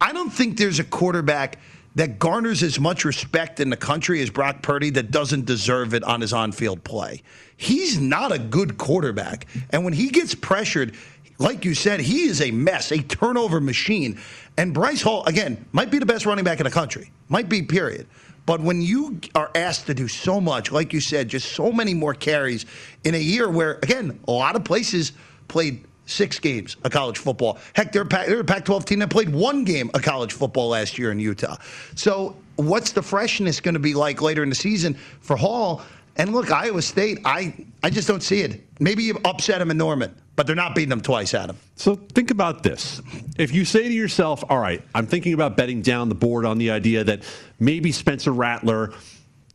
I 0.00 0.12
don't 0.12 0.30
think 0.30 0.58
there's 0.58 0.80
a 0.80 0.84
quarterback 0.84 1.60
that 1.94 2.18
garners 2.18 2.62
as 2.62 2.80
much 2.80 3.04
respect 3.04 3.60
in 3.60 3.70
the 3.70 3.76
country 3.76 4.20
as 4.22 4.30
Brock 4.30 4.62
Purdy 4.62 4.90
that 4.90 5.10
doesn't 5.12 5.46
deserve 5.46 5.94
it 5.94 6.02
on 6.02 6.20
his 6.20 6.32
on 6.32 6.52
field 6.52 6.82
play. 6.84 7.22
He's 7.56 8.00
not 8.00 8.30
a 8.30 8.38
good 8.38 8.78
quarterback. 8.78 9.46
And 9.70 9.84
when 9.84 9.92
he 9.92 10.08
gets 10.08 10.32
pressured, 10.32 10.94
like 11.38 11.64
you 11.64 11.74
said, 11.74 12.00
he 12.00 12.24
is 12.24 12.40
a 12.40 12.50
mess, 12.50 12.90
a 12.90 12.98
turnover 12.98 13.60
machine. 13.60 14.18
And 14.56 14.74
Bryce 14.74 15.02
Hall, 15.02 15.24
again, 15.26 15.64
might 15.72 15.90
be 15.90 15.98
the 15.98 16.06
best 16.06 16.26
running 16.26 16.44
back 16.44 16.58
in 16.58 16.64
the 16.64 16.70
country. 16.70 17.12
Might 17.28 17.48
be, 17.48 17.62
period. 17.62 18.06
But 18.44 18.60
when 18.60 18.80
you 18.82 19.20
are 19.34 19.50
asked 19.54 19.86
to 19.86 19.94
do 19.94 20.08
so 20.08 20.40
much, 20.40 20.72
like 20.72 20.92
you 20.92 21.00
said, 21.00 21.28
just 21.28 21.52
so 21.52 21.70
many 21.70 21.94
more 21.94 22.14
carries 22.14 22.66
in 23.04 23.14
a 23.14 23.18
year 23.18 23.48
where, 23.48 23.74
again, 23.82 24.18
a 24.26 24.32
lot 24.32 24.56
of 24.56 24.64
places 24.64 25.12
played 25.48 25.84
six 26.06 26.38
games 26.38 26.76
of 26.82 26.90
college 26.90 27.18
football. 27.18 27.58
Heck, 27.74 27.92
they're, 27.92 28.02
a 28.02 28.44
Pac 28.44 28.64
12 28.64 28.84
team 28.86 28.98
that 29.00 29.10
played 29.10 29.28
one 29.28 29.64
game 29.64 29.90
of 29.94 30.02
college 30.02 30.32
football 30.32 30.70
last 30.70 30.98
year 30.98 31.12
in 31.12 31.20
Utah. 31.20 31.56
So, 31.94 32.36
what's 32.56 32.92
the 32.92 33.02
freshness 33.02 33.60
going 33.60 33.74
to 33.74 33.80
be 33.80 33.94
like 33.94 34.22
later 34.22 34.42
in 34.42 34.48
the 34.48 34.54
season 34.54 34.94
for 35.20 35.36
Hall? 35.36 35.82
And 36.18 36.32
look, 36.32 36.50
Iowa 36.50 36.82
State, 36.82 37.20
I, 37.24 37.54
I 37.82 37.90
just 37.90 38.08
don't 38.08 38.22
see 38.22 38.40
it. 38.40 38.60
Maybe 38.80 39.04
you 39.04 39.20
upset 39.24 39.60
them 39.60 39.70
in 39.70 39.78
Norman, 39.78 40.14
but 40.34 40.46
they're 40.48 40.56
not 40.56 40.74
beating 40.74 40.90
them 40.90 41.00
twice, 41.00 41.32
Adam. 41.32 41.56
So 41.76 41.94
think 41.94 42.32
about 42.32 42.64
this. 42.64 43.00
If 43.38 43.52
you 43.54 43.64
say 43.64 43.84
to 43.84 43.94
yourself, 43.94 44.42
all 44.48 44.58
right, 44.58 44.82
I'm 44.96 45.06
thinking 45.06 45.32
about 45.32 45.56
betting 45.56 45.80
down 45.80 46.08
the 46.08 46.16
board 46.16 46.44
on 46.44 46.58
the 46.58 46.72
idea 46.72 47.04
that 47.04 47.22
maybe 47.60 47.92
Spencer 47.92 48.32
Rattler 48.32 48.92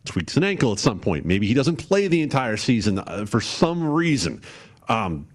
tweaks 0.06 0.38
an 0.38 0.46
ankle 0.46 0.72
at 0.72 0.80
some 0.80 1.00
point. 1.00 1.26
Maybe 1.26 1.48
he 1.48 1.54
doesn't 1.54 1.78
play 1.78 2.08
the 2.08 2.22
entire 2.22 2.56
season 2.56 3.00
uh, 3.00 3.26
for 3.26 3.42
some 3.42 3.86
reason. 3.86 4.42
Um, 4.88 5.28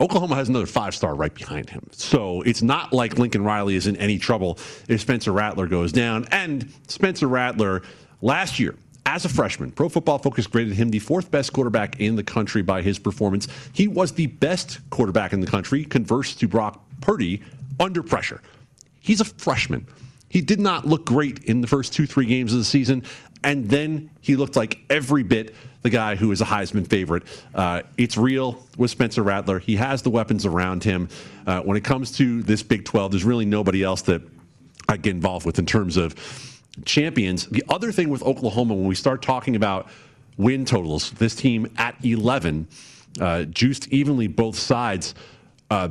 Oklahoma 0.00 0.34
has 0.34 0.48
another 0.48 0.66
five 0.66 0.94
star 0.94 1.14
right 1.14 1.32
behind 1.32 1.70
him. 1.70 1.88
So 1.92 2.42
it's 2.42 2.62
not 2.62 2.92
like 2.92 3.18
Lincoln 3.18 3.44
Riley 3.44 3.76
is 3.76 3.86
in 3.86 3.96
any 3.96 4.18
trouble 4.18 4.58
if 4.88 5.00
Spencer 5.00 5.32
Rattler 5.32 5.66
goes 5.66 5.92
down. 5.92 6.26
And 6.30 6.70
Spencer 6.88 7.28
Rattler 7.28 7.82
last 8.20 8.58
year 8.58 8.74
as 9.06 9.24
a 9.24 9.28
freshman, 9.28 9.70
Pro 9.70 9.88
Football 9.88 10.18
Focus 10.18 10.46
graded 10.46 10.74
him 10.74 10.90
the 10.90 10.98
fourth 10.98 11.30
best 11.30 11.52
quarterback 11.52 12.00
in 12.00 12.16
the 12.16 12.22
country 12.22 12.62
by 12.62 12.82
his 12.82 12.98
performance. 12.98 13.48
He 13.72 13.86
was 13.86 14.12
the 14.12 14.26
best 14.26 14.78
quarterback 14.90 15.32
in 15.32 15.40
the 15.40 15.46
country, 15.46 15.84
converse 15.84 16.34
to 16.36 16.48
Brock 16.48 16.82
Purdy, 17.00 17.42
under 17.78 18.02
pressure. 18.02 18.40
He's 19.00 19.20
a 19.20 19.24
freshman. 19.24 19.86
He 20.28 20.40
did 20.40 20.58
not 20.58 20.86
look 20.86 21.04
great 21.04 21.44
in 21.44 21.60
the 21.60 21.66
first 21.66 21.92
two, 21.92 22.06
three 22.06 22.26
games 22.26 22.52
of 22.52 22.58
the 22.58 22.64
season. 22.64 23.04
And 23.44 23.68
then 23.68 24.10
he 24.20 24.36
looked 24.36 24.56
like 24.56 24.80
every 24.88 25.22
bit 25.22 25.54
the 25.82 25.90
guy 25.90 26.16
who 26.16 26.32
is 26.32 26.40
a 26.40 26.46
Heisman 26.46 26.88
favorite. 26.88 27.24
Uh, 27.54 27.82
it's 27.98 28.16
real 28.16 28.64
with 28.78 28.90
Spencer 28.90 29.22
Rattler. 29.22 29.58
He 29.58 29.76
has 29.76 30.00
the 30.00 30.08
weapons 30.08 30.46
around 30.46 30.82
him. 30.82 31.10
Uh, 31.46 31.60
when 31.60 31.76
it 31.76 31.84
comes 31.84 32.10
to 32.12 32.42
this 32.42 32.62
Big 32.62 32.86
12, 32.86 33.12
there's 33.12 33.24
really 33.24 33.44
nobody 33.44 33.82
else 33.82 34.02
that 34.02 34.22
I 34.88 34.96
get 34.96 35.10
involved 35.10 35.44
with 35.44 35.58
in 35.58 35.66
terms 35.66 35.98
of 35.98 36.14
champions. 36.84 37.46
The 37.46 37.64
other 37.68 37.92
thing 37.92 38.08
with 38.08 38.22
Oklahoma, 38.22 38.74
when 38.74 38.86
we 38.86 38.94
start 38.94 39.22
talking 39.22 39.56
about 39.56 39.88
win 40.36 40.64
totals, 40.64 41.10
this 41.12 41.34
team 41.34 41.70
at 41.76 41.96
11, 42.04 42.68
uh, 43.20 43.44
juiced 43.44 43.88
evenly 43.88 44.26
both 44.26 44.58
sides. 44.58 45.14
Uh, 45.70 45.90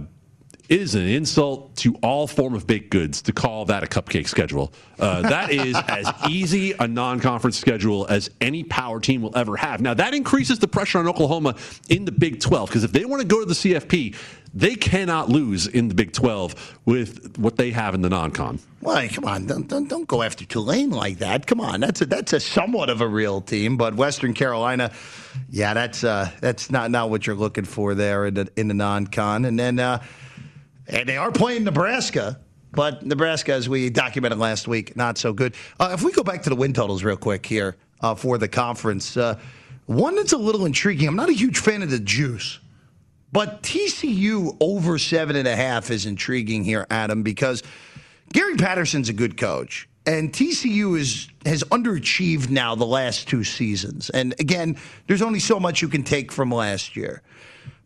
it 0.70 0.80
is 0.80 0.96
an 0.96 1.08
insult 1.08 1.76
to 1.76 1.96
all 1.96 2.26
form 2.26 2.54
of 2.54 2.66
baked 2.66 2.90
goods 2.90 3.22
to 3.24 3.34
call 3.34 3.66
that 3.66 3.84
a 3.84 3.88
cupcake 3.88 4.28
schedule. 4.28 4.72
Uh, 4.98 5.22
that 5.22 5.52
is 5.52 5.76
as 5.88 6.10
easy 6.30 6.74
a 6.80 6.88
non-conference 6.88 7.60
schedule 7.60 8.08
as 8.08 8.30
any 8.40 8.64
power 8.64 9.02
team 9.02 9.22
will 9.22 9.38
ever 9.38 9.58
have. 9.58 9.82
Now 9.82 9.94
that 9.94 10.14
increases 10.14 10.60
the 10.60 10.68
pressure 10.68 11.00
on 11.00 11.08
Oklahoma 11.08 11.56
in 11.90 12.06
the 12.06 12.14
Big 12.14 12.40
12 12.40 12.70
because 12.70 12.84
if 12.86 12.94
they 12.94 13.04
want 13.04 13.22
to 13.22 13.28
go 13.28 13.40
to 13.40 13.46
the 13.46 13.54
CFP, 13.54 14.16
they 14.54 14.76
cannot 14.76 15.30
lose 15.30 15.68
in 15.68 15.90
the 15.90 15.96
Big 15.96 16.14
12 16.14 16.80
with 16.86 17.38
what 17.38 17.58
they 17.58 17.72
have 17.72 17.94
in 17.94 18.02
the 18.02 18.10
non-con. 18.10 18.60
Well, 18.82 19.08
come 19.10 19.26
on, 19.26 19.48
don't, 19.48 19.68
don't, 19.68 19.90
don't 19.90 20.08
go 20.08 20.22
after 20.22 20.46
Tulane 20.46 20.92
like 20.92 21.18
that. 21.18 21.46
Come 21.46 21.60
on, 21.60 21.82
that's 21.82 22.02
a 22.02 22.06
that's 22.06 22.34
a 22.34 22.40
somewhat 22.40 22.90
of 22.90 23.02
a 23.02 23.08
real 23.08 23.42
team, 23.42 23.78
but 23.78 23.96
Western 23.96 24.34
Carolina, 24.34 24.92
yeah, 25.50 25.74
that's 25.74 26.04
uh, 26.04 26.30
that's 26.40 26.70
not 26.70 26.92
not 26.92 27.10
what 27.10 27.26
you're 27.26 27.36
looking 27.36 27.66
for 27.66 27.96
there 27.96 28.26
in 28.28 28.34
the 28.36 28.50
in 28.56 28.70
the 28.70 28.74
non-con, 28.74 29.44
and 29.44 29.60
then. 29.60 29.80
Uh, 29.80 30.02
and 30.88 31.08
they 31.08 31.18
are 31.18 31.32
playing 31.32 31.64
Nebraska, 31.64 32.40
but 32.72 33.06
Nebraska, 33.06 33.54
as 33.54 33.70
we 33.70 33.90
documented 33.90 34.40
last 34.40 34.68
week, 34.68 34.96
not 34.96 35.18
so 35.18 35.34
good. 35.34 35.56
Uh, 35.80 35.92
if 35.94 36.04
we 36.04 36.12
go 36.12 36.24
back 36.24 36.44
to 36.44 36.50
the 36.50 36.56
win 36.56 36.74
totals 36.74 37.04
real 37.04 37.18
quick 37.18 37.46
here 37.46 37.76
uh, 38.02 38.16
for 38.16 38.38
the 38.38 38.48
conference, 38.48 39.16
uh, 39.16 39.38
one 39.86 40.16
that's 40.16 40.34
a 40.34 40.38
little 40.38 40.66
intriguing. 40.66 41.08
I'm 41.08 41.16
not 41.16 41.30
a 41.30 41.34
huge 41.34 41.60
fan 41.60 41.84
of 41.84 41.90
the 41.90 42.00
juice, 42.00 42.60
but 43.32 43.64
TCU 43.64 44.58
over 44.60 44.98
seven 44.98 45.36
and 45.36 45.48
a 45.48 45.56
half 45.56 45.92
is 45.92 46.06
intriguing 46.06 46.64
here, 46.64 46.88
Adam, 46.90 47.24
because 47.24 47.64
Gary 48.32 48.56
Patterson's 48.56 49.10
a 49.10 49.14
good 49.14 49.38
coach. 49.38 49.88
And 50.06 50.34
TCU 50.34 51.00
is 51.00 51.30
has 51.46 51.64
underachieved 51.66 52.50
now 52.50 52.76
the 52.76 52.86
last 52.86 53.28
two 53.28 53.44
seasons. 53.44 54.10
And 54.10 54.36
again, 54.40 54.78
there's 55.08 55.22
only 55.22 55.40
so 55.40 55.60
much 55.60 55.82
you 55.82 55.88
can 55.88 56.04
take 56.04 56.32
from 56.32 56.52
last 56.52 56.98
year. 56.98 57.22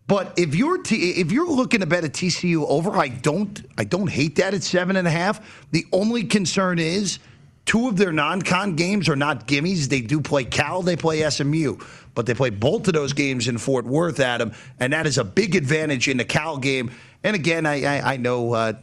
But 0.07 0.33
if 0.37 0.55
you're 0.55 0.81
t- 0.81 1.19
if 1.19 1.31
you're 1.31 1.49
looking 1.49 1.81
to 1.81 1.85
bet 1.85 2.05
a 2.05 2.09
TCU 2.09 2.65
over, 2.67 2.91
I 2.91 3.09
don't 3.09 3.61
I 3.77 3.83
don't 3.83 4.09
hate 4.09 4.37
that 4.37 4.53
at 4.53 4.63
seven 4.63 4.95
and 4.95 5.07
a 5.07 5.11
half. 5.11 5.67
The 5.71 5.85
only 5.91 6.23
concern 6.23 6.79
is 6.79 7.19
two 7.65 7.89
of 7.89 7.97
their 7.97 8.13
non-con 8.13 8.75
games 8.77 9.09
are 9.09 9.17
not 9.17 9.47
gimmies. 9.47 9.89
They 9.89 9.99
do 9.99 10.21
play 10.21 10.45
Cal, 10.45 10.81
they 10.81 10.95
play 10.95 11.29
SMU, 11.29 11.77
but 12.15 12.25
they 12.25 12.33
play 12.33 12.49
both 12.49 12.87
of 12.87 12.93
those 12.93 13.11
games 13.11 13.49
in 13.49 13.57
Fort 13.57 13.85
Worth, 13.85 14.21
Adam, 14.21 14.53
and 14.79 14.93
that 14.93 15.05
is 15.05 15.17
a 15.17 15.25
big 15.25 15.55
advantage 15.55 16.07
in 16.07 16.15
the 16.15 16.25
Cal 16.25 16.57
game. 16.57 16.91
And 17.23 17.35
again, 17.35 17.65
I, 17.65 17.83
I, 17.83 18.13
I 18.13 18.17
know 18.17 18.53
uh, 18.53 18.73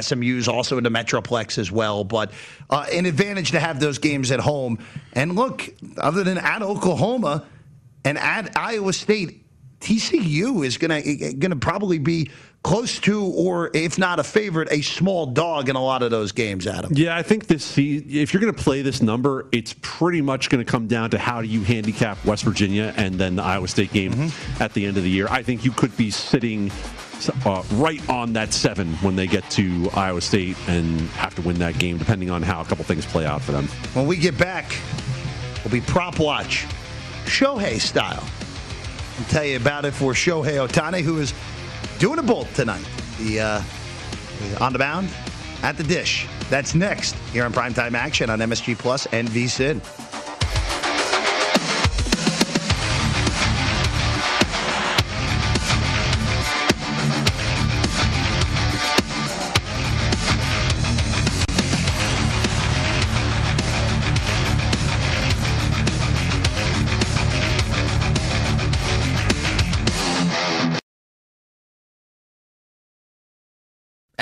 SMU 0.00 0.36
is 0.36 0.46
also 0.46 0.78
in 0.78 0.84
the 0.84 0.90
Metroplex 0.90 1.58
as 1.58 1.72
well, 1.72 2.04
but 2.04 2.30
uh, 2.68 2.86
an 2.92 3.06
advantage 3.06 3.50
to 3.52 3.58
have 3.58 3.80
those 3.80 3.98
games 3.98 4.30
at 4.30 4.38
home. 4.38 4.78
And 5.14 5.34
look, 5.34 5.68
other 5.96 6.22
than 6.22 6.38
at 6.38 6.62
Oklahoma 6.62 7.44
and 8.04 8.16
at 8.18 8.56
Iowa 8.56 8.92
State, 8.92 9.44
TCU 9.80 10.64
is 10.64 10.76
going 10.76 11.02
to 11.02 11.34
going 11.34 11.50
to 11.50 11.56
probably 11.56 11.98
be 11.98 12.30
close 12.62 12.98
to, 13.00 13.24
or 13.24 13.70
if 13.74 13.98
not 13.98 14.18
a 14.18 14.24
favorite, 14.24 14.68
a 14.70 14.82
small 14.82 15.26
dog 15.26 15.68
in 15.70 15.76
a 15.76 15.82
lot 15.82 16.02
of 16.02 16.10
those 16.10 16.32
games, 16.32 16.66
Adam. 16.66 16.92
Yeah, 16.94 17.16
I 17.16 17.22
think 17.22 17.46
this. 17.46 17.78
If 17.78 18.32
you're 18.32 18.40
going 18.40 18.54
to 18.54 18.62
play 18.62 18.82
this 18.82 19.00
number, 19.00 19.46
it's 19.52 19.74
pretty 19.80 20.20
much 20.20 20.50
going 20.50 20.64
to 20.64 20.70
come 20.70 20.86
down 20.86 21.10
to 21.10 21.18
how 21.18 21.40
do 21.40 21.48
you 21.48 21.62
handicap 21.62 22.22
West 22.24 22.44
Virginia 22.44 22.92
and 22.96 23.14
then 23.14 23.36
the 23.36 23.42
Iowa 23.42 23.68
State 23.68 23.92
game 23.92 24.12
mm-hmm. 24.12 24.62
at 24.62 24.74
the 24.74 24.84
end 24.84 24.96
of 24.98 25.02
the 25.02 25.10
year. 25.10 25.26
I 25.28 25.42
think 25.42 25.64
you 25.64 25.72
could 25.72 25.96
be 25.96 26.10
sitting 26.10 26.70
uh, 27.44 27.62
right 27.72 28.06
on 28.08 28.32
that 28.34 28.52
seven 28.52 28.92
when 28.96 29.16
they 29.16 29.26
get 29.26 29.48
to 29.50 29.88
Iowa 29.94 30.20
State 30.20 30.56
and 30.68 31.00
have 31.10 31.34
to 31.36 31.42
win 31.42 31.58
that 31.58 31.78
game, 31.78 31.96
depending 31.96 32.30
on 32.30 32.42
how 32.42 32.60
a 32.60 32.64
couple 32.64 32.84
things 32.84 33.06
play 33.06 33.24
out 33.24 33.40
for 33.40 33.52
them. 33.52 33.66
When 33.94 34.06
we 34.06 34.16
get 34.16 34.36
back, 34.36 34.76
we'll 35.64 35.72
be 35.72 35.80
prop 35.80 36.18
watch, 36.18 36.66
Shohei 37.24 37.80
style. 37.80 38.24
I'll 39.20 39.26
tell 39.26 39.44
you 39.44 39.56
about 39.56 39.84
it 39.84 39.92
for 39.92 40.14
Shohei 40.14 40.66
Ohtani, 40.66 41.02
who 41.02 41.18
is 41.18 41.34
doing 41.98 42.18
a 42.18 42.22
bolt 42.22 42.48
tonight. 42.54 42.84
The 43.18 43.40
uh, 43.40 43.62
on 44.64 44.72
the 44.72 44.78
mound, 44.78 45.10
at 45.62 45.76
the 45.76 45.82
dish. 45.82 46.26
That's 46.48 46.74
next 46.74 47.14
here 47.32 47.44
on 47.44 47.52
Primetime 47.52 47.92
Action 47.92 48.30
on 48.30 48.38
MSG 48.38 48.78
Plus 48.78 49.04
and 49.12 49.28
VSIN. 49.28 49.82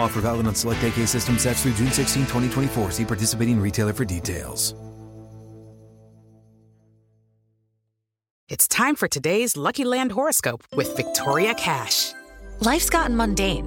Offer 0.00 0.22
valid 0.22 0.46
on 0.46 0.54
select 0.54 0.82
AK 0.82 1.06
system 1.06 1.36
sets 1.36 1.62
through 1.62 1.74
June 1.74 1.92
16, 1.92 2.22
2024. 2.22 2.92
See 2.92 3.04
participating 3.04 3.60
retailer 3.60 3.92
for 3.92 4.06
details. 4.06 4.74
It's 8.48 8.66
time 8.66 8.96
for 8.96 9.08
today's 9.08 9.58
Lucky 9.58 9.84
Land 9.84 10.10
horoscope 10.10 10.64
with 10.74 10.96
Victoria 10.96 11.52
Cash. 11.52 12.12
Life's 12.60 12.88
gotten 12.88 13.14
mundane, 13.14 13.66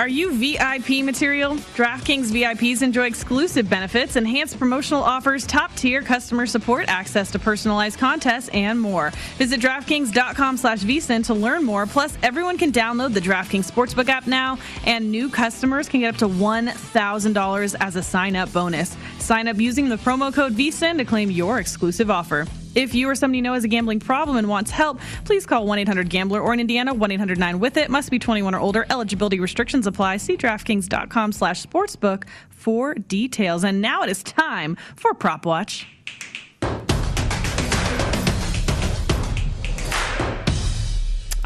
Are 0.00 0.08
you 0.08 0.32
VIP 0.32 1.04
material? 1.04 1.56
DraftKings 1.76 2.32
VIPs 2.32 2.80
enjoy 2.80 3.04
exclusive 3.04 3.68
benefits, 3.68 4.16
enhanced 4.16 4.58
promotional 4.58 5.02
offers, 5.02 5.46
top 5.46 5.76
tier 5.76 6.00
customer 6.00 6.46
support, 6.46 6.86
access 6.88 7.30
to 7.32 7.38
personalized 7.38 7.98
contests, 7.98 8.48
and 8.54 8.80
more. 8.80 9.10
Visit 9.36 9.60
DraftKings.com 9.60 10.56
slash 10.56 10.80
VSIN 10.80 11.26
to 11.26 11.34
learn 11.34 11.66
more. 11.66 11.84
Plus, 11.84 12.16
everyone 12.22 12.56
can 12.56 12.72
download 12.72 13.12
the 13.12 13.20
DraftKings 13.20 13.70
Sportsbook 13.70 14.08
app 14.08 14.26
now, 14.26 14.56
and 14.86 15.12
new 15.12 15.28
customers 15.28 15.86
can 15.86 16.00
get 16.00 16.14
up 16.14 16.18
to 16.20 16.28
$1,000 16.28 17.76
as 17.78 17.96
a 17.96 18.02
sign 18.02 18.36
up 18.36 18.50
bonus. 18.54 18.96
Sign 19.18 19.48
up 19.48 19.58
using 19.58 19.90
the 19.90 19.96
promo 19.96 20.32
code 20.32 20.54
VSIN 20.54 20.96
to 20.96 21.04
claim 21.04 21.30
your 21.30 21.58
exclusive 21.58 22.10
offer. 22.10 22.46
If 22.74 22.94
you 22.94 23.08
or 23.08 23.14
somebody 23.14 23.38
you 23.38 23.42
know 23.42 23.54
has 23.54 23.64
a 23.64 23.68
gambling 23.68 24.00
problem 24.00 24.36
and 24.36 24.48
wants 24.48 24.70
help, 24.70 25.00
please 25.24 25.44
call 25.44 25.66
1 25.66 25.78
800 25.80 26.08
Gambler 26.08 26.40
or 26.40 26.52
in 26.52 26.60
Indiana 26.60 26.94
1 26.94 27.10
800 27.10 27.38
9 27.38 27.58
with 27.58 27.76
it. 27.76 27.90
Must 27.90 28.10
be 28.10 28.18
21 28.18 28.54
or 28.54 28.60
older. 28.60 28.86
Eligibility 28.90 29.40
restrictions 29.40 29.86
apply. 29.86 30.18
See 30.18 30.36
DraftKings.com 30.36 31.32
slash 31.32 31.64
sportsbook 31.64 32.24
for 32.50 32.94
details. 32.94 33.64
And 33.64 33.80
now 33.80 34.02
it 34.02 34.10
is 34.10 34.22
time 34.22 34.76
for 34.94 35.14
Prop 35.14 35.44
Watch. 35.44 35.86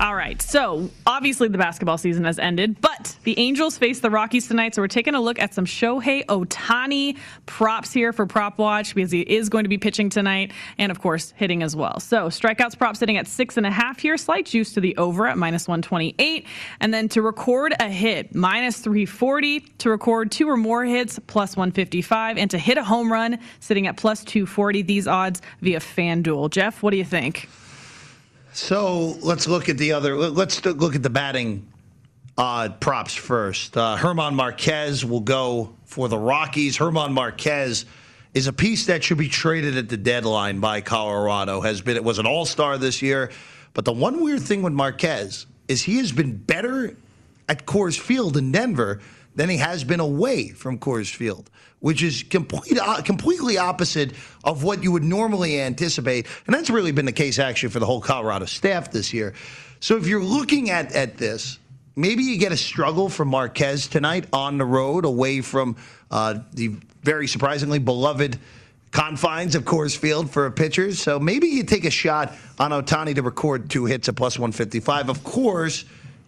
All 0.04 0.14
right. 0.14 0.42
So 0.42 0.90
obviously 1.06 1.48
the 1.48 1.56
basketball 1.56 1.96
season 1.96 2.24
has 2.24 2.38
ended, 2.38 2.78
but 2.82 3.16
the 3.24 3.38
Angels 3.38 3.78
face 3.78 4.00
the 4.00 4.10
Rockies 4.10 4.46
tonight. 4.46 4.74
So 4.74 4.82
we're 4.82 4.88
taking 4.88 5.14
a 5.14 5.20
look 5.20 5.38
at 5.38 5.54
some 5.54 5.64
Shohei 5.64 6.26
Ohtani 6.26 7.16
props 7.46 7.90
here 7.90 8.12
for 8.12 8.26
Prop 8.26 8.58
Watch 8.58 8.94
because 8.94 9.10
he 9.10 9.22
is 9.22 9.48
going 9.48 9.64
to 9.64 9.70
be 9.70 9.78
pitching 9.78 10.10
tonight 10.10 10.52
and, 10.76 10.92
of 10.92 11.00
course, 11.00 11.32
hitting 11.38 11.62
as 11.62 11.74
well. 11.74 12.00
So 12.00 12.26
strikeouts 12.26 12.76
prop 12.76 12.98
sitting 12.98 13.16
at 13.16 13.26
six 13.26 13.56
and 13.56 13.64
a 13.64 13.70
half 13.70 13.98
here, 13.98 14.18
slight 14.18 14.44
juice 14.44 14.74
to 14.74 14.80
the 14.82 14.94
over 14.98 15.26
at 15.26 15.38
minus 15.38 15.66
128. 15.66 16.46
And 16.80 16.92
then 16.92 17.08
to 17.08 17.22
record 17.22 17.74
a 17.80 17.88
hit, 17.88 18.34
minus 18.34 18.80
340. 18.80 19.60
To 19.60 19.88
record 19.88 20.30
two 20.30 20.50
or 20.50 20.58
more 20.58 20.84
hits, 20.84 21.18
plus 21.28 21.56
155. 21.56 22.36
And 22.36 22.50
to 22.50 22.58
hit 22.58 22.76
a 22.76 22.84
home 22.84 23.10
run, 23.10 23.38
sitting 23.58 23.86
at 23.86 23.96
plus 23.96 24.22
240. 24.22 24.82
These 24.82 25.08
odds 25.08 25.40
via 25.62 25.80
FanDuel. 25.80 26.50
Jeff, 26.50 26.82
what 26.82 26.90
do 26.90 26.98
you 26.98 27.06
think? 27.06 27.48
So 28.54 29.16
let's 29.20 29.48
look 29.48 29.68
at 29.68 29.78
the 29.78 29.92
other. 29.92 30.16
Let's 30.16 30.64
look 30.64 30.94
at 30.94 31.02
the 31.02 31.10
batting 31.10 31.66
uh, 32.38 32.68
props 32.78 33.12
first. 33.12 33.76
Uh, 33.76 33.96
Germán 33.98 34.34
Marquez 34.34 35.04
will 35.04 35.20
go 35.20 35.74
for 35.86 36.08
the 36.08 36.16
Rockies. 36.16 36.78
Germán 36.78 37.10
Marquez 37.10 37.84
is 38.32 38.46
a 38.46 38.52
piece 38.52 38.86
that 38.86 39.02
should 39.02 39.18
be 39.18 39.28
traded 39.28 39.76
at 39.76 39.88
the 39.88 39.96
deadline 39.96 40.60
by 40.60 40.80
Colorado. 40.80 41.62
Has 41.62 41.80
been 41.80 41.96
it 41.96 42.04
was 42.04 42.20
an 42.20 42.26
All 42.26 42.46
Star 42.46 42.78
this 42.78 43.02
year, 43.02 43.32
but 43.72 43.84
the 43.84 43.92
one 43.92 44.22
weird 44.22 44.42
thing 44.42 44.62
with 44.62 44.72
Marquez 44.72 45.46
is 45.66 45.82
he 45.82 45.96
has 45.98 46.12
been 46.12 46.36
better 46.36 46.96
at 47.48 47.66
Coors 47.66 47.98
Field 47.98 48.36
in 48.36 48.52
Denver 48.52 49.00
than 49.34 49.48
he 49.48 49.56
has 49.56 49.82
been 49.82 49.98
away 49.98 50.50
from 50.50 50.78
Coors 50.78 51.12
Field, 51.12 51.50
which 51.84 52.02
is 52.02 52.22
complete, 52.22 52.78
uh, 52.78 53.02
completely 53.02 53.58
opposite 53.58 54.14
of 54.42 54.62
what 54.62 54.82
you 54.82 54.90
would 54.90 55.04
normally 55.04 55.60
anticipate. 55.60 56.26
And 56.46 56.54
that's 56.54 56.70
really 56.70 56.92
been 56.92 57.04
the 57.04 57.12
case 57.12 57.38
actually 57.38 57.68
for 57.68 57.78
the 57.78 57.84
whole 57.84 58.00
Colorado 58.00 58.46
staff 58.46 58.90
this 58.90 59.12
year. 59.12 59.34
So 59.80 59.98
if 59.98 60.06
you're 60.06 60.24
looking 60.24 60.70
at, 60.70 60.94
at 60.94 61.18
this, 61.18 61.58
maybe 61.94 62.22
you 62.22 62.38
get 62.38 62.52
a 62.52 62.56
struggle 62.56 63.10
from 63.10 63.28
Marquez 63.28 63.86
tonight 63.86 64.24
on 64.32 64.56
the 64.56 64.64
road 64.64 65.04
away 65.04 65.42
from 65.42 65.76
uh, 66.10 66.38
the 66.54 66.68
very 67.02 67.28
surprisingly 67.28 67.80
beloved 67.80 68.38
confines 68.90 69.54
of 69.54 69.64
Coors 69.64 69.94
Field 69.94 70.30
for 70.30 70.50
pitchers. 70.50 71.02
So 71.02 71.20
maybe 71.20 71.48
you 71.48 71.64
take 71.64 71.84
a 71.84 71.90
shot 71.90 72.32
on 72.58 72.70
Ohtani 72.70 73.14
to 73.16 73.22
record 73.22 73.68
two 73.68 73.84
hits 73.84 74.08
at 74.08 74.16
plus 74.16 74.38
155. 74.38 75.10
Of 75.10 75.22
course, 75.22 75.84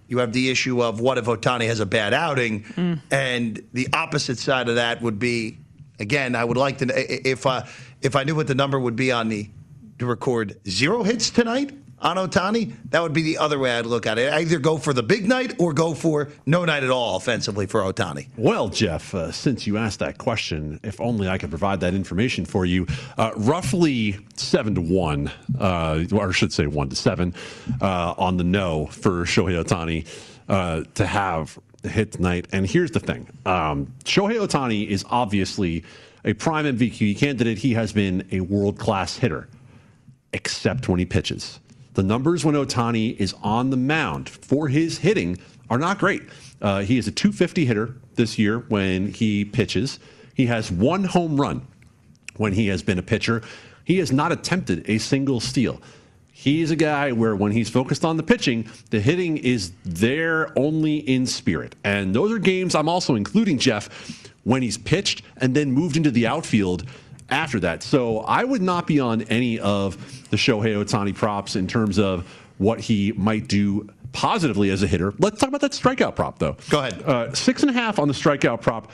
you 0.08 0.18
have 0.18 0.32
the 0.32 0.50
issue 0.50 0.82
of 0.82 1.00
what 1.00 1.18
if 1.18 1.24
Ohtani 1.24 1.66
has 1.66 1.80
a 1.80 1.86
bad 1.86 2.14
outing, 2.14 2.64
mm. 2.64 3.00
and 3.10 3.62
the 3.72 3.88
opposite 3.92 4.38
side 4.38 4.68
of 4.68 4.76
that 4.76 5.02
would 5.02 5.18
be, 5.18 5.58
again, 5.98 6.34
I 6.34 6.44
would 6.44 6.56
like 6.56 6.78
to 6.78 6.86
if 7.28 7.46
uh, 7.46 7.64
if 8.02 8.16
I 8.16 8.24
knew 8.24 8.34
what 8.34 8.46
the 8.46 8.54
number 8.54 8.78
would 8.78 8.96
be 8.96 9.12
on 9.12 9.28
the 9.28 9.50
to 9.98 10.06
record 10.06 10.58
zero 10.68 11.02
hits 11.02 11.30
tonight 11.30 11.72
on 11.98 12.16
Ohtani, 12.16 12.74
that 12.90 13.02
would 13.02 13.12
be 13.12 13.22
the 13.22 13.38
other 13.38 13.58
way 13.58 13.72
I'd 13.72 13.86
look 13.86 14.06
at 14.06 14.18
it. 14.18 14.32
Either 14.32 14.58
go 14.58 14.76
for 14.76 14.92
the 14.92 15.02
big 15.02 15.26
night 15.26 15.54
or 15.58 15.72
go 15.72 15.94
for 15.94 16.28
no 16.44 16.64
night 16.64 16.82
at 16.84 16.90
all 16.90 17.16
offensively 17.16 17.66
for 17.66 17.80
Ohtani. 17.80 18.28
Well, 18.36 18.68
Jeff, 18.68 19.14
uh, 19.14 19.32
since 19.32 19.66
you 19.66 19.78
asked 19.78 20.00
that 20.00 20.18
question, 20.18 20.78
if 20.82 21.00
only 21.00 21.28
I 21.28 21.38
could 21.38 21.50
provide 21.50 21.80
that 21.80 21.94
information 21.94 22.44
for 22.44 22.66
you. 22.66 22.86
Uh, 23.16 23.32
roughly 23.36 24.18
seven 24.34 24.74
to 24.74 24.80
one, 24.80 25.30
uh, 25.58 26.04
or 26.12 26.28
I 26.28 26.32
should 26.32 26.52
say 26.52 26.66
one 26.66 26.90
to 26.90 26.96
seven, 26.96 27.34
uh, 27.80 28.14
on 28.18 28.36
the 28.36 28.44
no 28.44 28.86
for 28.86 29.24
Shohei 29.24 29.62
Ohtani 29.64 30.06
uh, 30.48 30.84
to 30.94 31.06
have 31.06 31.58
hit 31.82 32.12
tonight. 32.12 32.46
And 32.52 32.66
here's 32.66 32.90
the 32.90 33.00
thing 33.00 33.26
um, 33.46 33.92
Shohei 34.04 34.38
Ohtani 34.38 34.86
is 34.86 35.04
obviously 35.08 35.84
a 36.24 36.34
prime 36.34 36.66
MVP 36.66 37.16
candidate. 37.16 37.58
He 37.58 37.72
has 37.74 37.92
been 37.92 38.26
a 38.32 38.40
world 38.40 38.78
class 38.78 39.16
hitter, 39.16 39.48
except 40.32 40.88
when 40.88 40.98
he 40.98 41.06
pitches. 41.06 41.60
The 41.96 42.02
numbers 42.02 42.44
when 42.44 42.54
Ohtani 42.54 43.16
is 43.16 43.34
on 43.42 43.70
the 43.70 43.76
mound 43.78 44.28
for 44.28 44.68
his 44.68 44.98
hitting 44.98 45.38
are 45.70 45.78
not 45.78 45.98
great. 45.98 46.22
Uh, 46.60 46.82
he 46.82 46.98
is 46.98 47.08
a 47.08 47.10
250 47.10 47.64
hitter 47.64 47.94
this 48.16 48.38
year 48.38 48.58
when 48.68 49.10
he 49.10 49.46
pitches. 49.46 49.98
He 50.34 50.44
has 50.44 50.70
one 50.70 51.04
home 51.04 51.40
run 51.40 51.66
when 52.36 52.52
he 52.52 52.66
has 52.66 52.82
been 52.82 52.98
a 52.98 53.02
pitcher. 53.02 53.40
He 53.82 53.96
has 53.96 54.12
not 54.12 54.30
attempted 54.30 54.84
a 54.90 54.98
single 54.98 55.40
steal. 55.40 55.80
He's 56.30 56.70
a 56.70 56.76
guy 56.76 57.12
where 57.12 57.34
when 57.34 57.52
he's 57.52 57.70
focused 57.70 58.04
on 58.04 58.18
the 58.18 58.22
pitching, 58.22 58.68
the 58.90 59.00
hitting 59.00 59.38
is 59.38 59.72
there 59.86 60.52
only 60.58 60.96
in 60.98 61.24
spirit. 61.24 61.76
And 61.82 62.14
those 62.14 62.30
are 62.30 62.38
games 62.38 62.74
I'm 62.74 62.90
also 62.90 63.14
including 63.14 63.56
Jeff 63.56 64.28
when 64.44 64.60
he's 64.60 64.76
pitched 64.76 65.22
and 65.38 65.54
then 65.54 65.72
moved 65.72 65.96
into 65.96 66.10
the 66.10 66.26
outfield 66.26 66.84
after 67.30 67.60
that. 67.60 67.82
So 67.82 68.20
I 68.20 68.44
would 68.44 68.62
not 68.62 68.86
be 68.86 69.00
on 69.00 69.22
any 69.22 69.58
of 69.58 69.96
the 70.30 70.36
Shohei 70.36 70.82
Ohtani 70.82 71.14
props 71.14 71.56
in 71.56 71.66
terms 71.66 71.98
of 71.98 72.26
what 72.58 72.80
he 72.80 73.12
might 73.12 73.48
do 73.48 73.88
positively 74.12 74.70
as 74.70 74.82
a 74.82 74.86
hitter. 74.86 75.12
Let's 75.18 75.38
talk 75.38 75.48
about 75.48 75.60
that 75.60 75.72
strikeout 75.72 76.16
prop, 76.16 76.38
though. 76.38 76.56
Go 76.70 76.80
ahead. 76.80 77.02
Uh, 77.02 77.34
six 77.34 77.62
and 77.62 77.70
a 77.70 77.74
half 77.74 77.98
on 77.98 78.08
the 78.08 78.14
strikeout 78.14 78.62
prop. 78.62 78.90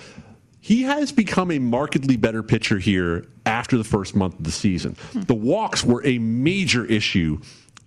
He 0.60 0.82
has 0.82 1.12
become 1.12 1.50
a 1.50 1.58
markedly 1.58 2.16
better 2.16 2.42
pitcher 2.42 2.78
here 2.78 3.26
after 3.46 3.76
the 3.76 3.84
first 3.84 4.14
month 4.14 4.38
of 4.38 4.44
the 4.44 4.52
season. 4.52 4.96
Hmm. 5.12 5.22
The 5.22 5.34
walks 5.34 5.84
were 5.84 6.04
a 6.06 6.18
major 6.18 6.84
issue 6.84 7.40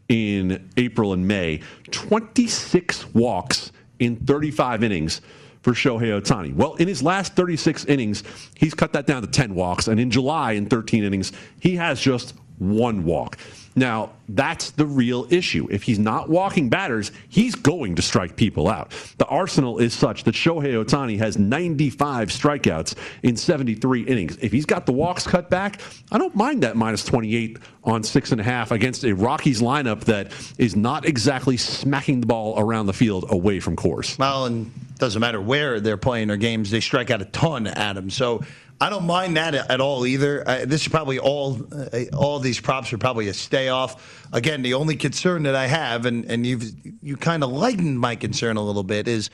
in 0.09 0.69
April 0.77 1.13
and 1.13 1.27
May. 1.27 1.61
26 1.91 3.13
walks 3.13 3.71
in 3.99 4.17
35 4.17 4.83
innings 4.83 5.21
for 5.65 5.73
Shohei 5.73 6.21
Ohtani? 6.21 6.53
Well, 6.53 6.75
in 6.75 6.87
his 6.87 7.01
last 7.01 7.35
36 7.35 7.85
innings, 7.85 8.23
he's 8.53 8.75
cut 8.75 8.93
that 8.93 9.07
down 9.07 9.23
to 9.23 9.27
10 9.27 9.55
walks. 9.55 9.87
And 9.87 9.99
in 9.99 10.11
July, 10.11 10.51
in 10.51 10.67
13 10.67 11.03
innings, 11.03 11.31
he 11.59 11.75
has 11.77 11.99
just 11.99 12.35
one 12.59 13.03
walk. 13.03 13.39
Now, 13.75 14.11
that's 14.29 14.71
the 14.71 14.85
real 14.85 15.27
issue. 15.29 15.67
If 15.69 15.83
he's 15.83 15.99
not 15.99 16.29
walking 16.29 16.69
batters, 16.69 17.11
he's 17.27 17.55
going 17.55 17.95
to 17.95 18.01
strike 18.01 18.35
people 18.35 18.69
out. 18.69 18.91
The 19.17 19.25
arsenal 19.25 19.79
is 19.79 19.93
such 19.93 20.23
that 20.23 20.33
Shohei 20.33 20.83
Ohtani 20.83 21.17
has 21.17 21.37
95 21.37 22.29
strikeouts 22.29 22.95
in 23.23 23.35
73 23.35 24.03
innings. 24.03 24.37
If 24.41 24.51
he's 24.51 24.65
got 24.65 24.85
the 24.85 24.93
walks 24.93 25.27
cut 25.27 25.49
back, 25.49 25.81
I 26.11 26.17
don't 26.17 26.35
mind 26.35 26.63
that 26.63 26.77
minus 26.77 27.03
28 27.03 27.59
on 27.83 28.03
six 28.03 28.31
and 28.31 28.41
a 28.41 28.43
half 28.43 28.71
against 28.71 29.03
a 29.03 29.13
Rockies 29.13 29.61
lineup 29.61 30.05
that 30.05 30.31
is 30.57 30.75
not 30.75 31.05
exactly 31.05 31.57
smacking 31.57 32.21
the 32.21 32.27
ball 32.27 32.57
around 32.57 32.85
the 32.85 32.93
field 32.93 33.25
away 33.29 33.59
from 33.59 33.75
Coors. 33.75 34.17
Well, 34.17 34.45
and 34.45 34.71
doesn't 34.97 35.19
matter 35.19 35.41
where 35.41 35.79
they're 35.79 35.97
playing 35.97 36.29
their 36.29 36.37
games, 36.37 36.71
they 36.71 36.79
strike 36.79 37.11
out 37.11 37.21
a 37.21 37.25
ton, 37.25 37.67
Adam. 37.67 38.09
So 38.09 38.41
I 38.81 38.89
don't 38.89 39.05
mind 39.05 39.37
that 39.37 39.55
at 39.55 39.79
all 39.79 40.05
either. 40.05 40.47
Uh, 40.47 40.65
this 40.65 40.81
is 40.81 40.87
probably 40.89 41.17
all 41.17 41.61
uh, 41.71 42.03
all 42.13 42.39
these 42.39 42.59
props 42.59 42.91
are 42.91 42.97
probably 42.97 43.29
a 43.29 43.33
stay 43.33 43.69
off. 43.69 44.27
Again, 44.33 44.61
the 44.61 44.73
only 44.73 44.95
concern 44.97 45.43
that 45.43 45.55
I 45.55 45.67
have, 45.67 46.05
and 46.05 46.25
and 46.25 46.45
you've 46.45 46.63
you 47.01 47.15
kind 47.15 47.43
of 47.43 47.51
lightened 47.51 47.99
my 47.99 48.15
concern 48.15 48.57
a 48.57 48.61
little 48.61 48.83
bit, 48.83 49.07
is 49.07 49.29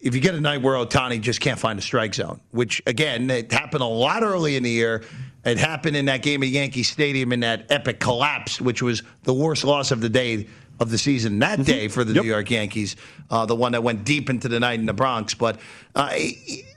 if 0.00 0.14
you 0.14 0.20
get 0.20 0.36
a 0.36 0.40
night 0.40 0.62
where 0.62 0.74
Ohtani 0.74 1.20
just 1.20 1.40
can't 1.40 1.58
find 1.58 1.78
a 1.78 1.82
strike 1.82 2.14
zone, 2.14 2.40
which 2.52 2.80
again 2.86 3.28
it 3.30 3.50
happened 3.50 3.82
a 3.82 3.86
lot 3.86 4.22
early 4.22 4.56
in 4.56 4.62
the 4.62 4.70
year. 4.70 5.02
It 5.44 5.58
happened 5.58 5.96
in 5.96 6.06
that 6.06 6.22
game 6.22 6.42
at 6.42 6.48
Yankee 6.50 6.82
Stadium 6.82 7.32
in 7.32 7.40
that 7.40 7.66
epic 7.70 8.00
collapse, 8.00 8.60
which 8.60 8.82
was 8.82 9.02
the 9.22 9.32
worst 9.32 9.64
loss 9.64 9.90
of 9.90 10.00
the 10.00 10.08
day 10.08 10.46
of 10.78 10.90
the 10.90 10.98
season 10.98 11.38
that 11.40 11.54
mm-hmm. 11.54 11.62
day 11.62 11.88
for 11.88 12.04
the 12.04 12.12
yep. 12.12 12.22
New 12.22 12.28
York 12.28 12.50
Yankees, 12.50 12.96
uh, 13.30 13.46
the 13.46 13.56
one 13.56 13.72
that 13.72 13.82
went 13.82 14.04
deep 14.04 14.30
into 14.30 14.48
the 14.48 14.60
night 14.60 14.78
in 14.78 14.86
the 14.86 14.92
Bronx. 14.92 15.34
But 15.34 15.58
uh, 15.94 16.14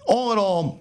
all 0.08 0.32
in 0.32 0.38
all 0.38 0.80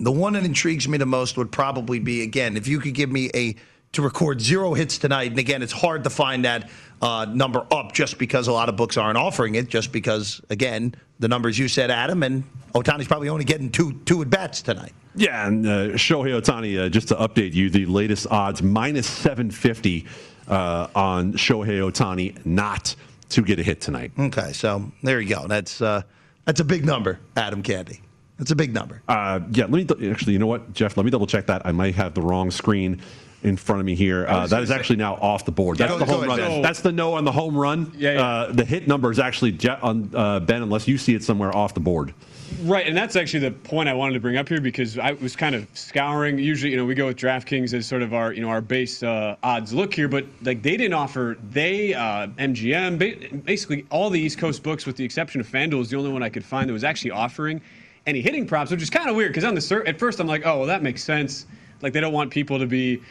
the 0.00 0.12
one 0.12 0.32
that 0.32 0.44
intrigues 0.44 0.88
me 0.88 0.98
the 0.98 1.06
most 1.06 1.36
would 1.36 1.52
probably 1.52 1.98
be 1.98 2.22
again 2.22 2.56
if 2.56 2.66
you 2.66 2.80
could 2.80 2.94
give 2.94 3.10
me 3.10 3.30
a 3.34 3.54
to 3.92 4.02
record 4.02 4.40
zero 4.40 4.72
hits 4.74 4.98
tonight. 4.98 5.30
And 5.30 5.38
again, 5.38 5.62
it's 5.62 5.72
hard 5.72 6.04
to 6.04 6.10
find 6.10 6.44
that 6.44 6.70
uh, 7.02 7.26
number 7.28 7.66
up 7.70 7.92
just 7.92 8.18
because 8.18 8.46
a 8.46 8.52
lot 8.52 8.68
of 8.68 8.76
books 8.76 8.96
aren't 8.96 9.18
offering 9.18 9.56
it. 9.56 9.68
Just 9.68 9.92
because 9.92 10.40
again, 10.50 10.94
the 11.18 11.28
numbers 11.28 11.58
you 11.58 11.68
said, 11.68 11.90
Adam, 11.90 12.22
and 12.22 12.44
Ohtani's 12.72 13.08
probably 13.08 13.28
only 13.28 13.44
getting 13.44 13.70
two 13.70 13.94
two 14.04 14.22
at 14.22 14.30
bats 14.30 14.62
tonight. 14.62 14.92
Yeah, 15.16 15.46
and 15.46 15.66
uh, 15.66 15.70
Shohei 15.94 16.40
Ohtani, 16.40 16.86
uh, 16.86 16.88
just 16.88 17.08
to 17.08 17.16
update 17.16 17.52
you, 17.52 17.68
the 17.68 17.86
latest 17.86 18.28
odds 18.30 18.62
minus 18.62 19.08
seven 19.08 19.50
fifty 19.50 20.06
uh, 20.48 20.86
on 20.94 21.32
Shohei 21.32 21.90
Ohtani 21.90 22.44
not 22.46 22.94
to 23.30 23.42
get 23.42 23.58
a 23.58 23.62
hit 23.62 23.80
tonight. 23.80 24.12
Okay, 24.18 24.52
so 24.52 24.90
there 25.02 25.20
you 25.20 25.34
go. 25.34 25.46
That's 25.48 25.82
uh, 25.82 26.02
that's 26.44 26.60
a 26.60 26.64
big 26.64 26.84
number, 26.84 27.18
Adam 27.36 27.62
Candee. 27.62 28.00
That's 28.40 28.52
a 28.52 28.56
big 28.56 28.72
number. 28.72 29.02
Uh, 29.06 29.40
yeah, 29.50 29.64
let 29.64 29.72
me 29.72 29.84
th- 29.84 30.10
actually. 30.10 30.32
You 30.32 30.38
know 30.38 30.46
what, 30.46 30.72
Jeff? 30.72 30.96
Let 30.96 31.04
me 31.04 31.10
double 31.10 31.26
check 31.26 31.44
that. 31.46 31.60
I 31.66 31.72
might 31.72 31.94
have 31.94 32.14
the 32.14 32.22
wrong 32.22 32.50
screen 32.50 33.02
in 33.42 33.54
front 33.58 33.80
of 33.80 33.86
me 33.86 33.94
here. 33.94 34.26
Uh, 34.26 34.46
that 34.46 34.62
is 34.62 34.70
actually 34.70 34.96
now 34.96 35.16
off 35.16 35.44
the 35.44 35.52
board. 35.52 35.76
That's 35.76 35.98
the 35.98 36.06
home 36.06 36.24
run. 36.24 36.38
So, 36.38 36.62
That's 36.62 36.80
the 36.80 36.90
no 36.90 37.12
on 37.14 37.24
the 37.24 37.32
home 37.32 37.54
run. 37.54 37.92
Yeah. 37.94 38.12
yeah. 38.14 38.22
Uh, 38.22 38.52
the 38.52 38.64
hit 38.64 38.88
number 38.88 39.10
is 39.10 39.18
actually 39.18 39.58
on 39.82 40.10
uh, 40.14 40.40
Ben, 40.40 40.62
unless 40.62 40.88
you 40.88 40.96
see 40.96 41.14
it 41.14 41.22
somewhere 41.22 41.54
off 41.54 41.74
the 41.74 41.80
board. 41.80 42.14
Right, 42.62 42.86
and 42.86 42.96
that's 42.96 43.14
actually 43.14 43.40
the 43.40 43.50
point 43.50 43.90
I 43.90 43.94
wanted 43.94 44.14
to 44.14 44.20
bring 44.20 44.38
up 44.38 44.48
here 44.48 44.60
because 44.60 44.98
I 44.98 45.12
was 45.12 45.36
kind 45.36 45.54
of 45.54 45.68
scouring. 45.74 46.38
Usually, 46.38 46.72
you 46.72 46.78
know, 46.78 46.86
we 46.86 46.94
go 46.94 47.06
with 47.08 47.18
DraftKings 47.18 47.74
as 47.74 47.86
sort 47.86 48.00
of 48.00 48.14
our, 48.14 48.32
you 48.32 48.40
know, 48.40 48.48
our 48.48 48.62
base 48.62 49.02
uh, 49.02 49.36
odds 49.42 49.74
look 49.74 49.92
here, 49.92 50.08
but 50.08 50.24
like 50.42 50.62
they 50.62 50.78
didn't 50.78 50.94
offer 50.94 51.36
they 51.50 51.92
uh, 51.92 52.26
MGM 52.38 53.44
basically 53.44 53.84
all 53.90 54.08
the 54.08 54.18
East 54.18 54.38
Coast 54.38 54.62
books 54.62 54.86
with 54.86 54.96
the 54.96 55.04
exception 55.04 55.40
of 55.42 55.46
FanDuel 55.46 55.80
is 55.82 55.90
the 55.90 55.96
only 55.96 56.10
one 56.10 56.22
I 56.22 56.30
could 56.30 56.44
find 56.44 56.68
that 56.68 56.72
was 56.72 56.84
actually 56.84 57.12
offering 57.12 57.60
any 58.06 58.20
hitting 58.20 58.46
props, 58.46 58.70
which 58.70 58.82
is 58.82 58.90
kind 58.90 59.08
of 59.08 59.16
weird 59.16 59.30
because 59.32 59.44
on 59.44 59.54
the 59.54 59.82
at 59.86 59.98
first 59.98 60.20
I'm 60.20 60.26
like, 60.26 60.46
oh, 60.46 60.58
well, 60.58 60.66
that 60.66 60.82
makes 60.82 61.02
sense. 61.02 61.46
like 61.82 61.92
they 61.92 62.00
don't 62.00 62.12
want 62.12 62.30
people 62.30 62.58
to 62.58 62.66
be 62.66 63.02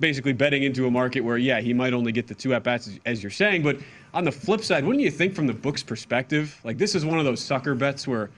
basically 0.00 0.32
betting 0.32 0.62
into 0.62 0.86
a 0.86 0.90
market 0.90 1.20
where 1.20 1.38
yeah 1.38 1.60
he 1.60 1.72
might 1.72 1.92
only 1.92 2.12
get 2.12 2.26
the 2.26 2.34
two 2.34 2.54
at 2.54 2.62
bats 2.62 2.98
as, 3.06 3.22
you're 3.22 3.30
saying. 3.30 3.62
But 3.62 3.78
on 4.12 4.24
the 4.24 4.32
flip 4.32 4.62
side, 4.62 4.84
wouldn't 4.84 5.02
you 5.02 5.10
think 5.10 5.34
from 5.34 5.46
the 5.46 5.54
book's 5.54 5.82
perspective, 5.82 6.58
like 6.64 6.78
this 6.78 6.94
is 6.94 7.04
one 7.04 7.18
of 7.18 7.24
those 7.24 7.40
sucker 7.40 7.74
bets 7.74 8.06
where 8.06 8.30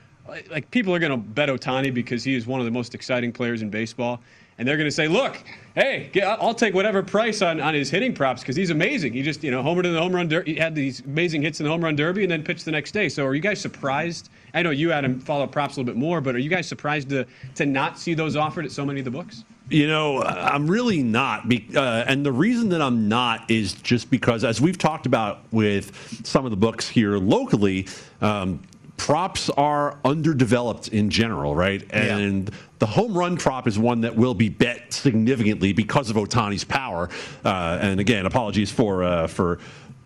like 0.50 0.70
people 0.70 0.94
are 0.94 0.98
going 0.98 1.12
to 1.12 1.16
bet 1.16 1.48
Ohtani 1.48 1.92
because 1.92 2.24
he 2.24 2.34
is 2.34 2.46
one 2.46 2.60
of 2.60 2.66
the 2.66 2.72
most 2.72 2.94
exciting 2.94 3.32
players 3.32 3.62
in 3.62 3.70
baseball 3.70 4.20
and 4.58 4.66
they're 4.66 4.76
going 4.76 4.88
to 4.88 4.94
say, 4.94 5.08
"Look, 5.08 5.36
hey, 5.76 6.10
I'll 6.24 6.54
take 6.54 6.74
whatever 6.74 7.02
price 7.02 7.42
on, 7.42 7.60
on 7.60 7.74
his 7.74 7.90
hitting 7.90 8.14
props 8.14 8.40
because 8.42 8.56
he's 8.56 8.70
amazing. 8.70 9.12
He 9.12 9.22
just, 9.22 9.44
you 9.44 9.50
know, 9.50 9.62
homered 9.62 9.84
in 9.84 9.92
the 9.92 10.00
home 10.00 10.14
run. 10.14 10.28
Der- 10.28 10.42
he 10.42 10.54
had 10.54 10.74
these 10.74 11.00
amazing 11.00 11.42
hits 11.42 11.60
in 11.60 11.64
the 11.64 11.70
home 11.70 11.84
run 11.84 11.94
derby, 11.94 12.22
and 12.22 12.30
then 12.30 12.42
pitched 12.42 12.64
the 12.64 12.72
next 12.72 12.92
day. 12.92 13.08
So, 13.08 13.24
are 13.24 13.34
you 13.34 13.42
guys 13.42 13.60
surprised? 13.60 14.30
I 14.54 14.62
know 14.62 14.70
you, 14.70 14.90
Adam, 14.90 15.20
follow 15.20 15.46
props 15.46 15.76
a 15.76 15.80
little 15.80 15.92
bit 15.92 15.98
more, 15.98 16.20
but 16.20 16.34
are 16.34 16.38
you 16.38 16.50
guys 16.50 16.66
surprised 16.66 17.10
to 17.10 17.26
to 17.56 17.66
not 17.66 17.98
see 17.98 18.14
those 18.14 18.36
offered 18.36 18.64
at 18.64 18.72
so 18.72 18.84
many 18.84 19.00
of 19.00 19.04
the 19.04 19.10
books? 19.10 19.44
You 19.68 19.88
know, 19.88 20.22
I'm 20.22 20.68
really 20.68 21.02
not. 21.02 21.44
Uh, 21.74 22.04
and 22.06 22.24
the 22.24 22.30
reason 22.32 22.68
that 22.68 22.80
I'm 22.80 23.08
not 23.08 23.50
is 23.50 23.72
just 23.72 24.10
because, 24.10 24.44
as 24.44 24.60
we've 24.60 24.78
talked 24.78 25.06
about 25.06 25.40
with 25.50 26.24
some 26.24 26.44
of 26.44 26.52
the 26.52 26.56
books 26.56 26.88
here 26.88 27.18
locally, 27.18 27.88
um, 28.20 28.62
props 28.96 29.50
are 29.50 29.98
underdeveloped 30.04 30.88
in 30.88 31.10
general, 31.10 31.54
right? 31.54 31.84
And 31.90 32.48
yeah. 32.48 32.54
the 32.78 32.86
home 32.86 33.16
run 33.16 33.36
prop 33.36 33.66
is 33.66 33.78
one 33.78 34.02
that 34.02 34.16
will 34.16 34.34
be 34.34 34.48
bet 34.48 34.92
significantly 34.92 35.72
because 35.72 36.10
of 36.10 36.16
Ohtani's 36.16 36.64
power. 36.64 37.08
Uh, 37.44 37.78
and 37.80 38.00
again, 38.00 38.26
apologies 38.26 38.70
for 38.70 39.02
uh, 39.04 39.26
for 39.26 39.58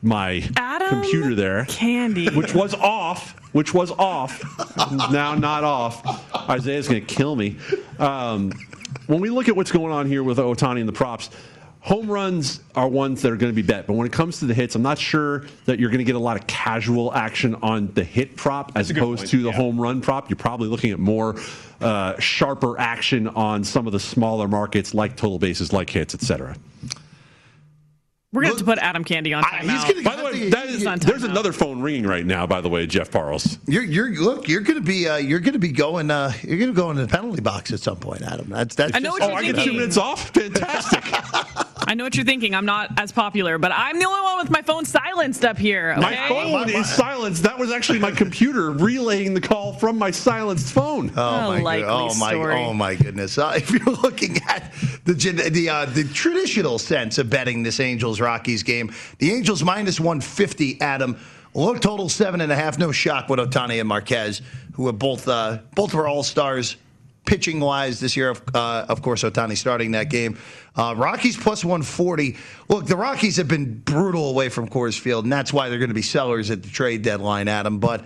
my 0.03 0.43
Adam 0.57 0.89
computer 0.89 1.35
there, 1.35 1.65
Candee, 1.67 2.35
which 2.35 2.55
was 2.55 2.75
off, 2.75 3.39
which 3.53 3.75
was 3.75 3.91
off, 3.93 4.43
now 5.11 5.35
not 5.35 5.63
off. 5.63 6.49
Isaiah's 6.49 6.89
going 6.89 7.05
to 7.05 7.15
kill 7.15 7.37
me. 7.37 7.59
Um, 7.99 8.53
when 9.07 9.21
we 9.21 9.29
look 9.29 9.49
at 9.49 9.57
what's 9.57 9.73
going 9.73 9.93
on 9.93 10.07
here 10.07 10.23
with 10.23 10.39
Ohtani 10.39 10.81
and 10.81 10.89
the 10.89 10.93
props, 10.93 11.31
home 11.81 12.11
runs 12.11 12.61
are 12.75 12.89
ones 12.89 13.23
that 13.23 13.33
are 13.33 13.37
going 13.37 13.53
to 13.53 13.57
be 13.57 13.67
bet. 13.67 13.87
But 13.87 13.95
when 13.95 14.07
it 14.07 14.13
comes 14.13 14.39
to 14.41 14.47
the 14.47 14.55
hits, 14.55 14.75
I'm 14.75 14.83
not 14.83 14.99
sure 14.99 15.47
that 15.65 15.79
you're 15.79 15.91
going 15.91 15.99
to 15.99 16.05
get 16.05 16.15
a 16.15 16.21
lot 16.21 16.39
of 16.39 16.47
casual 16.47 17.13
action 17.15 17.55
on 17.57 17.93
the 17.95 18.05
hit 18.05 18.37
prop 18.37 18.73
as 18.77 18.91
opposed 18.91 19.27
to 19.29 19.43
the 19.43 19.49
yeah. 19.49 19.55
home 19.55 19.81
run 19.81 20.01
prop. 20.01 20.29
You're 20.29 20.37
probably 20.37 20.69
looking 20.69 20.93
at 20.93 20.99
more 20.99 21.37
uh, 21.81 22.19
sharper 22.21 22.79
action 22.79 23.29
on 23.29 23.65
some 23.65 23.87
of 23.87 23.93
the 23.93 24.01
smaller 24.01 24.47
markets 24.47 24.95
like 24.95 25.17
total 25.17 25.39
bases, 25.39 25.73
like 25.73 25.91
hits, 25.91 26.15
etc. 26.15 26.55
We're 28.33 28.43
going 28.43 28.53
to 28.53 28.59
have 28.59 28.67
to 28.67 28.73
put 28.73 28.79
Adam 28.79 29.05
Candee 29.05 29.37
on 29.37 29.43
timeout. 29.43 30.05
by 30.05 30.15
the 30.15 30.23
way, 30.23 30.51
that 30.51 30.67
is, 30.69 30.85
there's 31.05 31.25
another 31.25 31.53
phone 31.53 31.83
ringing 31.83 32.07
right 32.07 32.25
now. 32.25 32.47
By 32.47 32.61
the 32.61 32.69
way, 32.69 32.87
Jeff 32.87 33.11
Parles. 33.11 33.59
You're, 33.67 33.83
you're 33.83 34.11
look. 34.11 34.47
You're 34.47 34.61
going 34.61 34.79
to 34.79 34.87
be. 34.87 35.09
Uh, 35.09 35.17
you're 35.17 35.41
going 35.41 35.55
to 35.55 35.59
be 35.59 35.73
going. 35.73 36.13
Uh, 36.13 36.33
you're 36.43 36.59
going 36.59 36.71
to 36.71 36.77
go 36.77 36.91
into 36.91 37.03
the 37.03 37.09
penalty 37.09 37.41
box 37.41 37.73
at 37.73 37.81
some 37.81 37.97
point, 37.97 38.23
Adam. 38.23 38.49
That's 38.49 38.77
that's. 38.77 38.95
I 38.95 39.01
know 39.01 39.19
just, 39.19 39.23
what 39.23 39.23
oh, 39.23 39.29
you're 39.31 39.37
I 39.39 39.41
thinking. 39.41 39.57
get 39.57 39.65
two 39.65 39.73
minutes 39.73 39.97
off. 39.97 40.31
Fantastic. 40.31 41.03
I 41.91 41.95
know 41.95 42.05
what 42.05 42.15
you're 42.15 42.25
thinking. 42.25 42.55
I'm 42.55 42.67
not 42.67 43.01
as 43.01 43.11
popular, 43.11 43.59
but 43.59 43.73
I'm 43.75 43.99
the 43.99 44.05
only 44.05 44.21
one 44.21 44.39
with 44.39 44.49
my 44.49 44.63
phone 44.63 44.85
silenced 44.85 45.45
up 45.45 45.59
here. 45.59 45.97
Okay? 45.99 46.01
My 46.01 46.29
phone 46.29 46.71
is 46.71 46.89
silenced. 46.89 47.43
That 47.43 47.59
was 47.59 47.73
actually 47.73 47.99
my 47.99 48.13
computer 48.13 48.71
relaying 48.71 49.35
the 49.35 49.41
call 49.41 49.73
from 49.73 49.99
my 49.99 50.13
silenced 50.13 50.73
phone. 50.73 51.11
Oh, 51.17 51.61
my, 51.61 51.83
oh 51.83 52.15
my, 52.15 52.31
story. 52.31 52.55
oh 52.55 52.73
my 52.73 52.95
goodness! 52.95 53.39
Uh, 53.39 53.55
if 53.57 53.73
you're 53.73 53.93
looking 53.97 54.37
at 54.49 54.73
the 55.05 55.15
the 55.15 55.69
uh, 55.69 55.87
the 55.87 56.05
traditional 56.05 56.79
sense 56.79 57.19
of 57.19 57.29
betting 57.29 57.65
this 57.65 57.81
Angels 57.81 58.21
Rockies 58.21 58.63
game, 58.63 58.95
the 59.19 59.33
Angels 59.33 59.65
minus 59.65 59.99
150. 59.99 60.81
Adam, 60.81 61.19
low 61.55 61.75
total 61.75 62.09
seven 62.09 62.41
and 62.41 62.53
a 62.53 62.57
half. 62.57 62.79
No 62.79 62.93
shock 62.93 63.29
with 63.29 63.41
Ohtani 63.41 63.81
and 63.81 63.89
Marquez, 63.89 64.43
who 64.75 64.87
are 64.87 64.93
both 64.93 65.27
uh, 65.27 65.59
both 65.75 65.93
were 65.93 66.07
all 66.07 66.23
stars 66.23 66.77
pitching 67.31 67.61
wise 67.61 68.01
this 68.01 68.17
year. 68.17 68.31
Of, 68.31 68.43
uh, 68.53 68.87
of 68.89 69.03
course, 69.03 69.23
Ohtani 69.23 69.57
starting 69.57 69.93
that 69.93 70.11
game. 70.11 70.37
Uh, 70.75 70.95
Rockies 70.97 71.37
plus 71.37 71.65
140. 71.65 72.37
Look, 72.69 72.87
the 72.87 72.97
Rockies 72.97 73.37
have 73.37 73.47
been 73.47 73.79
brutal 73.79 74.31
away 74.31 74.49
from 74.49 74.69
Coors 74.69 74.99
Field, 74.99 75.25
and 75.25 75.33
that's 75.33 75.53
why 75.53 75.69
they're 75.69 75.79
going 75.79 75.91
to 75.91 75.95
be 75.95 76.03
sellers 76.03 76.51
at 76.51 76.65
the 76.65 76.69
trade 76.69 77.03
deadline, 77.03 77.47
Adam. 77.47 77.79
But 77.79 78.05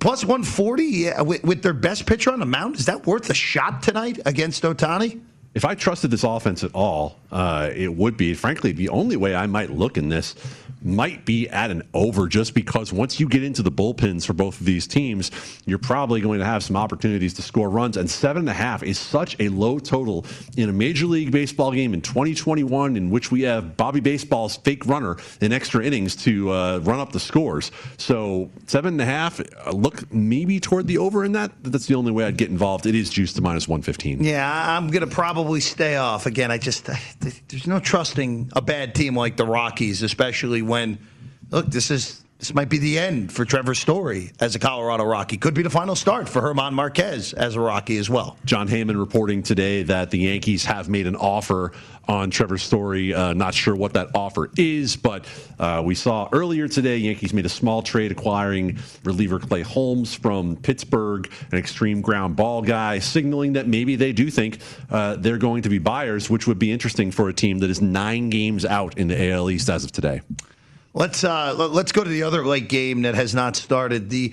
plus 0.00 0.24
140 0.24 0.84
yeah, 0.84 1.20
with, 1.20 1.44
with 1.44 1.62
their 1.62 1.74
best 1.74 2.06
pitcher 2.06 2.32
on 2.32 2.40
the 2.40 2.46
mound, 2.46 2.76
is 2.76 2.86
that 2.86 3.06
worth 3.06 3.28
a 3.28 3.34
shot 3.34 3.82
tonight 3.82 4.20
against 4.24 4.62
Ohtani? 4.62 5.20
If 5.56 5.64
I 5.64 5.74
trusted 5.74 6.10
this 6.10 6.22
offense 6.22 6.62
at 6.64 6.74
all, 6.74 7.16
uh, 7.32 7.70
it 7.74 7.96
would 7.96 8.18
be. 8.18 8.34
Frankly, 8.34 8.72
the 8.72 8.90
only 8.90 9.16
way 9.16 9.34
I 9.34 9.46
might 9.46 9.70
look 9.70 9.96
in 9.96 10.10
this 10.10 10.34
might 10.82 11.24
be 11.24 11.48
at 11.48 11.70
an 11.70 11.82
over 11.94 12.28
just 12.28 12.54
because 12.54 12.92
once 12.92 13.18
you 13.18 13.26
get 13.26 13.42
into 13.42 13.62
the 13.62 13.72
bullpens 13.72 14.26
for 14.26 14.34
both 14.34 14.60
of 14.60 14.66
these 14.66 14.86
teams, 14.86 15.30
you're 15.64 15.78
probably 15.78 16.20
going 16.20 16.38
to 16.38 16.44
have 16.44 16.62
some 16.62 16.76
opportunities 16.76 17.32
to 17.34 17.42
score 17.42 17.70
runs. 17.70 17.96
And 17.96 18.08
seven 18.08 18.40
and 18.40 18.50
a 18.50 18.54
half 18.54 18.82
is 18.82 18.98
such 18.98 19.34
a 19.40 19.48
low 19.48 19.78
total 19.78 20.26
in 20.58 20.68
a 20.68 20.72
Major 20.72 21.06
League 21.06 21.32
Baseball 21.32 21.72
game 21.72 21.94
in 21.94 22.02
2021, 22.02 22.96
in 22.96 23.10
which 23.10 23.32
we 23.32 23.42
have 23.42 23.78
Bobby 23.78 24.00
Baseball's 24.00 24.56
fake 24.58 24.84
runner 24.86 25.16
in 25.40 25.52
extra 25.52 25.82
innings 25.82 26.14
to 26.16 26.50
uh, 26.50 26.78
run 26.80 27.00
up 27.00 27.12
the 27.12 27.20
scores. 27.20 27.72
So 27.96 28.50
seven 28.66 28.94
and 28.94 29.00
a 29.00 29.06
half, 29.06 29.40
uh, 29.40 29.70
look 29.70 30.12
maybe 30.12 30.60
toward 30.60 30.86
the 30.86 30.98
over 30.98 31.24
in 31.24 31.32
that. 31.32 31.50
That's 31.62 31.86
the 31.86 31.94
only 31.94 32.12
way 32.12 32.24
I'd 32.24 32.36
get 32.36 32.50
involved. 32.50 32.84
It 32.84 32.94
is 32.94 33.08
juiced 33.08 33.36
to 33.36 33.42
minus 33.42 33.66
115. 33.66 34.22
Yeah, 34.22 34.76
I'm 34.76 34.88
going 34.88 35.08
to 35.08 35.12
probably 35.12 35.45
stay 35.60 35.96
off. 35.96 36.26
Again, 36.26 36.50
I 36.50 36.58
just, 36.58 36.88
there's 37.48 37.66
no 37.66 37.78
trusting 37.80 38.50
a 38.54 38.60
bad 38.60 38.94
team 38.94 39.16
like 39.16 39.36
the 39.36 39.46
Rockies, 39.46 40.02
especially 40.02 40.62
when, 40.62 40.98
look, 41.50 41.66
this 41.66 41.90
is 41.90 42.22
this 42.38 42.52
might 42.52 42.68
be 42.68 42.76
the 42.76 42.98
end 42.98 43.32
for 43.32 43.46
Trevor 43.46 43.74
Story 43.74 44.30
as 44.40 44.54
a 44.54 44.58
Colorado 44.58 45.04
Rocky. 45.04 45.38
Could 45.38 45.54
be 45.54 45.62
the 45.62 45.70
final 45.70 45.96
start 45.96 46.28
for 46.28 46.42
Germán 46.42 46.74
Marquez 46.74 47.32
as 47.32 47.54
a 47.56 47.60
Rocky 47.60 47.96
as 47.96 48.10
well. 48.10 48.36
Jon 48.44 48.68
Heyman 48.68 48.98
reporting 48.98 49.42
today 49.42 49.82
that 49.84 50.10
the 50.10 50.18
Yankees 50.18 50.62
have 50.66 50.90
made 50.90 51.06
an 51.06 51.16
offer 51.16 51.72
on 52.06 52.30
Trevor 52.30 52.58
Story. 52.58 53.14
Uh, 53.14 53.32
not 53.32 53.54
sure 53.54 53.74
what 53.74 53.94
that 53.94 54.10
offer 54.14 54.50
is, 54.58 54.96
but 54.96 55.24
uh, 55.58 55.82
we 55.84 55.94
saw 55.94 56.28
earlier 56.30 56.68
today 56.68 56.98
Yankees 56.98 57.32
made 57.32 57.46
a 57.46 57.50
small 57.50 57.80
trade 57.80 58.12
acquiring 58.12 58.78
reliever 59.02 59.38
Clay 59.38 59.62
Holmes 59.62 60.14
from 60.14 60.56
Pittsburgh, 60.56 61.32
an 61.52 61.58
extreme 61.58 62.02
ground 62.02 62.36
ball 62.36 62.60
guy, 62.60 62.98
signaling 62.98 63.54
that 63.54 63.66
maybe 63.66 63.96
they 63.96 64.12
do 64.12 64.30
think 64.30 64.58
uh, 64.90 65.16
they're 65.16 65.38
going 65.38 65.62
to 65.62 65.70
be 65.70 65.78
buyers, 65.78 66.28
which 66.28 66.46
would 66.46 66.58
be 66.58 66.70
interesting 66.70 67.10
for 67.10 67.30
a 67.30 67.32
team 67.32 67.60
that 67.60 67.70
is 67.70 67.80
nine 67.80 68.28
games 68.28 68.66
out 68.66 68.98
in 68.98 69.08
the 69.08 69.30
AL 69.30 69.48
East 69.48 69.70
as 69.70 69.84
of 69.84 69.90
today. 69.90 70.20
Let's 70.96 71.24
uh, 71.24 71.52
let's 71.52 71.92
go 71.92 72.02
to 72.02 72.08
the 72.08 72.22
other 72.22 72.42
late 72.42 72.70
game 72.70 73.02
that 73.02 73.14
has 73.14 73.34
not 73.34 73.54
started. 73.54 74.08
The 74.08 74.32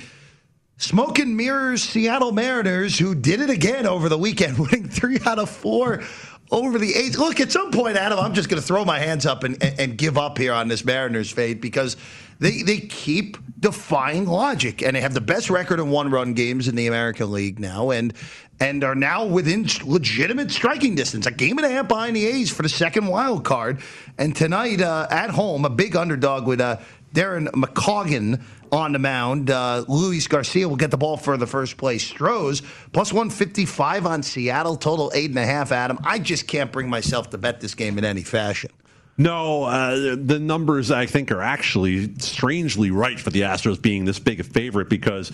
smoke 0.77 1.19
and 1.19 1.35
mirrors 1.35 1.83
Seattle 1.83 2.31
Mariners, 2.31 2.97
who 2.97 3.15
did 3.15 3.41
it 3.41 3.49
again 3.49 3.85
over 3.85 4.07
the 4.07 4.17
weekend, 4.17 4.57
winning 4.59 4.87
three 4.87 5.19
out 5.25 5.39
of 5.39 5.49
four 5.49 6.03
over 6.51 6.77
the 6.77 6.93
eight. 6.93 7.17
Look, 7.17 7.39
at 7.39 7.51
some 7.51 7.71
point, 7.71 7.97
Adam, 7.97 8.19
I'm 8.19 8.33
just 8.33 8.49
going 8.49 8.61
to 8.61 8.67
throw 8.67 8.85
my 8.85 8.99
hands 8.99 9.25
up 9.25 9.43
and, 9.43 9.61
and, 9.63 9.79
and 9.79 9.97
give 9.97 10.17
up 10.17 10.37
here 10.37 10.53
on 10.53 10.67
this 10.67 10.85
Mariners 10.85 11.31
fate 11.31 11.61
because 11.61 11.97
they 12.39 12.61
they 12.61 12.79
keep 12.79 13.37
defying 13.59 14.25
logic, 14.25 14.81
and 14.81 14.95
they 14.95 15.01
have 15.01 15.13
the 15.13 15.21
best 15.21 15.49
record 15.49 15.79
in 15.79 15.89
one 15.89 16.09
run 16.11 16.33
games 16.33 16.67
in 16.67 16.75
the 16.75 16.87
American 16.87 17.31
League 17.31 17.59
now, 17.59 17.91
and 17.91 18.13
and 18.59 18.83
are 18.83 18.95
now 18.95 19.25
within 19.25 19.67
legitimate 19.83 20.51
striking 20.51 20.95
distance, 20.95 21.25
a 21.25 21.31
game 21.31 21.57
and 21.57 21.65
a 21.65 21.69
half 21.69 21.87
behind 21.87 22.15
the 22.15 22.25
A's 22.25 22.51
for 22.51 22.63
the 22.63 22.69
second 22.69 23.07
wild 23.07 23.43
card. 23.43 23.81
And 24.17 24.35
tonight 24.35 24.81
uh, 24.81 25.07
at 25.09 25.31
home, 25.31 25.65
a 25.65 25.69
big 25.69 25.95
underdog 25.95 26.47
with 26.47 26.61
uh, 26.61 26.77
Darren 27.13 27.47
McCaughan 27.49 28.41
on 28.71 28.91
the 28.91 28.99
mound. 28.99 29.49
Uh, 29.49 29.85
Luis 29.87 30.27
Garcia 30.27 30.67
will 30.67 30.75
get 30.75 30.91
the 30.91 30.97
ball 30.97 31.15
for 31.15 31.37
the 31.37 31.47
first 31.47 31.77
place. 31.77 32.03
Stros 32.03 32.61
plus 32.91 33.13
155 33.13 34.05
on 34.05 34.23
Seattle, 34.23 34.75
total 34.75 35.11
eight 35.13 35.29
and 35.29 35.39
a 35.39 35.45
half. 35.45 35.71
Adam, 35.71 35.99
I 36.03 36.19
just 36.19 36.47
can't 36.47 36.71
bring 36.71 36.89
myself 36.89 37.29
to 37.29 37.37
bet 37.37 37.61
this 37.61 37.75
game 37.75 37.97
in 37.97 38.05
any 38.05 38.23
fashion. 38.23 38.71
No, 39.17 39.65
uh, 39.65 40.15
the 40.15 40.39
numbers 40.39 40.89
I 40.89 41.05
think 41.05 41.31
are 41.31 41.41
actually 41.41 42.17
strangely 42.17 42.89
right 42.89 43.19
for 43.19 43.29
the 43.29 43.41
Astros 43.41 43.79
being 43.79 44.05
this 44.05 44.17
big 44.17 44.39
a 44.39 44.43
favorite 44.43 44.89
because, 44.89 45.31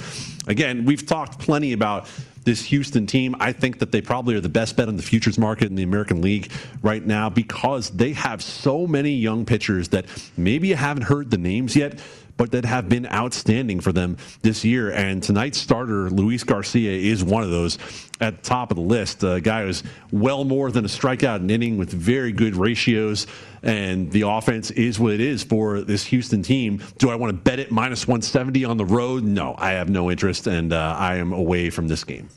again, 0.47 0.83
we've 0.83 1.05
talked 1.05 1.39
plenty 1.39 1.71
about 1.71 2.09
this 2.43 2.65
Houston 2.65 3.05
team. 3.05 3.35
I 3.39 3.53
think 3.53 3.79
that 3.79 3.91
they 3.91 4.01
probably 4.01 4.35
are 4.35 4.41
the 4.41 4.49
best 4.49 4.75
bet 4.75 4.89
on 4.89 4.97
the 4.97 5.03
futures 5.03 5.37
market 5.37 5.69
in 5.69 5.75
the 5.75 5.83
American 5.83 6.21
League 6.21 6.51
right 6.81 7.05
now 7.05 7.29
because 7.29 7.89
they 7.91 8.11
have 8.13 8.41
so 8.41 8.85
many 8.85 9.11
young 9.11 9.45
pitchers 9.45 9.89
that 9.89 10.05
maybe 10.35 10.67
you 10.67 10.75
haven't 10.75 11.03
heard 11.03 11.31
the 11.31 11.37
names 11.37 11.75
yet, 11.75 11.99
but 12.39 12.51
that 12.51 12.63
have 12.63 12.87
been 12.87 13.05
outstanding 13.07 13.81
for 13.81 13.91
them 13.91 14.15
this 14.43 14.63
year. 14.63 14.91
And 14.91 15.21
tonight's 15.21 15.57
starter, 15.57 16.09
Luis 16.09 16.45
Garcia, 16.45 16.89
is 16.89 17.21
one 17.21 17.43
of 17.43 17.49
those 17.49 17.77
at 18.21 18.37
the 18.37 18.49
top 18.49 18.71
of 18.71 18.77
the 18.77 18.81
list. 18.81 19.23
A 19.23 19.41
guy 19.41 19.65
who's 19.65 19.83
well 20.13 20.45
more 20.45 20.71
than 20.71 20.85
a 20.85 20.87
strikeout 20.87 21.35
an 21.35 21.49
inning 21.49 21.77
with 21.77 21.91
very 21.91 22.31
good 22.31 22.55
ratios. 22.55 23.27
And 23.61 24.09
the 24.09 24.21
offense 24.21 24.71
is 24.71 24.97
what 25.01 25.11
it 25.11 25.19
is 25.19 25.43
for 25.43 25.81
this 25.81 26.05
Houston 26.05 26.41
team. 26.41 26.81
Do 26.97 27.09
I 27.09 27.15
want 27.15 27.31
to 27.31 27.37
bet 27.37 27.59
it 27.59 27.71
minus 27.71 28.07
170 28.07 28.63
on 28.63 28.77
the 28.77 28.85
road? 28.85 29.25
No, 29.25 29.53
I 29.57 29.71
have 29.71 29.89
no 29.89 30.09
interest, 30.09 30.47
and 30.47 30.71
uh, 30.71 30.95
I 30.97 31.17
am 31.17 31.33
away 31.33 31.69
from 31.69 31.89
this 31.89 32.05
game. 32.05 32.29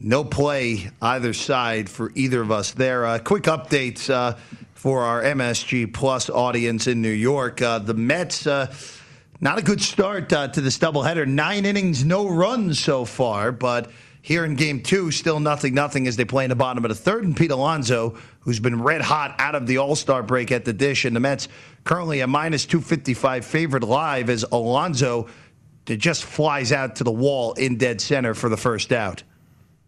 No 0.00 0.24
play 0.24 0.90
either 1.00 1.32
side 1.32 1.88
for 1.88 2.10
either 2.16 2.42
of 2.42 2.50
us 2.50 2.72
there. 2.72 3.06
Uh, 3.06 3.20
quick 3.20 3.44
updates 3.44 4.10
uh, 4.10 4.36
for 4.74 5.02
our 5.02 5.22
MSG 5.22 5.94
Plus 5.94 6.28
audience 6.28 6.88
in 6.88 7.00
New 7.00 7.08
York. 7.08 7.62
Uh, 7.62 7.78
the 7.78 7.94
Mets 7.94 8.46
uh, 8.46 8.74
not 9.40 9.58
a 9.58 9.62
good 9.62 9.82
start 9.82 10.32
uh, 10.32 10.48
to 10.48 10.60
this 10.60 10.78
doubleheader. 10.78 11.26
Nine 11.26 11.64
innings, 11.64 12.04
no 12.04 12.28
runs 12.28 12.78
so 12.78 13.04
far, 13.04 13.52
but 13.52 13.90
Here 14.24 14.46
in 14.46 14.54
game 14.54 14.82
two, 14.82 15.10
still 15.10 15.38
nothing, 15.38 15.74
nothing 15.74 16.06
as 16.06 16.16
they 16.16 16.24
play 16.24 16.44
in 16.44 16.48
the 16.48 16.56
bottom 16.56 16.82
of 16.82 16.88
the 16.88 16.94
third. 16.94 17.24
And 17.24 17.36
Pete 17.36 17.50
Alonso, 17.50 18.16
who's 18.40 18.58
been 18.58 18.80
red 18.80 19.02
hot 19.02 19.34
out 19.38 19.54
of 19.54 19.66
the 19.66 19.76
All 19.76 19.94
Star 19.94 20.22
break 20.22 20.50
at 20.50 20.64
the 20.64 20.72
dish, 20.72 21.04
and 21.04 21.14
the 21.14 21.20
Mets 21.20 21.46
currently 21.84 22.20
a 22.20 22.26
minus 22.26 22.64
255 22.64 23.44
favorite 23.44 23.82
live 23.82 24.30
as 24.30 24.42
Alonso 24.50 25.28
just 25.84 26.24
flies 26.24 26.72
out 26.72 26.96
to 26.96 27.04
the 27.04 27.12
wall 27.12 27.52
in 27.52 27.76
dead 27.76 28.00
center 28.00 28.32
for 28.32 28.48
the 28.48 28.56
first 28.56 28.92
out. 28.92 29.22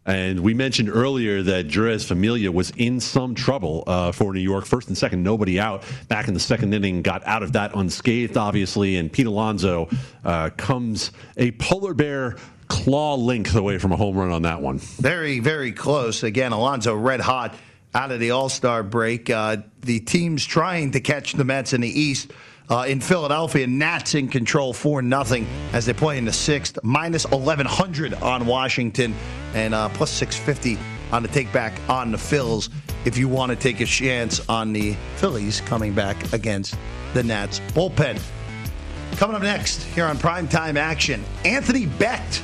And 0.07 0.41
we 0.41 0.55
mentioned 0.55 0.89
earlier 0.89 1.43
that 1.43 1.67
Jeurys 1.67 2.07
Familia 2.07 2.53
was 2.53 2.71
in 2.77 3.01
some 3.01 3.35
trouble 3.35 3.83
uh, 3.87 4.13
for 4.13 4.33
New 4.33 4.41
York. 4.41 4.65
First 4.65 4.87
and 4.87 4.97
second, 4.97 5.25
nobody 5.25 5.59
out. 5.59 5.83
Back 6.09 6.29
in 6.29 6.35
the 6.35 6.41
second 6.41 6.73
inning, 6.73 7.03
got 7.03 7.27
out 7.27 7.43
of 7.43 7.53
that 7.55 7.75
unscathed, 7.75 8.37
obviously. 8.37 8.97
And 8.97 9.13
Pete 9.13 9.27
Alonso 9.27 9.89
uh, 10.25 10.51
comes 10.57 11.11
a 11.37 11.51
polar 11.53 11.93
bear 11.93 12.37
claw 12.69 13.17
length 13.17 13.55
away 13.57 13.79
from 13.79 13.93
a 13.93 13.97
home 13.97 14.17
run 14.17 14.31
on 14.31 14.43
that 14.43 14.61
one. 14.61 14.79
Very, 14.79 15.41
very 15.41 15.73
close. 15.73 16.23
Again, 16.23 16.53
Alonso 16.53 16.95
red 16.95 17.21
hot 17.21 17.55
out 17.95 18.13
of 18.13 18.21
the 18.21 18.31
All 18.31 18.49
Star 18.49 18.83
break. 18.83 19.29
Uh, 19.29 19.59
the 19.81 20.01
team's 20.01 20.45
trying 20.45 20.93
to 20.93 21.01
catch 21.01 21.33
the 21.33 21.45
Mets 21.45 21.73
in 21.73 21.81
the 21.81 22.01
East. 22.01 22.31
Uh, 22.69 22.85
in 22.89 23.01
Philadelphia, 23.01 23.67
Nats 23.67 24.15
in 24.15 24.27
control 24.27 24.73
4 24.73 25.03
0 25.03 25.47
as 25.73 25.87
they 25.87 25.93
play 25.93 26.19
in 26.19 26.25
the 26.25 26.33
sixth, 26.33 26.79
minus 26.83 27.25
1100 27.25 28.15
on 28.15 28.45
Washington, 28.47 29.15
and 29.55 29.73
uh, 29.73 29.89
plus 29.91 30.11
650 30.11 30.79
on 31.13 31.23
the 31.23 31.29
take 31.29 31.53
back 31.53 31.79
on 31.89 32.11
the 32.11 32.19
Phils 32.19 32.69
if 33.05 33.17
you 33.17 33.29
want 33.29 33.51
to 33.51 33.57
take 33.57 33.81
a 33.81 33.85
chance 33.85 34.47
on 34.49 34.73
the 34.73 34.97
Phillies 35.17 35.61
coming 35.61 35.95
back 35.95 36.33
against 36.33 36.77
the 37.15 37.23
Nats 37.23 37.61
bullpen. 37.73 38.21
Coming 39.13 39.37
up 39.37 39.43
next 39.43 39.85
here 39.85 40.05
on 40.05 40.17
Primetime 40.19 40.77
Action, 40.77 41.25
Anthony 41.45 41.87
Becht, 41.87 42.43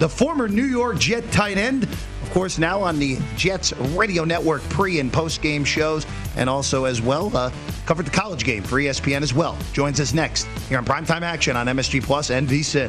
the 0.00 0.08
former 0.08 0.48
New 0.48 0.64
York 0.64 0.98
Jet 0.98 1.30
tight 1.30 1.58
end, 1.58 1.88
of 2.30 2.34
course, 2.34 2.58
now 2.58 2.80
on 2.80 3.00
the 3.00 3.18
Jets 3.34 3.72
radio 3.72 4.22
network 4.24 4.62
pre 4.68 5.00
and 5.00 5.12
post 5.12 5.42
game 5.42 5.64
shows, 5.64 6.06
and 6.36 6.48
also 6.48 6.84
as 6.84 7.02
well 7.02 7.36
uh, 7.36 7.50
covered 7.86 8.06
the 8.06 8.12
college 8.12 8.44
game 8.44 8.62
for 8.62 8.76
ESPN 8.76 9.22
as 9.22 9.34
well. 9.34 9.58
Joins 9.72 9.98
us 9.98 10.14
next 10.14 10.44
here 10.68 10.78
on 10.78 10.84
Primetime 10.84 11.22
Action 11.22 11.56
on 11.56 11.66
MSG 11.66 12.00
Plus 12.00 12.30
and 12.30 12.46
VSIN. 12.48 12.88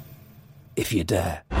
if 0.75 0.93
you 0.93 1.03
dare. 1.03 1.60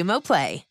Xumo 0.01 0.19
Play. 0.19 0.70